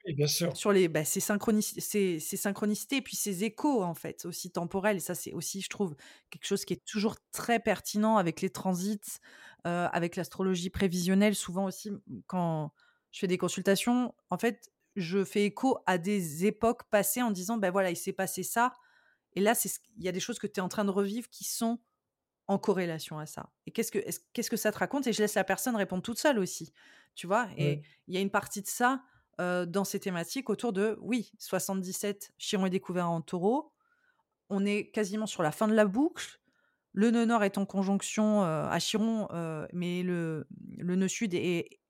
[0.07, 0.57] bien sûr.
[0.57, 4.97] Sur les, bah, ces, ces, synchronicités et puis ces échos, en fait, aussi temporels.
[4.97, 5.95] Et ça, c'est aussi, je trouve,
[6.31, 9.01] quelque chose qui est toujours très pertinent avec les transits,
[9.67, 11.35] euh, avec l'astrologie prévisionnelle.
[11.35, 11.91] Souvent aussi,
[12.27, 12.73] quand
[13.13, 17.57] je fais des consultations, en fait, je fais écho à des époques passées en disant,
[17.57, 18.77] ben voilà, il s'est passé ça.
[19.35, 19.55] Et là,
[19.97, 21.79] il y a des choses que tu es en train de revivre qui sont
[22.49, 23.51] en corrélation à ça.
[23.67, 24.01] Et qu'est-ce que,
[24.33, 25.07] qu'est-ce que ça te raconte?
[25.07, 26.73] Et je laisse la personne répondre toute seule aussi.
[27.15, 27.49] Tu vois?
[27.57, 29.03] Et il y a une partie de ça
[29.39, 33.73] dans ces thématiques autour de, oui, 77, Chiron est découvert en taureau.
[34.51, 36.41] On est quasiment sur la fin de la boucle.
[36.93, 39.29] Le nœud nord est en conjonction à Chiron,
[39.73, 40.47] mais le,
[40.79, 41.81] le nœud sud est,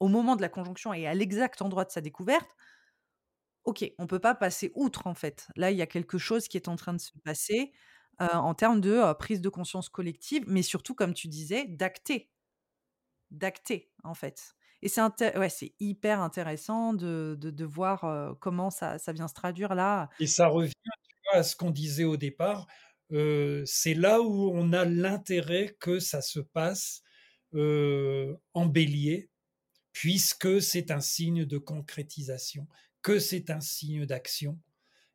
[0.00, 2.48] au moment de la conjonction et à l'exact endroit de sa découverte.
[3.64, 5.48] Ok, on peut pas passer outre en fait.
[5.56, 7.72] Là, il y a quelque chose qui est en train de se passer
[8.18, 12.30] en termes de prise de conscience collective, mais surtout, comme tu disais, d'acter.
[13.30, 14.54] D'acter, en fait.
[14.84, 20.10] Et c'est hyper intéressant de, voir comment ça, vient se traduire là.
[20.20, 20.72] Et ça revient
[21.32, 22.66] à ce qu'on disait au départ.
[23.10, 27.02] c'est là où on a l'intérêt que ça se passe
[27.54, 29.30] en bélier,
[29.92, 32.66] puisque c'est un signe de concrétisation,
[33.00, 34.58] que c'est un signe d'action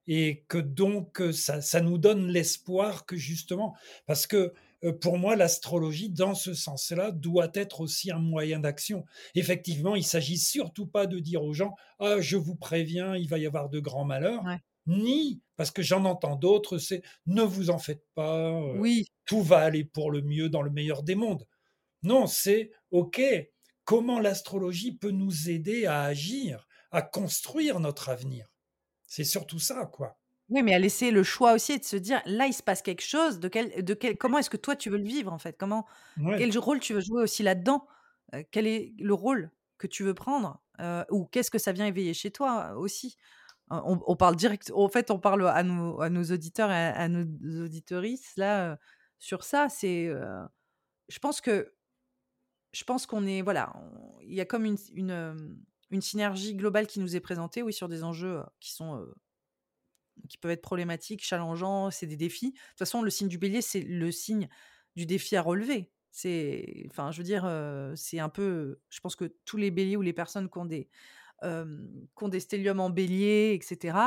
[0.08, 3.76] et que donc ça, nous donne l'espoir que justement,
[4.08, 4.54] parce que
[5.02, 9.06] pour moi, l'astrologie, dans ce sens-là, doit être aussi un moyen d'action.
[9.36, 13.38] Effectivement, il s'agit surtout pas de dire aux gens Ah, je vous préviens, il va
[13.38, 14.44] y avoir de grands malheurs.
[14.88, 19.06] Ni, parce que j'en entends d'autres, c'est ne vous en faites pas, euh, oui.
[19.26, 21.46] tout va aller pour le mieux dans le meilleur des mondes.
[22.02, 23.22] Non, c'est OK,
[23.84, 28.52] comment l'astrologie peut nous aider à agir, à construire notre avenir?
[29.06, 30.19] C'est surtout ça, quoi.
[30.50, 32.82] Oui, mais à laisser le choix aussi et de se dire, là, il se passe
[32.82, 35.38] quelque chose, de quel, de quel, comment est-ce que toi tu veux le vivre en
[35.38, 35.56] fait?
[35.58, 35.86] Comment,
[36.18, 37.86] quel rôle tu veux jouer aussi là-dedans?
[38.52, 40.62] Quel est le rôle que tu veux prendre
[41.12, 43.18] Ou qu'est-ce que ça vient éveiller chez toi aussi?
[43.70, 47.66] On, parle direct, en fait, on parle à nos, à nos auditeurs et à, nos
[47.66, 48.80] auditorices là
[49.20, 49.70] sur ça.
[49.70, 50.12] C'est,
[51.10, 51.72] je pense que,
[52.72, 53.74] je pense qu'on est, voilà,
[54.24, 55.60] il y a comme une, une,
[55.92, 59.06] une synergie globale qui nous est présentée, oui, sur des enjeux qui sont
[60.28, 62.52] qui peuvent être problématiques, challengeants, c'est des défis.
[62.52, 64.50] De toute façon, le signe du bélier, c'est le signe
[64.96, 65.92] du défi à relever.
[66.12, 67.50] C'est, enfin, je veux dire,
[67.96, 70.90] c'est un peu, je pense que tous les béliers ou les personnes qui ont des,
[71.42, 73.98] qui ont des stelliums en bélier, etc.,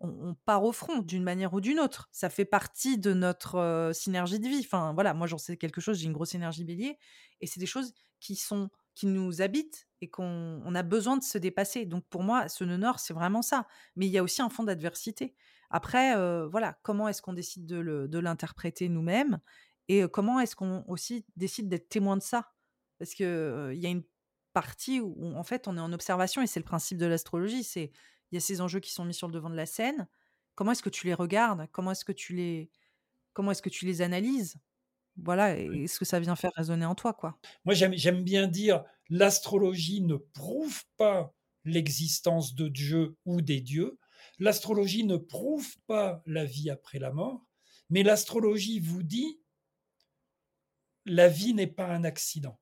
[0.00, 2.08] on, part au front d'une manière ou d'une autre.
[2.10, 4.62] Ça fait partie de notre synergie de vie.
[4.64, 6.98] Enfin, voilà, moi j'en sais quelque chose, j'ai une grosse énergie bélier,
[7.42, 11.38] et c'est des choses qui sont qui nous habitent et qu'on a besoin de se
[11.38, 11.86] dépasser.
[11.86, 13.66] Donc pour moi, ce nœud nord, c'est vraiment ça.
[13.96, 15.34] Mais il y a aussi un fond d'adversité.
[15.70, 16.14] Après,
[16.48, 19.40] voilà, comment est-ce qu'on décide de l'interpréter nous-mêmes
[19.88, 22.52] et comment est-ce qu'on aussi décide d'être témoin de ça?
[22.98, 24.04] Parce qu'il il y a une
[24.52, 27.64] partie où, en fait, on est en observation et c'est le principe de l'astrologie.
[27.64, 27.92] C'est
[28.30, 30.06] il y a ces enjeux qui sont mis sur le devant de la scène.
[30.54, 31.66] Comment est-ce que tu les regardes?
[31.72, 32.70] Comment est-ce que tu les
[33.32, 34.56] comment est-ce que tu les analyses?
[35.16, 40.02] Voilà, est-ce que ça vient faire résonner en toi, quoi Moi, j'aime bien dire l'astrologie
[40.02, 41.34] ne prouve pas
[41.64, 43.98] l'existence de Dieu ou des dieux,
[44.40, 47.46] L'astrologie ne prouve pas la vie après la mort,
[47.90, 49.38] mais l'astrologie vous dit
[51.04, 52.58] la vie n'est pas un accident.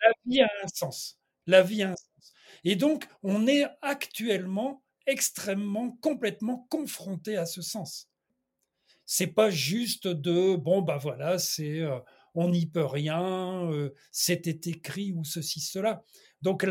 [0.00, 1.18] La vie a un sens.
[1.46, 2.32] La vie a un sens.
[2.62, 8.08] Et donc, on est actuellement extrêmement, complètement confronté à ce sens.
[9.04, 11.98] C'est pas juste de bon bah voilà, c'est euh,
[12.34, 16.04] on n'y peut rien, euh, c'était écrit ou ceci cela.
[16.42, 16.66] Donc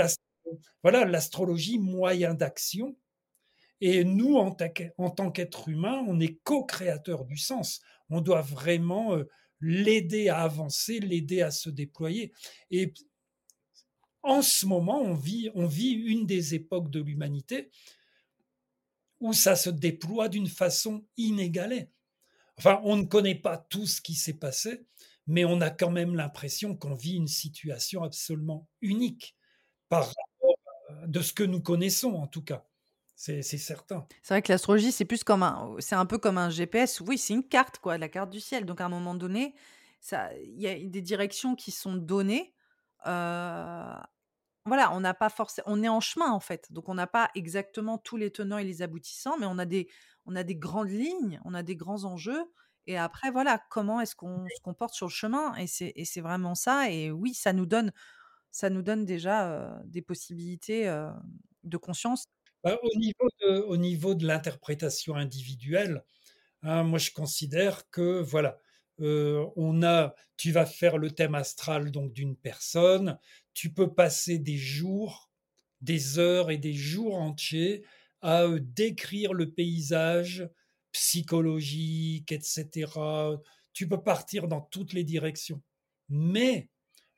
[0.84, 2.96] voilà, l'astrologie moyen d'action
[3.82, 7.82] Et nous, en, tant qu'être humain, on est co-créateur du sens.
[8.10, 9.26] On doit vraiment euh,
[9.60, 12.34] l'aider à avancer, l'aider à se déployer.
[12.72, 12.94] Et
[14.24, 17.70] en ce moment, on vit, on vit une des époques de l'humanité
[19.20, 21.90] où ça se déploie d'une façon inégalée.
[22.58, 24.86] Enfin, on ne connaît pas tout ce qui s'est passé,
[25.28, 29.36] mais on a quand même l'impression qu'on vit une situation absolument unique
[29.90, 32.66] par rapport de ce que nous connaissons en tout cas.
[33.16, 34.06] C'est certain.
[34.22, 37.02] C'est vrai que l'astrologie, c'est plus comme un, c'est un peu comme un GPS.
[37.02, 38.66] Oui, c'est une carte, quoi, la carte du ciel.
[38.66, 39.56] Donc à un moment donné,
[40.12, 42.54] il y a des directions qui sont données.
[43.08, 43.96] Euh,
[44.66, 46.72] voilà, on n'a pas forcément, on est en chemin en fait.
[46.72, 49.88] Donc on n'a pas exactement tous les tenants et les aboutissants, mais on a des,
[50.26, 52.52] on a des grandes lignes, on a des grands enjeux.
[52.88, 55.56] Et après, voilà, comment est-ce qu'on se comporte sur le chemin?
[55.56, 56.90] Et c'est vraiment ça.
[56.92, 57.92] Et oui, ça nous donne,
[58.52, 61.10] ça nous donne déjà euh, des possibilités euh,
[61.64, 62.28] de conscience
[62.66, 66.04] bah, au niveau de, au niveau de l'interprétation individuelle,
[66.64, 68.60] hein, moi je considère que voilà,
[69.02, 73.20] euh, on a, tu vas faire le thème astral donc d'une personne,
[73.54, 75.30] tu peux passer des jours,
[75.82, 77.86] des heures et des jours entiers
[78.22, 80.50] à euh, décrire le paysage
[80.92, 82.88] psychologique, etc.
[83.74, 85.62] Tu peux partir dans toutes les directions.
[86.10, 86.70] Mais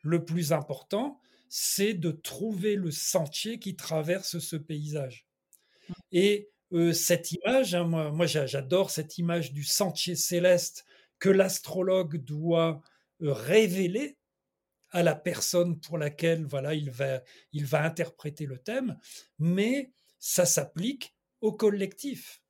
[0.04, 5.27] le plus important, c'est de trouver le sentier qui traverse ce paysage.
[6.12, 6.50] Et
[6.94, 10.86] cette image, hein, moi, j'adore cette image du sentier céleste
[11.20, 12.82] que l'astrologue doit
[13.22, 14.18] révéler
[14.92, 18.98] à la personne pour laquelle voilà il va il va interpréter le thème,
[19.40, 22.42] mais ça s'applique au collectif.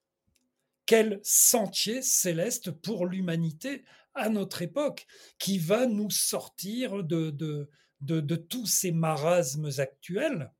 [0.86, 3.84] Quel sentier céleste pour l'humanité
[4.14, 5.06] à notre époque
[5.38, 7.70] qui va nous sortir de, de,
[8.02, 10.52] de tous ces marasmes actuels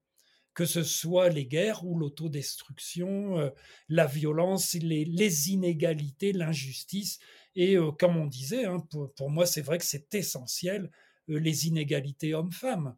[0.58, 3.52] que ce soit les guerres ou l'autodestruction, euh,
[3.90, 7.20] la violence, les, inégalités, l'injustice.
[7.56, 8.80] Et euh, comme on disait, hein,
[9.16, 10.90] pour, moi, c'est vrai que c'est essentiel,
[11.30, 12.96] euh, les inégalités hommes-femmes.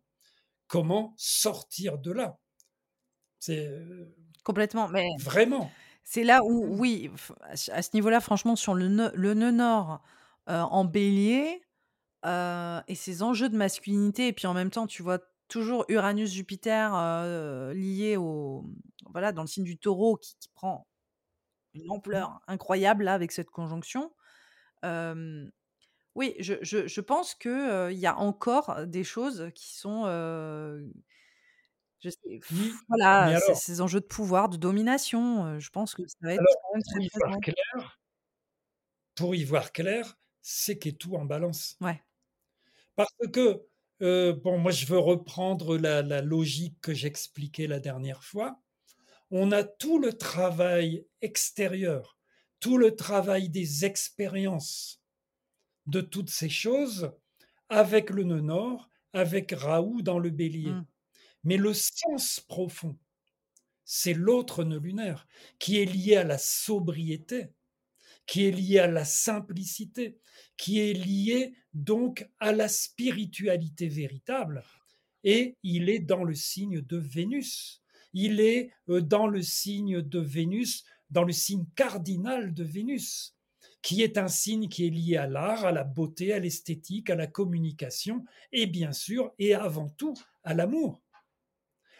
[0.67, 2.39] Comment sortir de là?
[3.39, 3.69] C'est
[4.45, 5.69] complètement, mais vraiment.
[6.05, 7.11] C'est là où, oui,
[7.73, 10.01] à ce niveau-là, franchement, sur le, le nœud nord
[10.47, 11.61] en bélier
[12.25, 15.19] et ses enjeux de masculinité, et puis en même temps, tu vois
[15.49, 16.93] toujours Uranus-Jupiter
[17.73, 18.65] lié au
[19.11, 20.87] voilà dans le signe du Taureau qui, prend
[21.73, 21.91] une mmh.
[21.91, 24.13] ampleur incroyable là avec cette conjonction.
[24.83, 30.05] oui, je, je, pense que il y a encore des choses qui sont
[32.01, 32.39] je sais,
[32.87, 35.59] voilà ces enjeux de pouvoir, de domination.
[35.59, 37.99] je pense que ça va être très pour, y voir clair,
[39.15, 41.75] pour y voir clair, c'est qu'est tout en balance.
[41.81, 42.01] Ouais.
[42.95, 43.68] Parce que
[44.01, 48.61] euh, bon, moi, je veux reprendre la, logique que j'expliquais la dernière fois.
[49.31, 52.17] On a tout le travail extérieur,
[52.59, 55.01] tout le travail des expériences
[55.85, 57.11] de toutes ces choses
[57.69, 60.71] avec le nœud nord, avec Raoult dans le bélier.
[60.71, 60.85] Mmh.
[61.43, 62.97] Mais le sens profond,
[63.85, 65.27] c'est l'autre nœud lunaire
[65.57, 67.53] qui est lié à la sobriété,
[68.29, 70.19] qui est lié à la simplicité,
[70.55, 74.63] qui est lié donc à la spiritualité véritable.
[75.23, 77.81] Et il est dans le signe de Vénus.
[78.13, 83.35] Il est euh, dans le signe de Vénus, dans le signe cardinal de Vénus,
[83.81, 87.15] qui est un signe qui est lié à l'art, à la beauté, à l'esthétique, à
[87.15, 91.01] la communication, et bien sûr, et avant tout, à l'amour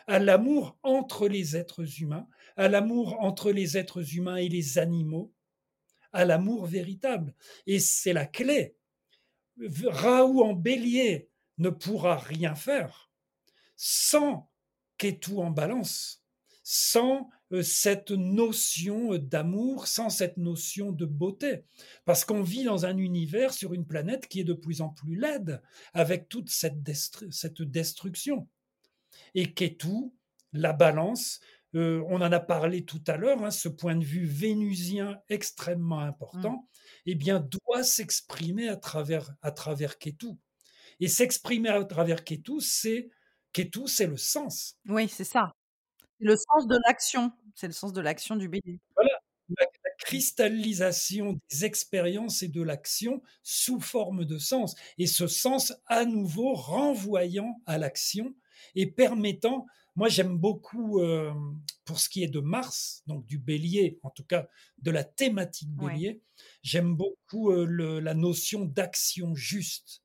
[0.06, 2.28] à l'amour entre les êtres humains,
[2.58, 5.32] à l'amour entre les êtres humains et les animaux,
[6.12, 7.34] à l'amour véritable.
[7.68, 8.76] Et c'est la clé.
[9.86, 13.10] Raoult en bélier ne pourra rien faire
[13.76, 14.50] sans
[15.22, 16.24] tout en balance,
[16.64, 21.64] sans euh, cette notion d'amour, sans cette notion de beauté.
[22.06, 25.16] Parce qu'on vit dans un univers, sur une planète qui est de plus en plus
[25.16, 25.62] laide,
[25.94, 28.48] avec toute cette, destruction.
[29.36, 30.14] Et tout
[30.52, 31.40] la balance,
[31.76, 36.00] euh, on en a parlé tout à l'heure, hein, ce point de vue vénusien extrêmement
[36.00, 36.68] important, mmh.
[37.08, 40.30] eh bien, doit s'exprimer à travers, à travers Ketu.
[41.00, 43.10] Et s'exprimer à travers Ketu, c'est
[43.54, 44.78] Ketu, c'est le sens.
[44.88, 45.54] Oui, c'est ça.
[46.20, 47.32] Le sens de l'action.
[47.56, 48.80] C'est le sens de l'action du bélier.
[48.96, 49.12] Voilà,
[49.58, 49.66] la,
[50.00, 54.76] cristallisation des expériences et de l'action sous forme de sens.
[54.98, 58.34] Et ce sens, à nouveau, renvoyant à l'action
[58.76, 61.34] et permettant moi, j'aime beaucoup, euh,
[61.86, 64.48] pour ce qui est de Mars, donc du bélier, en tout cas
[64.78, 66.22] de la thématique bélier,
[66.64, 70.04] j'aime beaucoup euh, la notion d'action juste.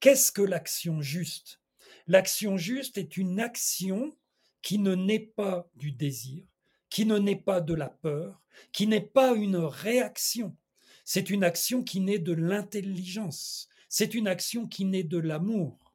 [0.00, 1.60] Qu'est-ce que l'action juste?
[2.06, 4.16] L'action juste est une action
[4.62, 6.44] qui ne naît pas du désir,
[6.88, 8.42] qui ne naît pas de la peur,
[8.72, 10.56] qui n'est pas une réaction.
[11.04, 13.68] C'est une action qui naît de l'intelligence.
[13.88, 15.94] C'est une action qui naît de l'amour.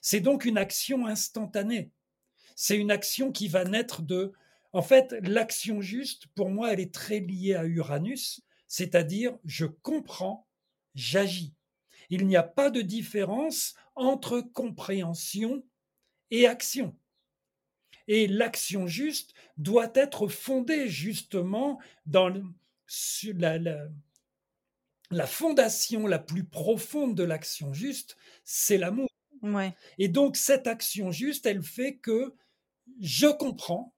[0.00, 1.90] C'est donc une action instantanée.
[2.54, 4.32] C'est une action qui va naître de...
[4.72, 10.48] En fait, l'action juste, pour moi, elle est très liée à Uranus, c'est-à-dire je comprends,
[10.94, 11.54] j'agis.
[12.10, 15.64] Il n'y a pas de différence entre compréhension
[16.30, 16.96] et action.
[18.08, 22.28] Et l'action juste doit être fondée justement dans
[23.34, 23.58] la,
[25.10, 29.08] la, fondation la plus profonde de l'action juste, c'est l'amour.
[29.98, 32.34] Et donc cette action juste, elle fait que
[33.00, 33.94] je comprends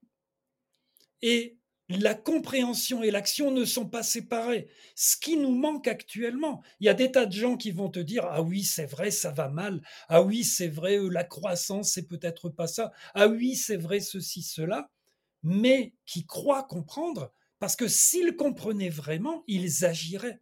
[1.21, 1.57] et
[1.89, 4.67] la compréhension et l'action ne sont pas séparées.
[4.95, 7.99] Ce qui nous manque actuellement, il y a des tas de gens qui vont te
[7.99, 11.91] dire ah oui c'est vrai ça va mal, ah oui c'est vrai euh, la croissance
[11.91, 14.89] c'est peut-être pas ça, ah oui c'est vrai ceci cela,
[15.43, 20.41] mais qui croient comprendre parce que s'ils comprenaient vraiment ils agiraient.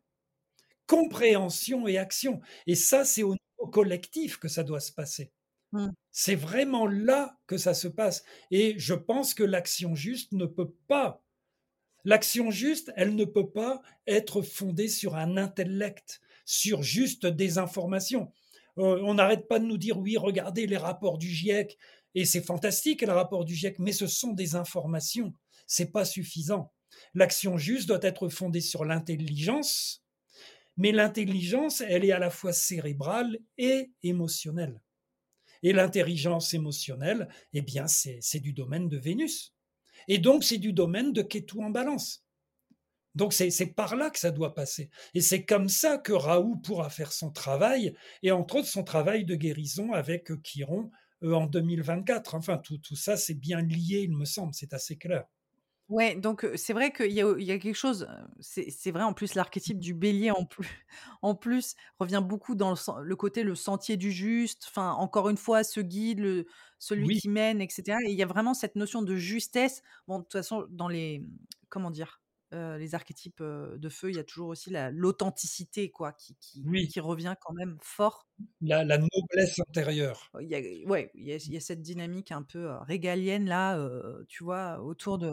[0.87, 5.31] Compréhension et action et ça c'est au niveau collectif que ça doit se passer.
[5.75, 5.91] Mmh.
[6.11, 8.23] C'est vraiment là que ça se passe.
[8.51, 11.21] Et je pense que l'action juste ne peut pas
[12.05, 18.31] L'action juste, elle ne peut pas être fondée sur un intellect, sur juste des informations.
[18.77, 21.79] Euh, on n'arrête pas de nous dire oui, regardez les rapports du GIEC,
[22.13, 25.33] et c'est fantastique le rapport du GIEC, mais ce sont des informations,
[25.65, 26.71] c'est pas suffisant.
[27.15, 30.05] L'action juste doit être fondée sur l'intelligence,
[30.77, 34.79] mais l'intelligence, elle est à la fois cérébrale et émotionnelle.
[35.63, 39.53] Et l'intelligence émotionnelle, eh bien, c'est du domaine de Vénus.
[40.07, 42.25] Et donc, c'est du domaine de Ketu en balance.
[43.15, 44.89] Donc, c'est par là que ça doit passer.
[45.13, 49.23] Et c'est comme ça que Raoult pourra faire son travail, et entre autres son travail
[49.23, 50.91] de guérison avec Chiron
[51.23, 52.35] euh, en 2024.
[52.35, 55.23] Enfin, tout, tout ça, c'est bien lié, il me semble, c'est assez clair.
[55.87, 58.07] Ouais, donc c'est vrai qu'il y a, il y a quelque chose,
[58.39, 60.67] c'est vrai en plus l'archétype du bélier en plus,
[61.21, 65.63] en plus revient beaucoup dans le, côté le sentier du juste, enfin encore une fois
[65.63, 66.47] ce guide, le,
[66.79, 67.99] celui qui mène, etc.
[68.05, 69.83] Et il y a vraiment cette notion de justesse.
[70.07, 71.23] Bon, de toute façon, dans les,
[71.69, 72.19] comment dire,
[72.51, 77.35] les archétypes de feu, il y a toujours aussi l'authenticité, quoi, qui, qui, qui, revient
[77.41, 78.27] quand même fort.
[78.61, 80.31] La, la noblesse intérieure.
[80.39, 83.77] Il y a, ouais, il y, a, cette dynamique un peu régalienne là,
[84.27, 85.31] tu vois, autour de.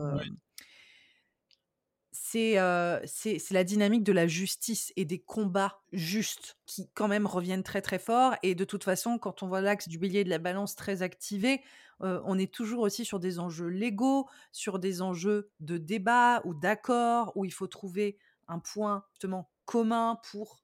[2.14, 7.80] C'est la dynamique de la justice et des combats justes qui quand même reviennent très
[7.80, 8.34] très fort.
[8.42, 11.02] Et de toute façon, quand on voit l'axe du bélier et de la balance très
[11.02, 11.62] activé,
[12.00, 17.32] on est toujours aussi sur des enjeux légaux, sur des enjeux de débat ou d'accord,
[17.34, 18.18] où il faut trouver
[18.48, 20.60] un point justement commun pour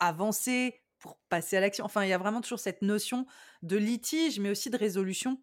[0.00, 1.84] avancer, pour passer à l'action.
[1.84, 3.26] Enfin, il y a vraiment toujours cette notion
[3.62, 5.40] de litige, mais aussi de résolution.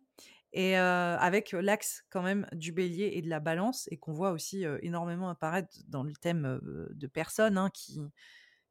[0.51, 4.65] Et avec l'axe quand même du bélier et de la balance, et qu'on voit aussi
[4.81, 7.99] énormément apparaître dans le thème de personnes hein, qui,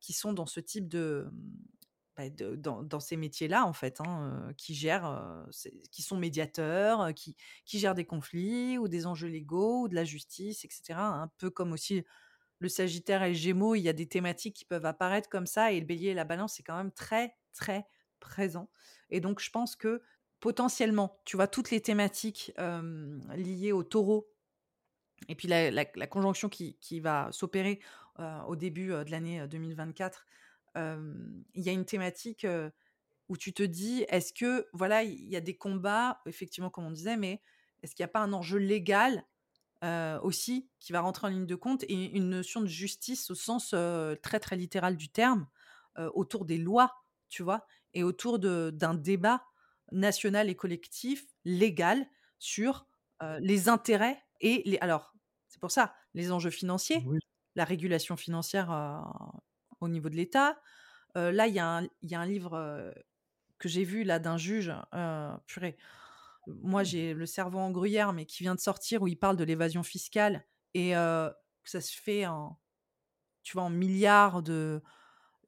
[0.01, 1.31] qui sont dans ce type de,
[2.17, 2.25] bah,
[2.57, 5.47] dans, ces métiers-là, en fait, hein, qui gèrent,
[5.93, 10.05] qui sont médiateurs, qui, qui gèrent des conflits ou des enjeux légaux ou de la
[10.05, 10.95] justice, etc.
[10.99, 12.05] Un peu comme aussi
[12.59, 15.71] le Sagittaire et le Gémeaux, il y a des thématiques qui peuvent apparaître comme ça,
[15.73, 17.87] et le Bélier et la Balance, c'est quand même très, très
[18.19, 18.69] présent.
[19.11, 20.03] Et donc, je pense que
[20.41, 22.53] potentiellement, tu vois, toutes les thématiques
[23.37, 24.31] liées au taureau,
[25.29, 27.81] et puis la, conjonction qui, va s'opérer
[28.47, 30.27] au début de l'année 2024
[30.77, 32.47] il y a une thématique
[33.29, 36.91] où tu te dis, est-ce que, voilà, il y a des combats, effectivement, comme on
[36.91, 37.43] disait, mais
[37.83, 39.25] est-ce qu'il n'y a pas un enjeu légal
[40.23, 43.75] aussi qui va rentrer en ligne de compte et une notion de justice au sens
[44.23, 45.47] très, très littéral du terme
[46.15, 46.95] autour des lois,
[47.29, 49.45] tu vois, et autour d'un débat
[49.93, 52.07] national et collectif, légal,
[52.39, 52.87] sur
[53.41, 54.79] les intérêts et les.
[54.79, 55.15] Alors,
[55.49, 57.05] c'est pour ça, les enjeux financiers,
[57.57, 59.03] la régulation financière
[59.81, 60.61] au niveau de l'État.
[61.15, 62.95] là, il y, a un livre
[63.59, 64.73] que j'ai vu là d'un juge,
[65.47, 65.77] purée.
[66.47, 69.45] Moi, j'ai le cerveau en gruyère, mais qui vient de sortir où il parle de
[69.45, 71.33] l'évasion fiscale et que
[71.65, 72.59] ça se fait en,
[73.43, 74.83] tu vois, en milliards de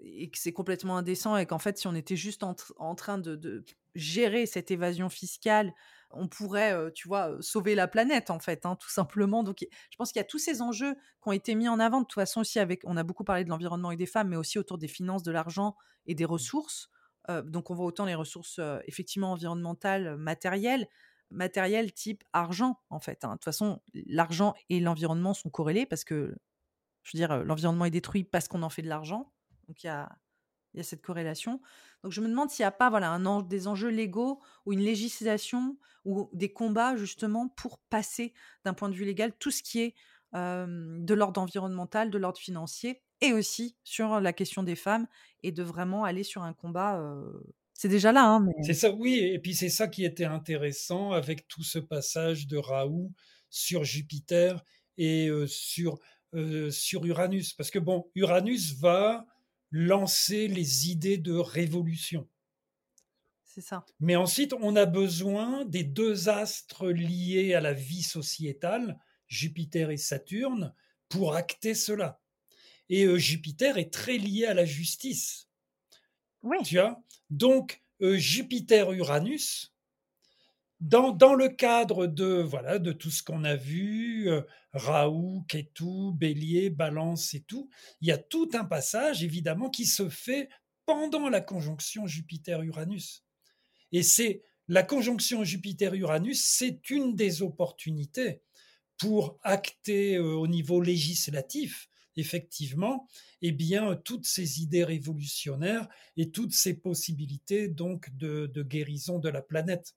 [0.03, 3.65] et que c'est complètement indécent et qu'en fait, si on était juste en, train de,
[3.95, 5.73] gérer cette évasion fiscale
[6.13, 9.45] on pourrait, tu vois, sauver la planète en fait, hein, tout simplement.
[9.45, 12.01] Donc, je pense qu'il y a tous ces enjeux qui ont été mis en avant.
[12.01, 14.37] De toute façon, aussi avec, on a beaucoup parlé de l'environnement et des femmes, mais
[14.37, 16.31] aussi autour des finances, de l'argent et des mmh.
[16.31, 16.91] ressources.
[17.45, 20.89] donc, on voit autant les ressources effectivement environnementales, matérielles,
[21.31, 23.25] matérielles type argent en fait.
[23.25, 23.31] Hein.
[23.31, 26.35] De toute façon, l'argent et l'environnement sont corrélés parce que,
[27.03, 29.33] je veux dire, l'environnement est détruit parce qu'on en fait de l'argent.
[29.71, 31.61] Donc, il y a cette corrélation.
[32.03, 33.19] Donc je me demande s'il n'y a pas voilà,
[33.49, 38.33] des enjeux légaux ou une législation ou des combats justement pour passer
[38.65, 39.95] d'un point de vue légal tout ce qui est
[40.33, 45.07] de l'ordre environnemental, de l'ordre financier et aussi sur la question des femmes
[45.43, 47.03] et de vraiment aller sur un combat.
[47.75, 48.25] c'est déjà là.
[48.25, 49.19] Hein, c'est ça, oui.
[49.19, 53.13] Et puis c'est ça qui était intéressant avec tout ce passage de Raoult
[53.51, 54.65] sur Jupiter
[54.97, 55.99] et sur,
[56.71, 57.53] sur Uranus.
[57.53, 59.27] Parce que bon, Uranus va
[59.71, 62.29] lancer les idées de révolution.
[63.45, 63.85] C'est ça.
[63.99, 69.97] Mais ensuite, on a besoin des deux astres liés à la vie sociétale, Jupiter et
[69.97, 70.73] Saturne,
[71.09, 72.21] pour acter cela.
[72.89, 75.49] Et euh, Jupiter est très lié à la justice.
[76.43, 76.59] Oui.
[76.65, 77.03] Tu vois?
[77.29, 79.75] Donc, euh, Jupiter-Uranus,
[80.81, 84.43] dans, le cadre de, voilà, de tout ce qu'on a vu, euh,
[84.73, 87.69] Raoult, Ketou, Bélier, Balance et tout,
[88.01, 90.49] il y a tout un passage, évidemment, qui se fait
[90.87, 93.25] pendant la conjonction Jupiter-Uranus.
[93.93, 98.43] Et c'est la conjonction Jupiter-Uranus, c'est une des opportunités
[98.97, 103.07] pour acter euh, au niveau législatif, effectivement,
[103.43, 109.43] eh bien, toutes ces idées révolutionnaires et toutes ces possibilités donc de guérison de la
[109.43, 109.95] planète.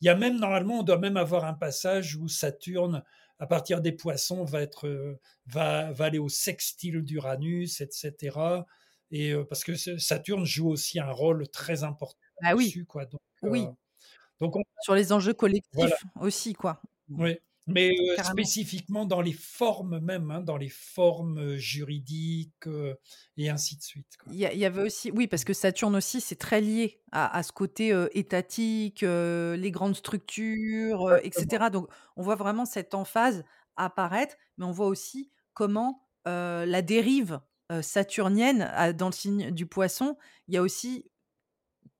[0.00, 3.02] Il y a même, normalement, on doit même avoir un passage où Saturne,
[3.38, 8.38] à partir des poissons, va, être, euh, va, va aller au sextile d'Uranus, etc.
[9.10, 12.84] Et euh, parce que Saturne joue aussi un rôle très important ah oui.
[12.88, 13.06] quoi.
[13.06, 13.66] Donc, oui.
[14.40, 16.80] donc Sur les enjeux collectifs aussi, quoi.
[17.08, 17.38] Oui.
[17.66, 22.68] Mais spécifiquement dans les formes même, hein, dans les formes juridiques
[23.36, 24.18] et ainsi de suite.
[24.30, 27.96] Il y, avait aussi, oui, parce que Saturne aussi, c'est très lié à, ce côté
[28.12, 31.70] étatique, les grandes structures, etc.
[31.72, 33.44] Donc, on voit vraiment cette emphase
[33.76, 37.40] apparaître, mais on voit aussi comment la dérive
[37.80, 40.16] saturnienne dans le signe du poisson,
[40.48, 41.10] il y a aussi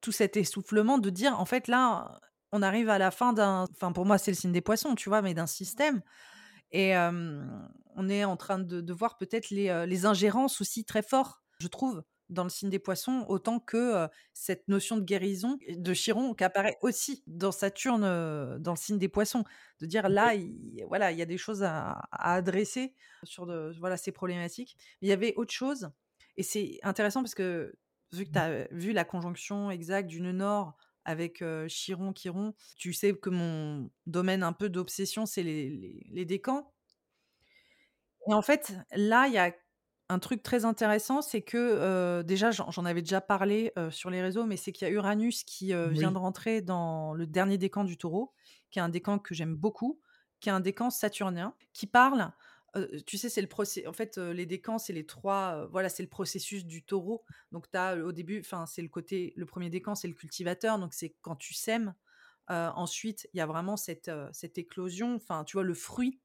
[0.00, 2.20] tout cet essoufflement de dire, en fait, là,
[2.54, 3.66] on arrive à la fin d'un.
[3.72, 6.02] Enfin, pour moi, c'est le signe des poissons, tu vois, mais d'un système.
[6.70, 11.68] Et on est en train de, voir peut-être les, les, ingérences aussi très fortes, je
[11.68, 16.42] trouve, dans le signe des poissons, autant que cette notion de guérison de Chiron qui
[16.42, 18.02] apparaît aussi dans Saturne,
[18.58, 19.44] dans le signe des poissons.
[19.80, 23.96] De dire là, il, voilà, il y a des choses à, adresser sur de, voilà,
[23.96, 24.76] ces problématiques.
[25.00, 25.90] il y avait autre chose,
[26.36, 27.74] et c'est intéressant parce que
[28.12, 32.54] vu que tu as vu la conjonction exacte du nœud nord avec Chiron, Chiron.
[32.76, 36.72] Tu sais que mon domaine un peu d'obsession, c'est les, les, décans.
[38.28, 39.54] Et en fait, là, il y a
[40.08, 44.56] un truc très intéressant, c'est que déjà, j'en avais déjà parlé sur les réseaux, mais
[44.56, 48.32] c'est qu'il y a Uranus qui vient de rentrer dans le dernier décan du taureau,
[48.70, 50.00] qui est un décan que j'aime beaucoup,
[50.40, 52.32] qui est un décan saturnien, qui parle
[53.06, 53.86] tu sais, c'est le procès.
[53.86, 55.66] En fait, les décans, c'est les trois.
[55.66, 57.24] voilà, c'est le processus du taureau.
[57.52, 59.32] Donc, tu as au début, enfin, c'est le côté.
[59.36, 60.78] Le premier décan, c'est le cultivateur.
[60.78, 61.94] Donc, c'est quand tu sèmes.
[62.48, 65.14] ensuite, il y a vraiment cette, cette éclosion.
[65.14, 66.20] Enfin, tu vois, le fruit.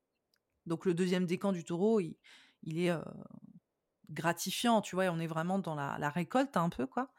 [0.66, 2.16] Donc, le deuxième décan du taureau, il,
[2.80, 2.92] est
[4.10, 4.82] gratifiant.
[4.82, 7.14] Tu vois, on est vraiment dans la, récolte un peu, quoi.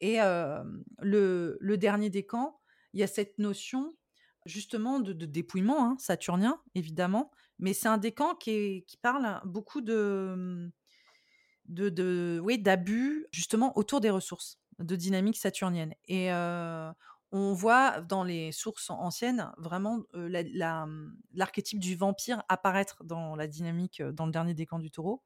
[0.00, 2.58] Et le, dernier décan,
[2.92, 3.94] il y a cette notion
[4.44, 7.30] justement de, dépouillement hein, saturnien, évidemment,
[7.62, 10.68] mais c'est un décan qui, qui parle beaucoup de,
[11.66, 15.94] de, de d'abus justement autour des ressources, de dynamique saturnienne.
[16.08, 24.02] Et on voit dans les sources anciennes vraiment l'archétype du vampire apparaître dans la dynamique,
[24.02, 25.22] dans le dernier décan du taureau.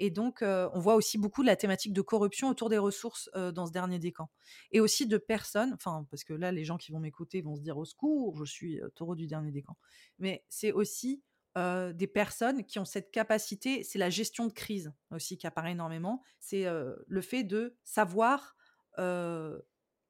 [0.00, 3.70] Et donc, on voit aussi beaucoup la thématique de corruption autour des ressources dans ce
[3.70, 4.28] dernier décan.
[4.72, 7.60] Et aussi de personnes, enfin, parce que là, les gens qui vont m'écouter vont se
[7.60, 9.76] dire au secours, je suis taureau du dernier décan.
[10.18, 11.22] Mais c'est aussi
[11.56, 16.22] des personnes qui ont cette capacité, c'est la gestion de crise aussi qui apparaît énormément.
[16.38, 18.56] C'est le fait de savoir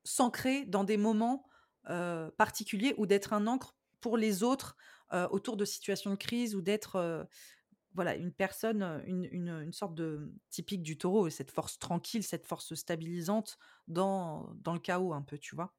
[0.04, 1.46] s'ancrer dans des moments
[2.36, 4.76] particuliers ou d'être un encre pour les autres
[5.30, 7.26] autour de situations de crise ou d'être
[7.94, 13.58] voilà, une personne, une, sorte de typique du taureau, cette force tranquille, cette force stabilisante
[13.88, 15.74] dans, dans le chaos un peu, tu vois?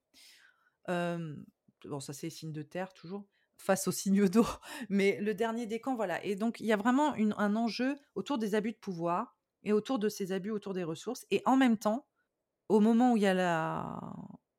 [0.88, 3.25] bon, ça c'est signe de terre toujours,
[3.61, 4.45] face au signe d'eau,
[4.89, 6.23] mais le dernier décan, voilà.
[6.25, 9.99] Et donc il y a vraiment un enjeu autour des abus de pouvoir et autour
[9.99, 11.25] de ces abus autour des ressources.
[11.31, 12.07] Et en même temps,
[12.69, 13.99] au moment où il y a la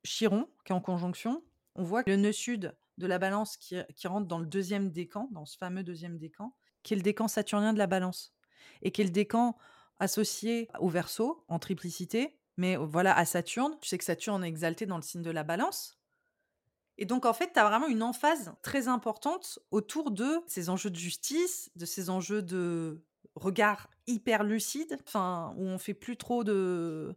[0.03, 1.43] Chiron qui est en conjonction,
[1.75, 5.27] on voit le nœud sud de la balance qui, qui rentre dans le deuxième décan,
[5.31, 8.35] dans ce fameux deuxième décan, qui est le décan saturnien de la balance,
[8.81, 9.57] et qui est le décan
[9.99, 13.75] associé au verso, en triplicité, mais voilà, à Saturne.
[13.81, 15.97] Tu sais que Saturne est exalté dans le signe de la balance.
[16.97, 20.89] Et donc, en fait, tu as vraiment une emphase très importante autour de ces enjeux
[20.91, 23.03] de justice, de ces enjeux de
[23.35, 27.15] regard hyper lucide, enfin, où on fait plus trop de,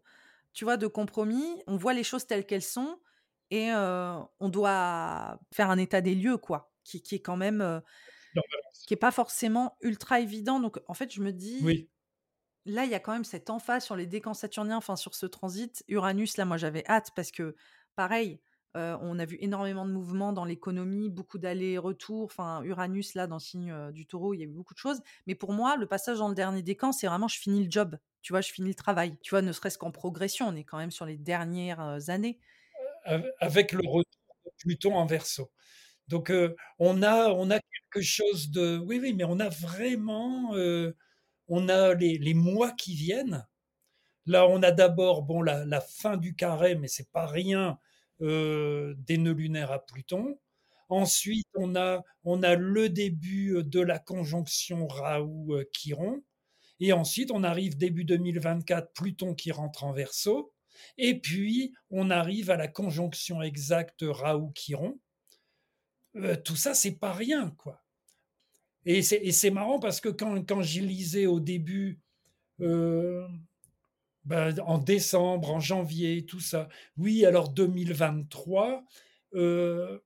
[0.54, 1.62] tu vois, de compromis.
[1.66, 2.98] On voit les choses telles qu'elles sont
[3.50, 7.82] et on doit faire un état des lieux, quoi, qui, qui est quand même,
[8.86, 10.60] qui est pas forcément ultra évident.
[10.60, 11.90] Donc, en fait, je me dis, Oui.
[12.66, 15.26] là, il y a quand même cette emphase sur les décans saturniens, enfin sur ce
[15.26, 15.84] transit.
[15.88, 17.56] Uranus, là, moi, j'avais hâte parce que,
[17.96, 18.40] pareil,
[18.76, 22.24] on a vu énormément de mouvements dans l'économie, beaucoup d'allers-retours.
[22.24, 25.00] Enfin, Uranus, là, dans le signe du taureau, il y a eu beaucoup de choses.
[25.26, 27.96] Mais pour moi, le passage dans le dernier décan, c'est vraiment je finis le job.
[28.22, 29.16] Tu vois, je finis le travail.
[29.22, 32.38] Tu vois, ne serait-ce qu'en progression, on est quand même sur les dernières années.
[33.40, 35.50] Avec le retour de Pluton en verso.
[36.08, 36.32] Donc,
[36.78, 38.78] on, a, on a quelque chose de.
[38.78, 40.52] Oui, oui, mais on a vraiment.
[41.48, 43.46] on a les, les, mois qui viennent.
[44.26, 47.78] Là, on a d'abord bon, la, la, fin du carré, mais c'est pas rien
[48.22, 50.38] euh, des nœuds lunaires à Pluton.
[50.88, 56.22] Ensuite, on a, on a le début de la conjonction Raoult-Chiron.
[56.78, 60.52] Et ensuite, on arrive début 2024, Pluton qui rentre en verso.
[60.98, 64.98] Et puis, on arrive à la conjonction exacte Raoult-Chiron.
[66.16, 67.82] Euh, tout ça, c'est pas rien, quoi.
[68.84, 71.98] Et c'est marrant parce que quand, quand j'y lisais au début,
[72.60, 73.26] euh,
[74.26, 76.68] ben, en décembre, en janvier, tout ça.
[76.96, 78.84] Oui, alors 2023,
[79.34, 80.00] euh,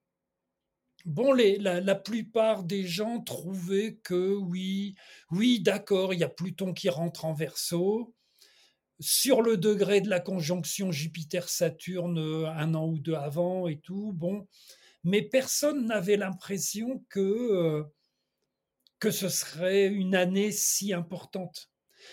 [1.06, 4.94] bon, les, la, plupart des gens trouvaient que oui,
[5.30, 8.14] oui, d'accord, il y a Pluton qui rentre en verso.
[8.98, 14.46] Sur le degré de la conjonction Jupiter-Saturne, un an ou deux avant et tout, bon.
[15.02, 17.84] Mais personne n'avait l'impression que, euh,
[18.98, 21.70] que ce serait une année si importante.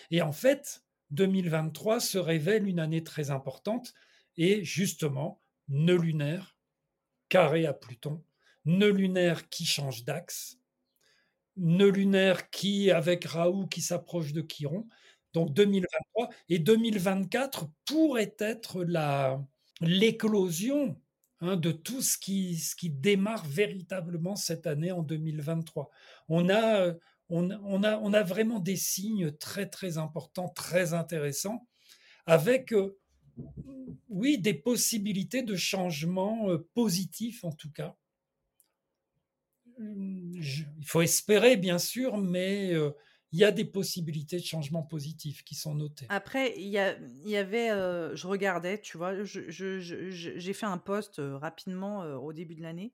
[0.10, 3.94] Et en fait, 2023 se révèle une année très importante
[4.36, 6.58] et justement, nœud lunaire,
[7.30, 8.24] carré à Pluton,
[8.66, 10.60] nœud lunaire qui change d'axe,
[11.56, 14.88] nœud lunaire qui, avec Raoult, qui s'approche de Chiron.
[15.34, 18.86] Donc 2023 et 2024 pourrait être
[19.82, 21.00] l'éclosion
[21.42, 25.90] hein, de tout ce qui, ce qui démarre véritablement cette année en 2023.
[26.30, 26.94] On a,
[27.30, 31.68] on, a, vraiment des signes très très importants, très intéressants,
[32.26, 32.98] avec, euh,
[34.10, 37.96] oui, des possibilités de changement euh, positif en tout cas.
[39.80, 42.92] il faut espérer, bien sûr, mais euh,
[43.32, 46.06] il y a des possibilités de changement positif qui sont notées.
[46.10, 47.70] Après, il y, avait,
[48.16, 52.94] je regardais, tu vois, j'ai fait un post rapidement au début de l'année,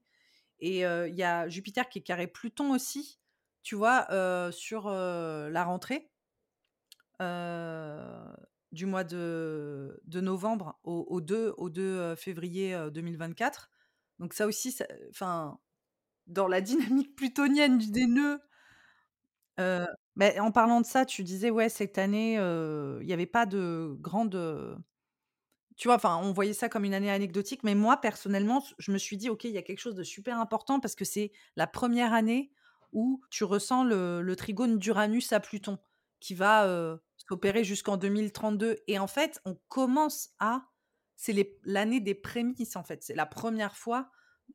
[0.59, 3.19] et il y a Jupiter qui est carré Pluton aussi,
[3.63, 4.07] tu vois,
[4.51, 6.11] sur la rentrée
[8.71, 13.71] du mois de, novembre au, 2, au 2 février 2024.
[14.19, 14.77] Donc ça aussi,
[16.27, 18.41] dans la dynamique plutonienne du des nœuds,
[19.57, 24.83] en parlant de ça, tu disais, ouais, cette année, il n'y avait pas de grande...
[25.75, 28.99] Tu vois, enfin, on voyait ça comme une année anecdotique, mais moi, personnellement, je me
[28.99, 31.65] suis dit, OK, il y a quelque chose de super important parce que c'est la
[31.65, 32.51] première année
[32.93, 35.77] où tu ressens le, trigone d'Uranus à Pluton
[36.19, 38.77] qui va euh, s'opérer jusqu'en 2032.
[38.87, 40.69] Et en fait, on commence à.
[41.15, 43.03] C'est l'année des prémices, en fait.
[43.03, 44.09] C'est la première fois,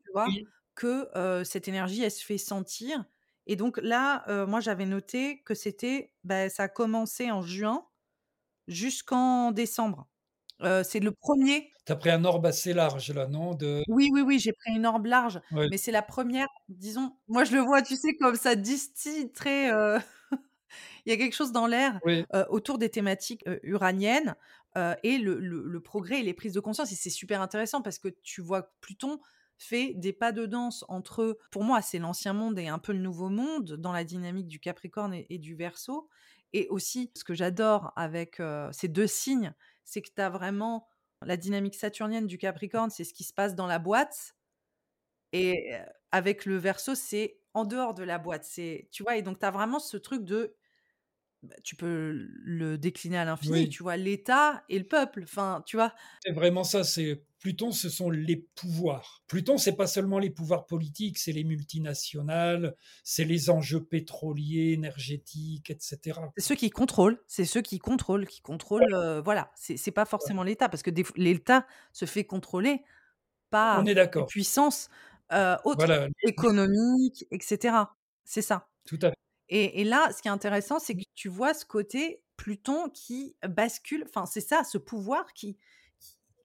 [0.05, 0.27] tu vois,
[0.75, 3.05] que euh, cette énergie, elle se fait sentir.
[3.47, 6.13] Et donc là, euh, moi, j'avais noté que c'était.
[6.25, 7.87] Bah, ça a commencé en juin
[8.67, 10.09] jusqu'en décembre.
[10.61, 11.71] C'est le premier.
[11.87, 13.83] Tu as pris un orbe assez large là, non de...
[13.89, 17.55] Oui, oui, oui, j'ai pris une orbe large, mais c'est la première, disons, moi je
[17.55, 19.71] le vois, tu sais, comme ça distille très...
[21.07, 21.99] Il y a quelque chose dans l'air
[22.51, 24.35] autour des thématiques uraniennes
[25.03, 26.93] et le, progrès et les prises de conscience.
[26.93, 29.19] Et c'est super intéressant parce que tu vois Pluton
[29.57, 33.01] fait des pas de danse entre, pour moi, c'est l'ancien monde et un peu le
[33.01, 36.09] nouveau monde dans la dynamique du Capricorne et, et du Verseau.
[36.53, 38.41] Et aussi, ce que j'adore avec
[38.73, 39.55] ces deux signes,
[39.89, 40.87] c'est que tu as vraiment
[41.25, 44.35] la dynamique saturnienne du Capricorne, c'est ce qui se passe dans la boîte.
[45.33, 45.73] Et
[46.13, 48.45] avec le verso, c'est en dehors de la boîte.
[48.45, 50.55] C'est, tu vois, et donc tu as vraiment ce truc de.
[51.43, 55.23] Bah, tu peux le décliner à l'infini, tu vois, l'État et le peuple.
[55.23, 55.95] Enfin, tu vois?
[56.25, 56.83] C'est vraiment ça.
[56.83, 59.23] C'est Pluton, ce sont les pouvoirs.
[59.29, 62.75] Pluton, c'est pas seulement les pouvoirs politiques, c'est les multinationales,
[63.05, 66.19] c'est les enjeux pétroliers, énergétiques, etc.
[66.37, 68.93] C'est ceux qui contrôlent, c'est ceux qui contrôlent, qui contrôlent.
[68.93, 72.83] Euh, voilà, c'est pas forcément l'État, parce que l'État se fait contrôler
[73.51, 73.95] par des
[74.27, 74.91] puissances
[75.33, 77.77] euh, autres, économiques, etc.
[78.25, 78.69] C'est ça.
[78.85, 79.18] Tout à fait.
[79.49, 83.37] Et, et là, ce qui est intéressant, c'est que tu vois ce côté Pluton qui
[83.47, 84.05] bascule.
[84.07, 85.59] Enfin, c'est ça, ce pouvoir qui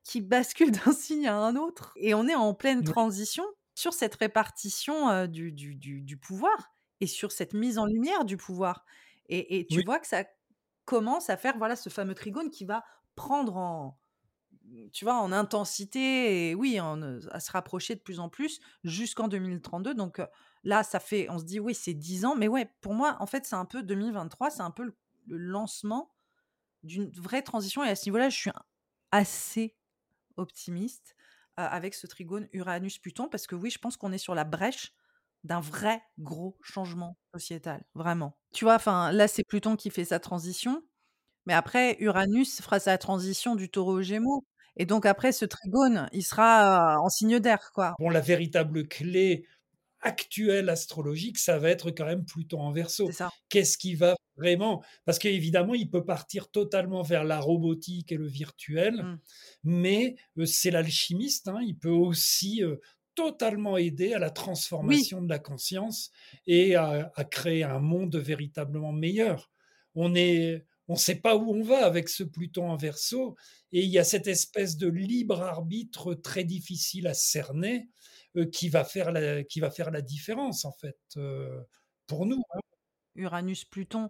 [0.04, 1.94] qui bascule d'un signe à un autre.
[1.96, 7.54] Et on est en pleine transition sur cette répartition du, du, pouvoir et sur cette
[7.54, 8.86] mise en lumière du pouvoir.
[9.30, 10.26] Et, tu vois que ça
[10.86, 12.84] commence à faire voilà ce fameux trigone qui va
[13.16, 13.98] prendre en,
[14.92, 17.02] tu vois, en intensité et oui, en,
[17.32, 20.22] à se rapprocher de plus en plus jusqu'en 2032 donc
[20.64, 23.26] là, ça fait on se dit: «Oui, c'est 10 ans» mais ouais, pour moi, en
[23.28, 24.96] fait, c'est un peu 2023, c'est un peu
[25.28, 26.12] le lancement
[26.84, 28.52] d'une vraie transition et à ce niveau-là, je suis
[29.12, 29.76] assez
[30.38, 31.16] optimiste,
[31.60, 34.94] heu, avec ce trigone Uranus-Pluton parce que oui, je pense qu'on est sur la brèche
[35.44, 38.38] d'un vrai gros changement sociétal, vraiment.
[38.54, 38.76] Tu vois?
[38.76, 40.84] Enfin, là, c'est Pluton qui fait sa transition,
[41.46, 44.46] mais après Uranus fera sa transition du Taureau au Gémeaux
[44.78, 47.96] et donc après ce trigone, il sera en signe d'air, quoi.
[48.00, 49.46] Bon, la véritable clé
[50.04, 52.72] actuelle astrologique, ça va être quand même Pluton en
[53.12, 53.30] ça.
[53.50, 54.84] Qu'est-ce qui va vraiment?
[55.06, 59.20] Parce qu'évidemment, il peut partir totalement vers la robotique et le virtuel, Mmh.
[59.64, 60.16] mais
[60.46, 62.82] c'est l'alchimiste, hein, il peut aussi, heu,
[63.16, 64.32] totalement aider à la
[64.82, 65.04] Oui.
[65.12, 66.10] transformation de la conscience
[66.48, 69.52] et à à créer un monde véritablement meilleur.
[69.96, 73.36] On est on sait pas où on va avec ce Pluton en Verseau
[73.72, 77.90] et il y a cette espèce de libre arbitre très difficile à cerner,
[78.52, 81.66] qui va faire la qui va faire la différence, en fait, heu,
[82.08, 82.60] pour nous, hein.
[83.16, 84.10] Uranus-Pluton,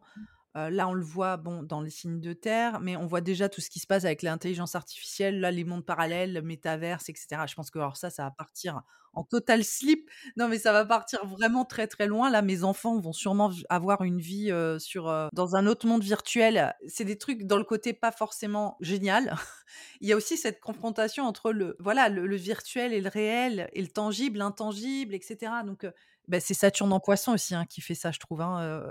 [0.55, 3.61] là, on le voit, bon, dans les signes de terre, mais on voit déjà tout
[3.61, 7.47] ce qui se passe avec l'intelligence artificielle, là, les mondes parallèles, le métaverse et cetera.
[7.47, 8.81] Je pense que alors ça, ça va partir
[9.13, 10.09] en total slip.
[10.37, 12.29] Non, mais ça va partir vraiment très, très loin.
[12.29, 16.75] Là, mes enfants vont sûrement avoir une vie, sur, dans un autre monde virtuel.
[16.87, 19.35] C'est des trucs dans le côté pas forcément génial.
[20.01, 23.69] Il y a aussi cette confrontation entre le voilà, le le virtuel et le réel
[23.73, 25.63] et le tangible, l'intangible et cetera.
[25.63, 25.85] Donc,
[26.27, 28.85] bah, c'est Saturne en Poisson aussi, hein, qui fait ça, je trouve, hein,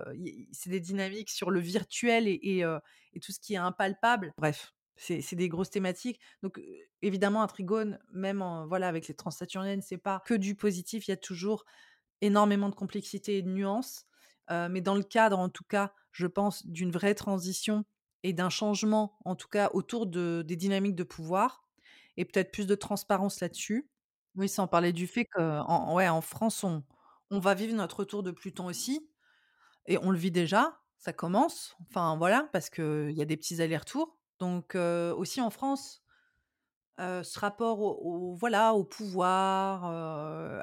[0.52, 2.64] c'est des dynamiques sur le virtuel et
[3.20, 4.32] tout ce qui est impalpable.
[4.38, 6.20] Bref, c'est des grosses thématiques.
[6.42, 6.60] Donc,
[7.00, 11.08] évidemment, un trigone, même en voilà, avec les transsaturniennes, c'est pas que du positif.
[11.08, 11.64] Il y a toujours
[12.20, 14.06] énormément de complexité et de nuances,
[14.50, 17.84] mais dans le cadre, en tout cas, je pense, d'une vraie transition
[18.22, 21.64] et d'un changement, en tout cas, autour de des dynamiques de pouvoir
[22.16, 23.88] et peut-être plus de transparence là-dessus.
[24.36, 26.82] Oui, sans parler du fait qu'en France, on
[27.32, 29.08] on va vivre notre retour de Pluton aussi
[29.86, 33.60] et on le vit déjà, ça commence, enfin, voilà, parce qu'il y a des petits
[33.60, 34.16] allers-retours.
[34.38, 36.04] Donc, aussi en France,
[36.98, 39.86] ce rapport au voilà, au pouvoir,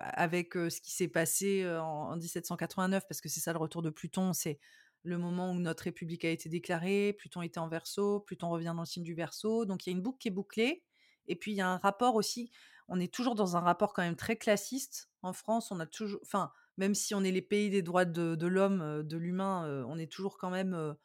[0.02, 3.90] avec, ce qui s'est passé, en en 1789 parce que c'est ça le retour de
[3.90, 4.60] Pluton, c'est
[5.04, 8.84] le moment où notre république a été déclarée, Pluton était en Verseau, Pluton revient dans
[8.84, 10.84] le signe du Verseau, donc il y a une boucle qui est bouclée
[11.28, 12.52] et puis il y a un rapport aussi
[12.90, 15.10] on est toujours dans un rapport quand même très classiste.
[15.24, 18.48] En France, on a toujours enfin, même si on est les pays des droits de
[18.48, 20.95] l'homme, heu, de l'humain, heu, on est toujours quand même, heu,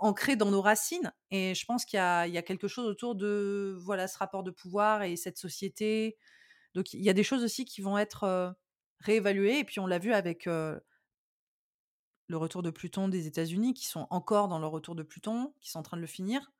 [0.00, 2.00] ancrés dans nos racines et je pense qu'il y
[2.38, 6.16] a quelque chose autour de, voilà, ce rapport de pouvoir et cette société.
[6.74, 8.54] Donc il y a des choses aussi qui vont être,
[9.00, 10.48] réévaluées et puis on l'a vu avec,
[12.28, 15.70] le retour de Pluton des États-Unis, qui sont encore dans leur retour de Pluton, qui
[15.70, 16.52] sont en train de le finir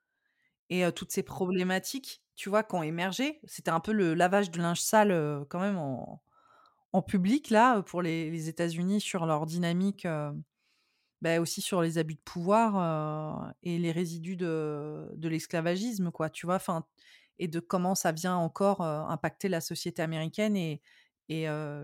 [0.69, 3.39] et toutes ces problématiques, tu vois, qui ont émergé.
[3.45, 8.49] C'était un peu le lavage de linge sale, quand même en public là, pour les
[8.49, 10.07] États-Unis sur leur dynamique,
[11.21, 16.55] bah, aussi sur les abus de pouvoir, et les résidus de l'esclavagisme, quoi, tu vois?
[16.55, 16.85] Enfin
[17.39, 20.81] et de comment ça vient encore, impacter la société américaine et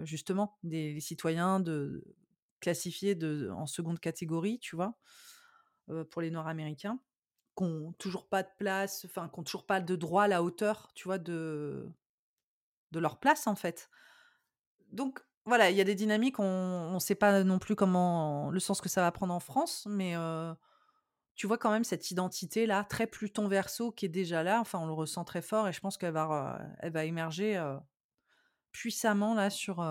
[0.06, 1.64] justement des les citoyens
[2.62, 3.18] classifiés
[3.52, 4.96] en 2de catégorie, tu vois?
[6.12, 7.00] Pour les noirs américains,
[7.58, 10.44] qui ont toujours pas de place, enfin, qui ont toujours pas de droit à la
[10.44, 11.94] hauteur, tu vois, de
[12.92, 13.90] de leur place, en fait.
[14.92, 18.60] Donc voilà, il y a des dynamiques, on on sait pas non plus comment le
[18.60, 20.16] sens que ça va prendre en France, mais
[21.36, 24.86] tu vois quand même cette identité-là, très Pluton Verseau qui est déjà là, enfin, on
[24.86, 27.60] le ressent très fort et je pense qu'elle va elle va émerger,
[28.72, 29.84] puissamment là sur,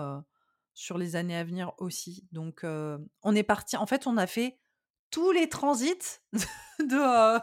[0.73, 2.27] sur les années à venir aussi.
[2.31, 4.60] Donc on est parti en fait, on a fait
[5.11, 6.19] tous les transits
[6.79, 7.39] de, heu,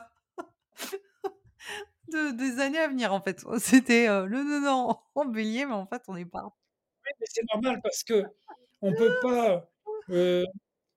[2.13, 3.45] de des années à venir, en fait.
[3.61, 7.45] C'était, heu, le nord en Bélier, mais en fait, on est par Oui, mais c'est
[7.53, 9.71] normal parce qu'on peut pas,
[10.11, 10.45] heu,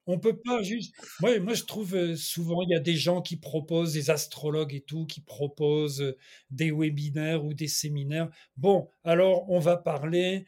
[0.07, 3.37] on peut pas juste moi moi je trouve, souvent il y a des gens qui
[3.37, 6.15] proposent des astrologues et tout, qui proposent,
[6.51, 8.29] des webinaires ou des séminaires.
[8.57, 10.45] Bon, alors on va parler,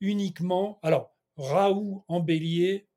[0.00, 2.88] uniquement alors Raoult en Bélier,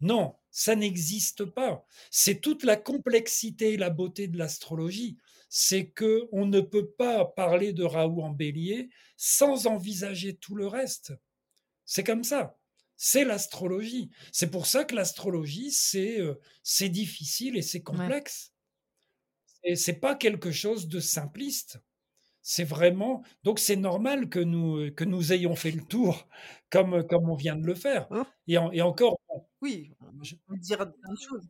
[0.00, 1.84] non, ça n'existe pas.
[2.10, 5.18] C'est toute la complexité et la beauté de l'astrologie.
[5.48, 11.12] C'est qu'on ne peut pas parler de Raoult en Bélier sans envisager tout le reste.
[11.84, 12.58] C'est comme ça.
[12.96, 14.10] C'est l'astrologie.
[14.32, 16.20] C'est pour ça que l'astrologie, c'est,
[16.62, 18.12] c'est difficile et c'est Ouais.
[18.12, 18.54] complexe.
[19.64, 21.80] Et c'est pas quelque chose de simpliste.
[22.42, 26.28] C'est vraiment donc c'est normal que nous, heu, que nous ayons fait le tour
[26.70, 28.26] comme, heu, comme on vient de le faire Oh!
[28.46, 29.18] et en et encore
[29.62, 31.48] Oui, on je on dira plein de choses.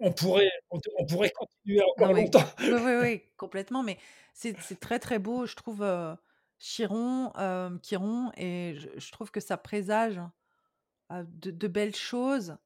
[0.00, 2.44] on pourrait on on pourrait continuer Non encore mais longtemps.
[2.68, 3.98] oui, oui, oui, complètement, mais
[4.34, 6.14] c'est très, très beau, je trouve, heu,
[6.58, 10.20] Chiron, hem, Chiron et je je trouve que ça présage,
[11.10, 12.56] de de belles choses.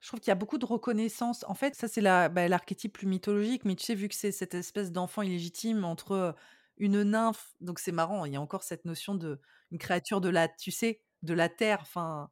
[0.00, 1.44] Je trouve qu'il y a beaucoup de reconnaissance.
[1.48, 4.32] En fait, ça, c'est la bah, l'archétype plus mythologique, mais tu sais, vu que c'est
[4.32, 6.34] cette espèce d'enfant illégitime entre,
[6.78, 10.30] une nymphe donc c'est marrant, il y a encore cette notion de une créature de
[10.30, 12.30] la tu sais, de la terre, enfin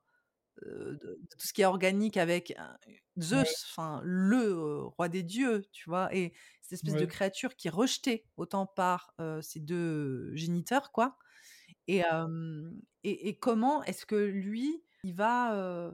[0.63, 2.55] de de tout ce qui est organique avec
[3.21, 6.15] Zeus, enfin le, roi des dieux, tu vois?
[6.15, 6.33] Et
[6.63, 11.19] cette espèce de créature qui est rejetée autant par, ses 2 géniteurs, quoi
[11.89, 12.03] et
[13.05, 15.93] et et comment est-ce que lui, il va,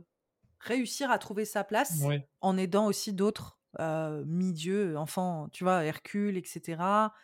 [0.60, 2.10] réussir à trouver sa place
[2.40, 5.84] en aidant aussi d'autres, mi-dieux, enfants, tu vois?
[5.84, 7.14] Hercule et cetera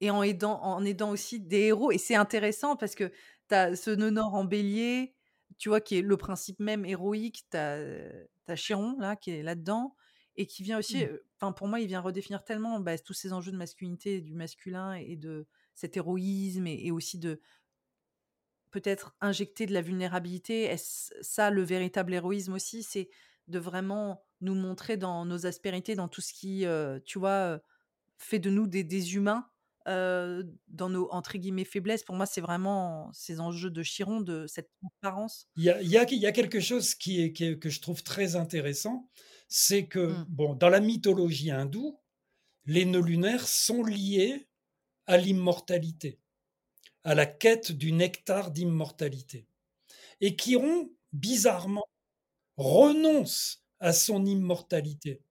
[0.00, 3.12] et en aidant en aidant aussi des héros et c'est intéressant parce que
[3.52, 5.14] tu as ce nœud nord en bélier,
[5.58, 5.80] tu vois?
[5.80, 7.44] Qui est le principe même héroïque.
[7.50, 9.94] Tu as, Chiron là, qui est là-dedans
[10.36, 11.18] et qui vient aussi, Mmh.
[11.36, 14.94] enfin pour moi, il vient redéfinir tellement, bah, tous ces enjeux de masculinité, du masculin
[14.94, 17.40] et de cet héroïsme et et aussi de
[18.70, 20.62] peut-être injecter de la vulnérabilité.
[20.64, 22.82] Est-ce ça le véritable héroïsme aussi?
[22.82, 23.10] C'est
[23.48, 26.64] de vraiment nous montrer dans nos aspérités, dans tout ce qui,
[27.04, 27.60] tu vois,
[28.16, 29.50] fait de nous des des humains,
[29.86, 32.04] dans nos entre guillemets «faiblesses».
[32.04, 35.46] Pour moi, c'est vraiment ces enjeux de Chiron, de cette transparence.
[35.56, 37.58] Il y a il y a il y a quelque chose qui est qui est
[37.58, 39.08] que je trouve très intéressant,
[39.48, 40.24] c'est que, Mmh.
[40.28, 42.00] bon, dans la mythologie hindoue,
[42.66, 44.48] les nœuds lunaires sont liés
[45.06, 46.20] à l'immortalité,
[47.04, 49.48] à la quête du nectar d'immortalité
[50.22, 51.86] et Chiron, bizarrement,
[52.58, 55.22] renonce à son immortalité.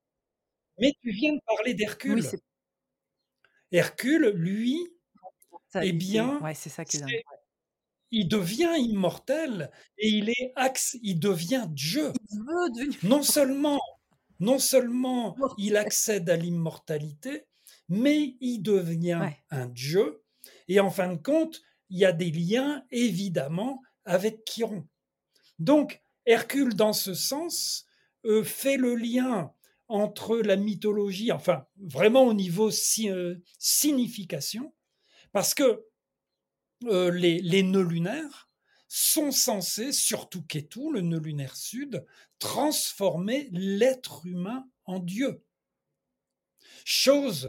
[0.80, 1.74] Mais tu viens de parler
[2.06, 2.22] Oui, d'Hercule.
[2.22, 2.38] c'est
[3.72, 4.78] Hercule, lui,
[5.80, 5.92] eh mortalité.
[5.92, 7.10] bien, Ouais, c'est ça qui est dingue.
[7.10, 7.24] c'est
[8.10, 12.12] il devient immortel et il est acc il devient Dieu.
[12.30, 13.80] Il veut devenir Non seulement
[14.40, 17.46] non seulement il accède à l'immortalité,
[17.88, 19.38] mais il devient Ouais.
[19.50, 20.22] un dieu
[20.68, 24.86] et en fin de compte, il y a des liens évidemment avec Chiron.
[25.58, 27.86] Donc Hercule, dans ce sens,
[28.26, 29.52] heu, fait le lien
[29.92, 34.74] entre la mythologie, enfin vraiment au niveau si heu, signification,
[35.32, 35.84] parce que
[36.84, 38.50] euh, les, les nœuds lunaires
[38.88, 42.04] sont censés, surtout Ketu, le nœud lunaire sud,
[42.38, 45.42] transformer l'être humain en Dieu.
[46.84, 47.48] Chose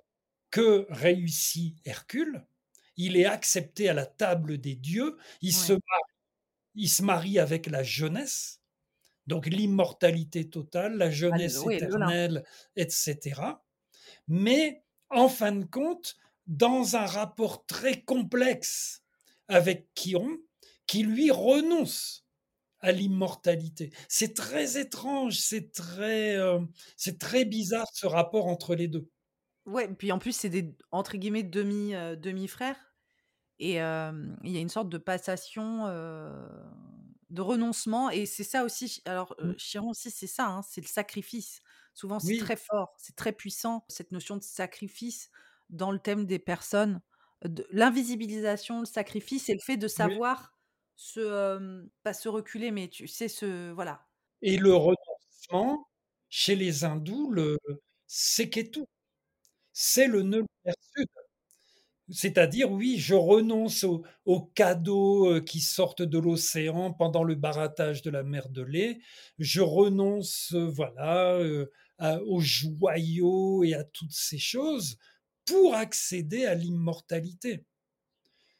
[0.51, 2.45] que réussit Hercule.
[2.97, 5.79] Il est accepté à la table des dieux, il se, Ouais.
[6.75, 8.62] il se marie avec la jeunesse,
[9.27, 12.43] donc l'immortalité totale, la Bah, jeunesse oui, éternelle,
[12.75, 13.63] etc.
[14.27, 16.15] Mais en fin de compte,
[16.47, 19.03] dans un rapport très complexe
[19.47, 20.37] avec Chiron,
[20.87, 22.27] qui lui renonce
[22.81, 23.91] à l'immortalité.
[24.09, 26.61] C'est très étrange, c'est très, euh,
[26.97, 29.09] c'est très bizarre ce rapport entre les deux.
[29.65, 32.92] Ouais, puis en plus, c'est des entre guillemets «demi», heu, demi-frères
[33.71, 35.87] et il y a une sorte de passation,
[37.29, 40.87] de renoncement et c'est ça aussi alors, heu, Chiron aussi, c'est ça, hein, c'est le
[40.87, 41.61] sacrifice.
[41.95, 45.29] Souvent, c'est Oui, très fort, c'est très puissant, cette notion de sacrifice
[45.69, 47.01] dans le thème des personnes,
[47.45, 50.53] de l'invisibilisation, le sacrifice et le fait de savoir
[50.95, 54.07] se, pas se reculer, mais tu sais, se voilà.
[54.41, 55.87] Et le renoncement,
[56.29, 57.57] chez les hindous, le,
[58.07, 58.81] c'est Ketu,
[59.73, 61.07] c'est le nœud lunaire sud.
[62.09, 68.01] C'est-à-dire, oui, je renonce aux, aux cadeaux euh, qui sortent de l'océan pendant le barattage
[68.01, 68.99] de la mer de lait.
[69.39, 71.65] Je renonce, euh, voilà, euh,
[72.27, 74.97] aux joyaux et à toutes ces choses
[75.45, 77.63] pour accéder à l'immortalité.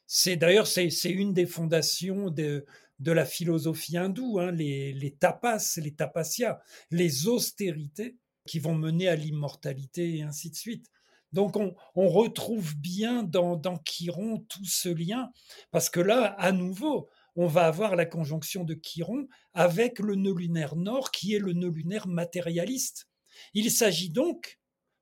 [0.05, 2.65] C'est d'ailleurs c'est, une des fondations de,
[2.99, 6.61] la philosophie hindoue, hein, les, tapas, les tapasyas,
[6.91, 8.15] les austérités
[8.45, 10.87] qui vont mener à l'immortalité et ainsi de suite.
[11.33, 15.31] Donc on, retrouve bien dans, dans Chiron tout ce lien,
[15.71, 20.35] parce que là, à nouveau, on va avoir la conjonction de Chiron avec le nœud
[20.35, 23.09] lunaire nord, qui est le nœud lunaire matérialiste.
[23.53, 24.59] Il s'agit donc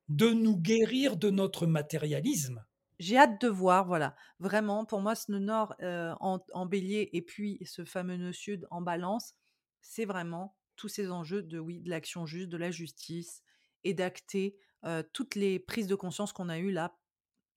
[0.07, 2.63] de nous guérir de notre matérialisme.
[2.99, 4.15] J'ai hâte de voir, voilà.
[4.39, 8.67] Vraiment, pour moi, ce nœud nord, en en bélier et puis ce fameux nœud sud
[8.71, 9.33] en balance,
[9.81, 13.43] c'est vraiment tous ces enjeux de, oui, de l'action juste, de la justice
[13.83, 14.55] et d'acter,
[14.85, 16.97] heu, toutes les prises de conscience qu'on a eues là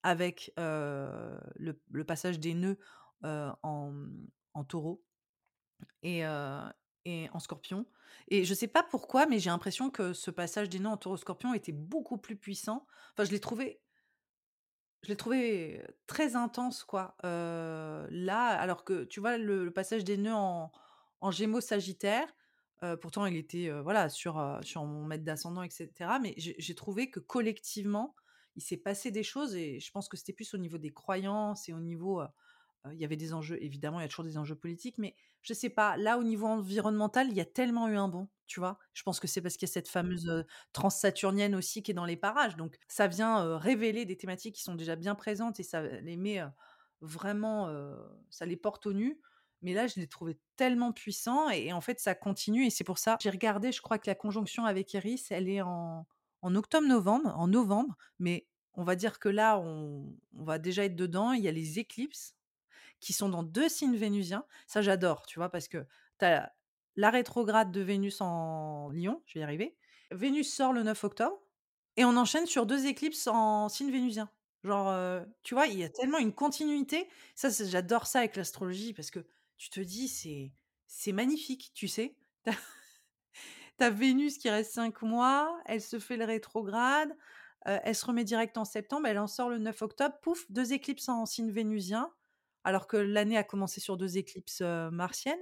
[0.03, 2.79] avec, heu, le passage des nœuds,
[3.25, 3.93] heu, en,
[4.69, 5.05] taureau
[6.03, 6.25] et
[7.33, 7.87] en scorpion
[8.29, 11.53] et je sais pas pourquoi, mais j'ai l'impression que ce passage des nœuds en taureau-scorpion
[11.55, 12.87] était beaucoup plus puissant.
[13.13, 13.83] Enfin, je l'ai trouvé
[15.03, 20.17] je l'ai trouvé, très intense quoi, là, alors que tu vois le le passage des
[20.17, 20.73] nœuds en
[21.21, 22.27] en Gémeaux-Sagittaire,
[23.01, 26.19] pourtant, il était voilà sur, sur mon maître d'ascendant, etc.
[26.21, 28.15] Mais j'ai trouvé que collectivement,
[28.57, 31.69] il s'est passé des choses et je pense que c'était plus au niveau des croyances
[31.69, 32.23] et au niveau
[32.93, 35.55] il y avait des enjeux, évidemment, il y a toujours des enjeux politiques, mais je
[35.55, 38.79] sais pas, là, au niveau environnemental, il y a tellement eu un bon, tu vois?
[38.93, 40.45] Je pense que c'est parce qu'il y a cette fameuse
[40.75, 42.57] trans-saturnienne aussi qui est dans les parages.
[42.57, 46.43] Donc, ça vient révéler des thématiques qui sont déjà bien présentes et ça les met
[47.01, 47.75] vraiment,
[48.29, 49.19] ça les porte au nu.
[49.65, 52.67] Mais là, je l'ai trouvé tellement puissant et, en fait, ça continue.
[52.67, 55.63] Et c'est pour ça, j'ai regardé, je crois que la conjonction avec Iris, elle est
[55.63, 56.07] en,
[56.43, 60.05] en octobre-novembre, en novembre, mais on va dire que là, on,
[60.35, 61.33] va déjà être dedans.
[61.33, 62.37] Il y a les éclipses
[63.01, 64.45] qui sont dans deux signes vénusiens.
[64.67, 65.87] Ça, j'adore, tu vois, parce que
[66.19, 66.53] tu as
[66.97, 69.77] la rétrograde de Vénus en Lion, je vais y arriver.
[70.11, 71.41] Vénus sort le 9 octobre
[71.97, 74.29] et on enchaîne sur deux éclipses en signe vénusien.
[74.63, 77.09] Genre, tu vois, il y a tellement une continuité.
[77.35, 79.25] Ça, j'adore ça avec l'astrologie parce que
[79.57, 80.53] tu te dis, c'est,
[80.87, 82.17] c'est magnifique, tu sais.
[83.79, 87.17] T'as Vénus qui reste cinq mois, elle se fait le rétrograde,
[87.65, 91.09] elle se remet direct en septembre, elle en sort le 9 octobre, pouf, deux éclipses
[91.09, 92.13] en signe vénusien
[92.65, 95.39] alors que l'année a commencé sur deux éclipses martiennes,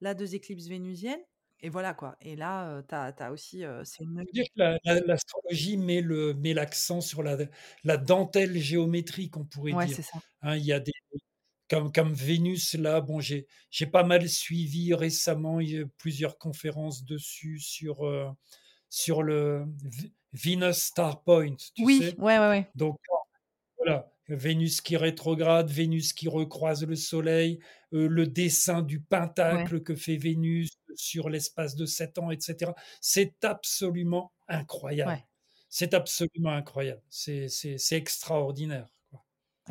[0.00, 1.20] là deux éclipses vénusiennes,
[1.60, 2.16] et voilà quoi.
[2.20, 3.62] Et là, tu as, aussi.
[3.84, 7.36] c'est dire que l'astrologie met l'accent sur la,
[7.84, 9.96] la dentelle géométrique, on pourrait ouais, dire.
[9.96, 10.18] c'est ça.
[10.42, 10.92] Hein, il y a des.
[11.68, 13.46] Comme, comme Vénus, là, bon, j'ai
[13.90, 18.08] pas mal suivi récemment il y a plusieurs conférences dessus sur,
[18.88, 19.64] sur le
[20.32, 21.56] Venus Star Point.
[21.74, 22.70] Tu oui, sais ouais, ouais, ouais.
[22.74, 22.98] Donc,
[23.78, 24.12] voilà.
[24.28, 27.60] Vénus qui rétrograde, Vénus qui recroise le Soleil,
[27.92, 32.72] euh, le dessin du pentacle que fait Vénus sur l'espace de sept ans, etc.
[33.00, 35.24] C'est absolument incroyable.
[35.68, 37.02] C'est absolument incroyable.
[37.08, 38.88] C'est extraordinaire.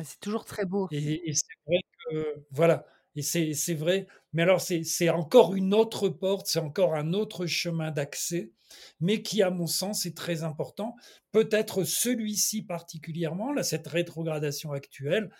[0.02, 0.88] C'est toujours très beau.
[0.90, 2.86] Et, et c'est vrai que, voilà,
[3.16, 7.90] et c'est vrai, mais alors c'est encore une autre porte, c'est encore un autre chemin
[7.90, 8.52] d'accès,
[9.00, 10.96] mais qui, à mon sens, est très important.
[11.32, 15.30] Peut-être celui-ci particulièrement, là, cette rétrogradation actuelle,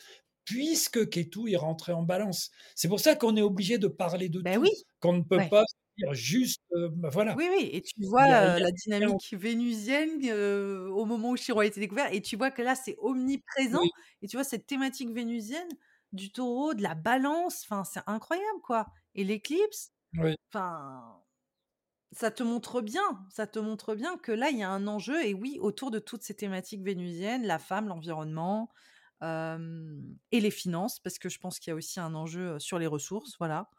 [0.44, 2.50] puisque Ketu est rentré en balance.
[2.74, 4.70] C'est pour ça qu'on est obligé de parler de ben tout, oui.
[5.00, 5.64] qu'on ne peut pas
[5.98, 7.34] dire juste, euh, bah, voilà.
[7.34, 11.80] Oui, oui, et tu vois la dynamique vénusienne euh, au moment où Chiron a été
[11.80, 13.90] découvert, et tu vois que là, c'est omniprésent,
[14.22, 15.68] et tu vois cette thématique vénusienne,
[16.12, 17.62] du taureau, de la balance.
[17.64, 18.86] Enfin, c'est incroyable, quoi.
[19.14, 19.92] Et l'éclipse,
[20.52, 21.20] enfin,
[22.12, 25.24] ça te montre bien, ça te montre bien que là, il y a un enjeu.
[25.24, 28.70] Et oui, autour de toutes ces thématiques vénusiennes, la femme, l'environnement
[29.22, 32.86] et les finances, parce que je pense qu'il y a aussi un enjeu sur les
[32.86, 33.70] ressources, voilà.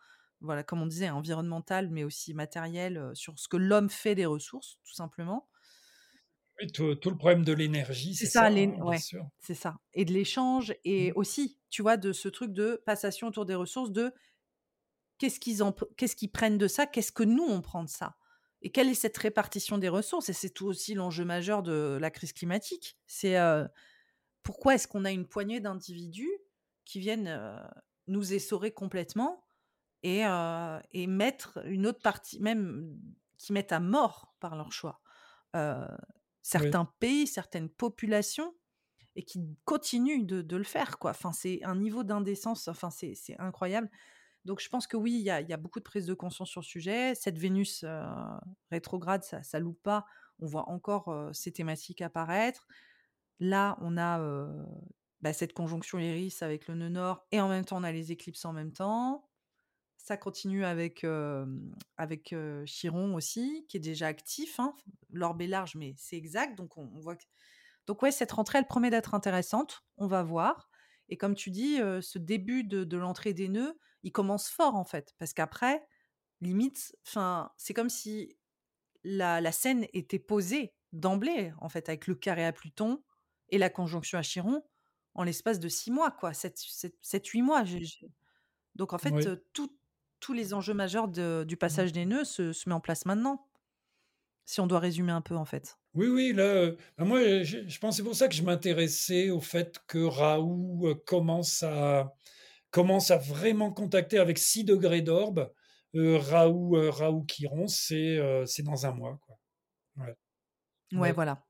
[0.41, 4.77] Voilà, comme on disait, environnemental, mais aussi matériel, sur ce que l'homme fait des ressources,
[4.85, 5.49] tout simplement
[6.73, 9.79] tout, le problème de l'énergie, c'est ça, ça hein, c'est ça.
[9.93, 11.13] Et de l'échange, et mmh.
[11.15, 14.11] aussi, tu vois, de ce truc de passation autour des ressources, de
[15.19, 15.59] qu'est-ce qu'ils
[15.97, 18.17] qu'est-ce qu'ils prennent de ça, qu'est-ce que nous on prend de ça,
[18.61, 20.29] et quelle est cette répartition des ressources.
[20.29, 22.97] Et c'est tout aussi l'enjeu majeur de la crise climatique.
[23.05, 23.67] C'est euh,
[24.41, 26.31] pourquoi est-ce qu'on a une poignée d'individus
[26.85, 27.59] qui viennent euh,
[28.07, 29.43] nous essorer complètement
[30.07, 32.97] et, euh, et mettre une autre partie, même
[33.37, 35.01] qui mettent à mort par leur choix
[36.47, 38.55] certains pays, certaines populations,
[39.15, 40.97] et qui continuent de, le faire.
[40.97, 41.11] Quoi.
[41.11, 43.89] Enfin, c'est un niveau d'indécence, enfin, c'est incroyable.
[44.45, 46.65] Donc je pense que oui, il y a, beaucoup de prise de conscience sur le
[46.65, 47.15] sujet.
[47.15, 48.05] Cette Vénus euh,
[48.71, 50.05] rétrograde, ça ne loupe pas.
[50.39, 52.65] On voit encore euh, ces thématiques apparaître.
[53.39, 54.19] Là, on a
[55.21, 58.11] bah, cette conjonction Iris avec le nœud nord, et en même temps, on a les
[58.11, 59.26] éclipses en même temps.
[60.07, 61.05] Ça continue avec,
[61.97, 62.33] avec
[62.65, 64.57] Chiron aussi, qui est déjà actif.
[64.57, 64.73] Hein.
[65.11, 66.57] L'orbe est large, mais c'est exact.
[66.57, 67.25] Donc, on, voit que...
[67.87, 69.83] Donc, ouais, cette rentrée, elle promet d'être intéressante.
[69.97, 70.69] On va voir.
[71.09, 75.13] Et comme tu dis, ce début de, l'entrée des nœuds, il commence fort, en fait.
[75.19, 75.85] Parce qu'après,
[76.39, 76.95] limite,
[77.57, 78.37] c'est comme si
[79.03, 83.03] la, la, scène était posée d'emblée, en fait, avec le carré à Pluton
[83.49, 84.63] et la conjonction à Chiron,
[85.15, 86.31] en l'espace de six mois, quoi.
[86.31, 87.65] 7-8 mois.
[88.75, 89.11] Donc, en fait,
[89.51, 89.77] tout,
[90.19, 91.57] tous les enjeux majeurs du mmh.
[91.57, 93.47] passage des nœuds se, se met en place maintenant.
[94.45, 95.77] Si on doit résumer un peu, en fait.
[95.93, 99.29] Oui, oui, là, euh, bah, moi, je, je pense c'est pour ça que je m'intéressais
[99.29, 102.13] au fait que Raoult euh, commence à,
[102.71, 105.51] commence à vraiment contacter avec 6 degrés d'orbe.
[105.95, 108.19] Euh, Raoult, euh, Raoult Chiron, c'est
[108.63, 109.19] dans un mois.
[109.25, 109.35] Quoi.
[109.97, 110.15] Ouais.
[110.93, 111.43] ouais, voilà.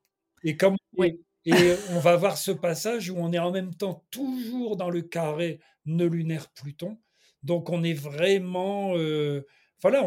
[0.44, 1.14] Et comme et
[1.92, 5.60] on va voir ce passage où on est en même temps toujours dans le carré
[5.86, 7.00] nœud lunaire Pluton.
[7.48, 9.48] Donc on est vraiment, euh,
[9.80, 10.04] voilà,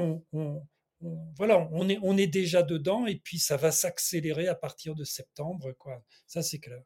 [1.73, 6.03] on, est, déjà dedans et puis ça va s'accélérer à partir de septembre, quoi.
[6.27, 6.83] Ça c'est clair.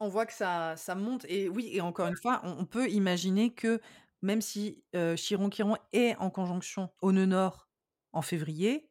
[0.00, 3.52] On voit que ça, ça monte et oui, et encore une fois, on, peut imaginer
[3.52, 3.82] que
[4.22, 5.50] même si euh, Chiron
[5.92, 7.68] est en conjonction au nœud nord
[8.12, 8.88] en février,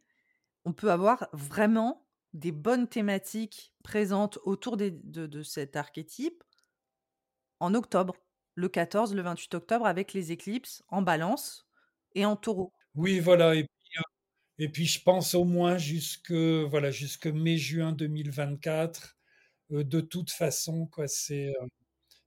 [0.65, 6.43] on peut avoir vraiment des bonnes thématiques présentes autour de, de cet archétype
[7.59, 8.13] en octobre,
[8.57, 11.67] le 14, le 28 octobre, avec les éclipses en balance
[12.15, 12.73] et en taureau.
[12.95, 13.55] Oui, voilà.
[13.55, 13.65] Et
[14.57, 19.15] puis, puis je pense au moins jusque, voilà, jusque mai-juin 2024.
[19.69, 21.53] de toute façon, quoi, c'est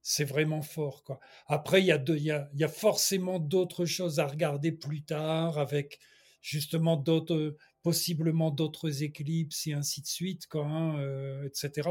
[0.02, 1.04] c'est vraiment fort.
[1.04, 1.20] Quoi.
[1.46, 5.58] Après, il y, a y a, y a forcément d'autres choses à regarder plus tard,
[5.58, 5.98] avec
[6.40, 11.88] justement d'autres, possiblement d'autres éclipses et ainsi de suite, quoi, hein, etc.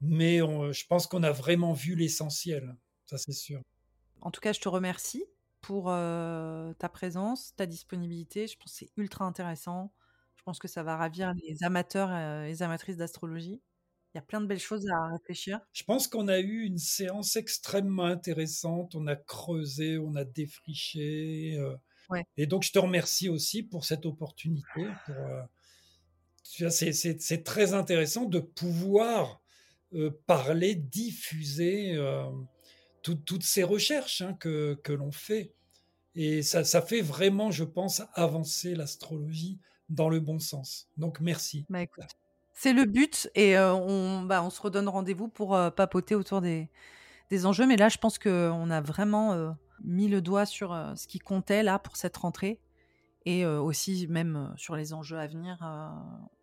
[0.00, 2.76] Mais je pense qu'on a vraiment vu l'essentiel,
[3.18, 3.60] ça c'est sûr.
[4.20, 5.24] En tout cas, je te remercie
[5.60, 8.46] pour ta présence, ta disponibilité.
[8.46, 9.92] Je pense que c'est ultra intéressant.
[10.36, 13.60] Je pense que ça va ravir les amateurs et les amatrices d'astrologie.
[14.14, 15.60] Il y a plein de belles choses à réfléchir.
[15.72, 18.94] Je pense qu'on a eu une séance extrêmement intéressante.
[18.94, 21.58] On a creusé, on a défriché.
[22.36, 24.86] Et donc, je te remercie aussi pour cette opportunité.
[26.44, 29.40] c'est très intéressant de pouvoir
[30.26, 31.96] parler, diffuser
[33.02, 35.54] toutes ces recherches hein, que, l'on fait.
[36.14, 39.58] Et ça, fait vraiment, je pense, avancer l'astrologie
[39.88, 40.88] dans le bon sens.
[40.96, 41.66] Donc merci.
[41.68, 41.80] Bah,
[42.54, 46.68] c'est le but et on, bah, on se redonne rendez-vous pour papoter autour des,
[47.30, 47.66] des, enjeux.
[47.66, 51.78] Mais là, je pense qu'on a vraiment mis le doigt sur ce qui comptait là
[51.78, 52.60] pour cette rentrée
[53.24, 55.58] et aussi même sur les enjeux à venir.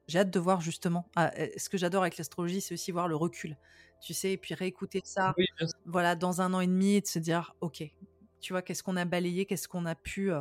[0.07, 1.07] J'ai hâte de voir justement.
[1.15, 3.56] Ah, ce que j'adore avec l'astrologie, c'est aussi voir le recul
[4.02, 5.36] tu sais, et puis réécouter ça,
[5.86, 7.84] voilà, dans un an et demi, et de se dire, ok,
[8.42, 10.32] tu vois, qu'est-ce qu'on a balayé, qu'est-ce qu'on a pu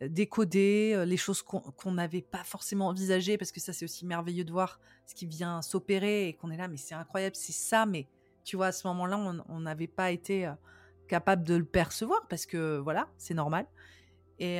[0.00, 4.52] décoder, les choses qu'on n'avait pas forcément envisagées, parce que ça, c'est aussi merveilleux de
[4.52, 8.06] voir ce qui vient s'opérer et qu'on est là, mais c'est incroyable, c'est ça, mais
[8.44, 10.50] tu vois, à ce moment-là, on n'avait pas été
[11.08, 13.66] capable de le percevoir, parce que voilà, c'est normal.
[14.38, 14.58] Et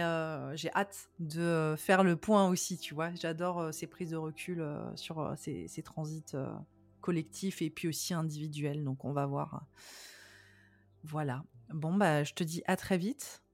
[0.55, 3.15] j'ai hâte de faire le point aussi, tu vois.
[3.15, 4.65] J'adore ces prises de recul
[4.95, 6.35] sur ces, ces, transits
[7.07, 8.83] collectif et puis aussi individuel.
[8.83, 9.65] Donc on va voir.
[11.05, 11.45] Voilà.
[11.73, 13.45] Bon, bah, je te dis à très vite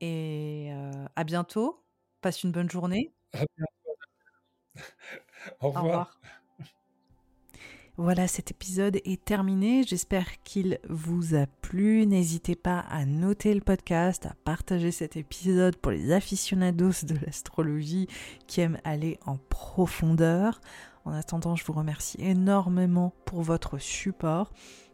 [0.00, 1.84] et euh, à bientôt.
[2.22, 3.12] Passe une bonne journée.
[5.60, 6.18] Au revoir.
[7.98, 9.82] Voilà, cet épisode est terminé.
[9.82, 12.06] J'espère qu'il vous a plu.
[12.06, 18.06] N'hésitez pas à noter le podcast, à partager cet épisode pour les aficionados de l'astrologie
[18.46, 20.60] qui aiment aller en profondeur.
[21.06, 24.52] En attendant, je vous remercie énormément pour votre support.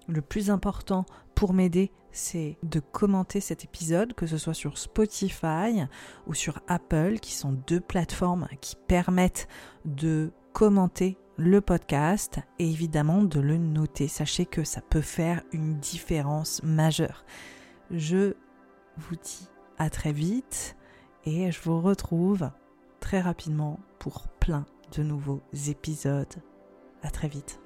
[0.09, 5.85] Le plus important pour m'aider, c'est de commenter cet épisode, que ce soit sur Spotify
[6.27, 9.49] ou sur Apple, qui sont deux plateformes qui permettent
[9.87, 14.07] de commenter le podcast et évidemment de le noter.
[14.07, 17.25] Sachez que ça peut faire une différence majeure.
[17.91, 18.35] Je
[18.99, 19.49] vous dis
[19.79, 20.77] à très vite
[21.25, 22.51] et je vous retrouve
[23.01, 24.67] très rapidement pour plein
[24.97, 26.35] de nouveaux épisodes.
[27.03, 27.62] À très vite.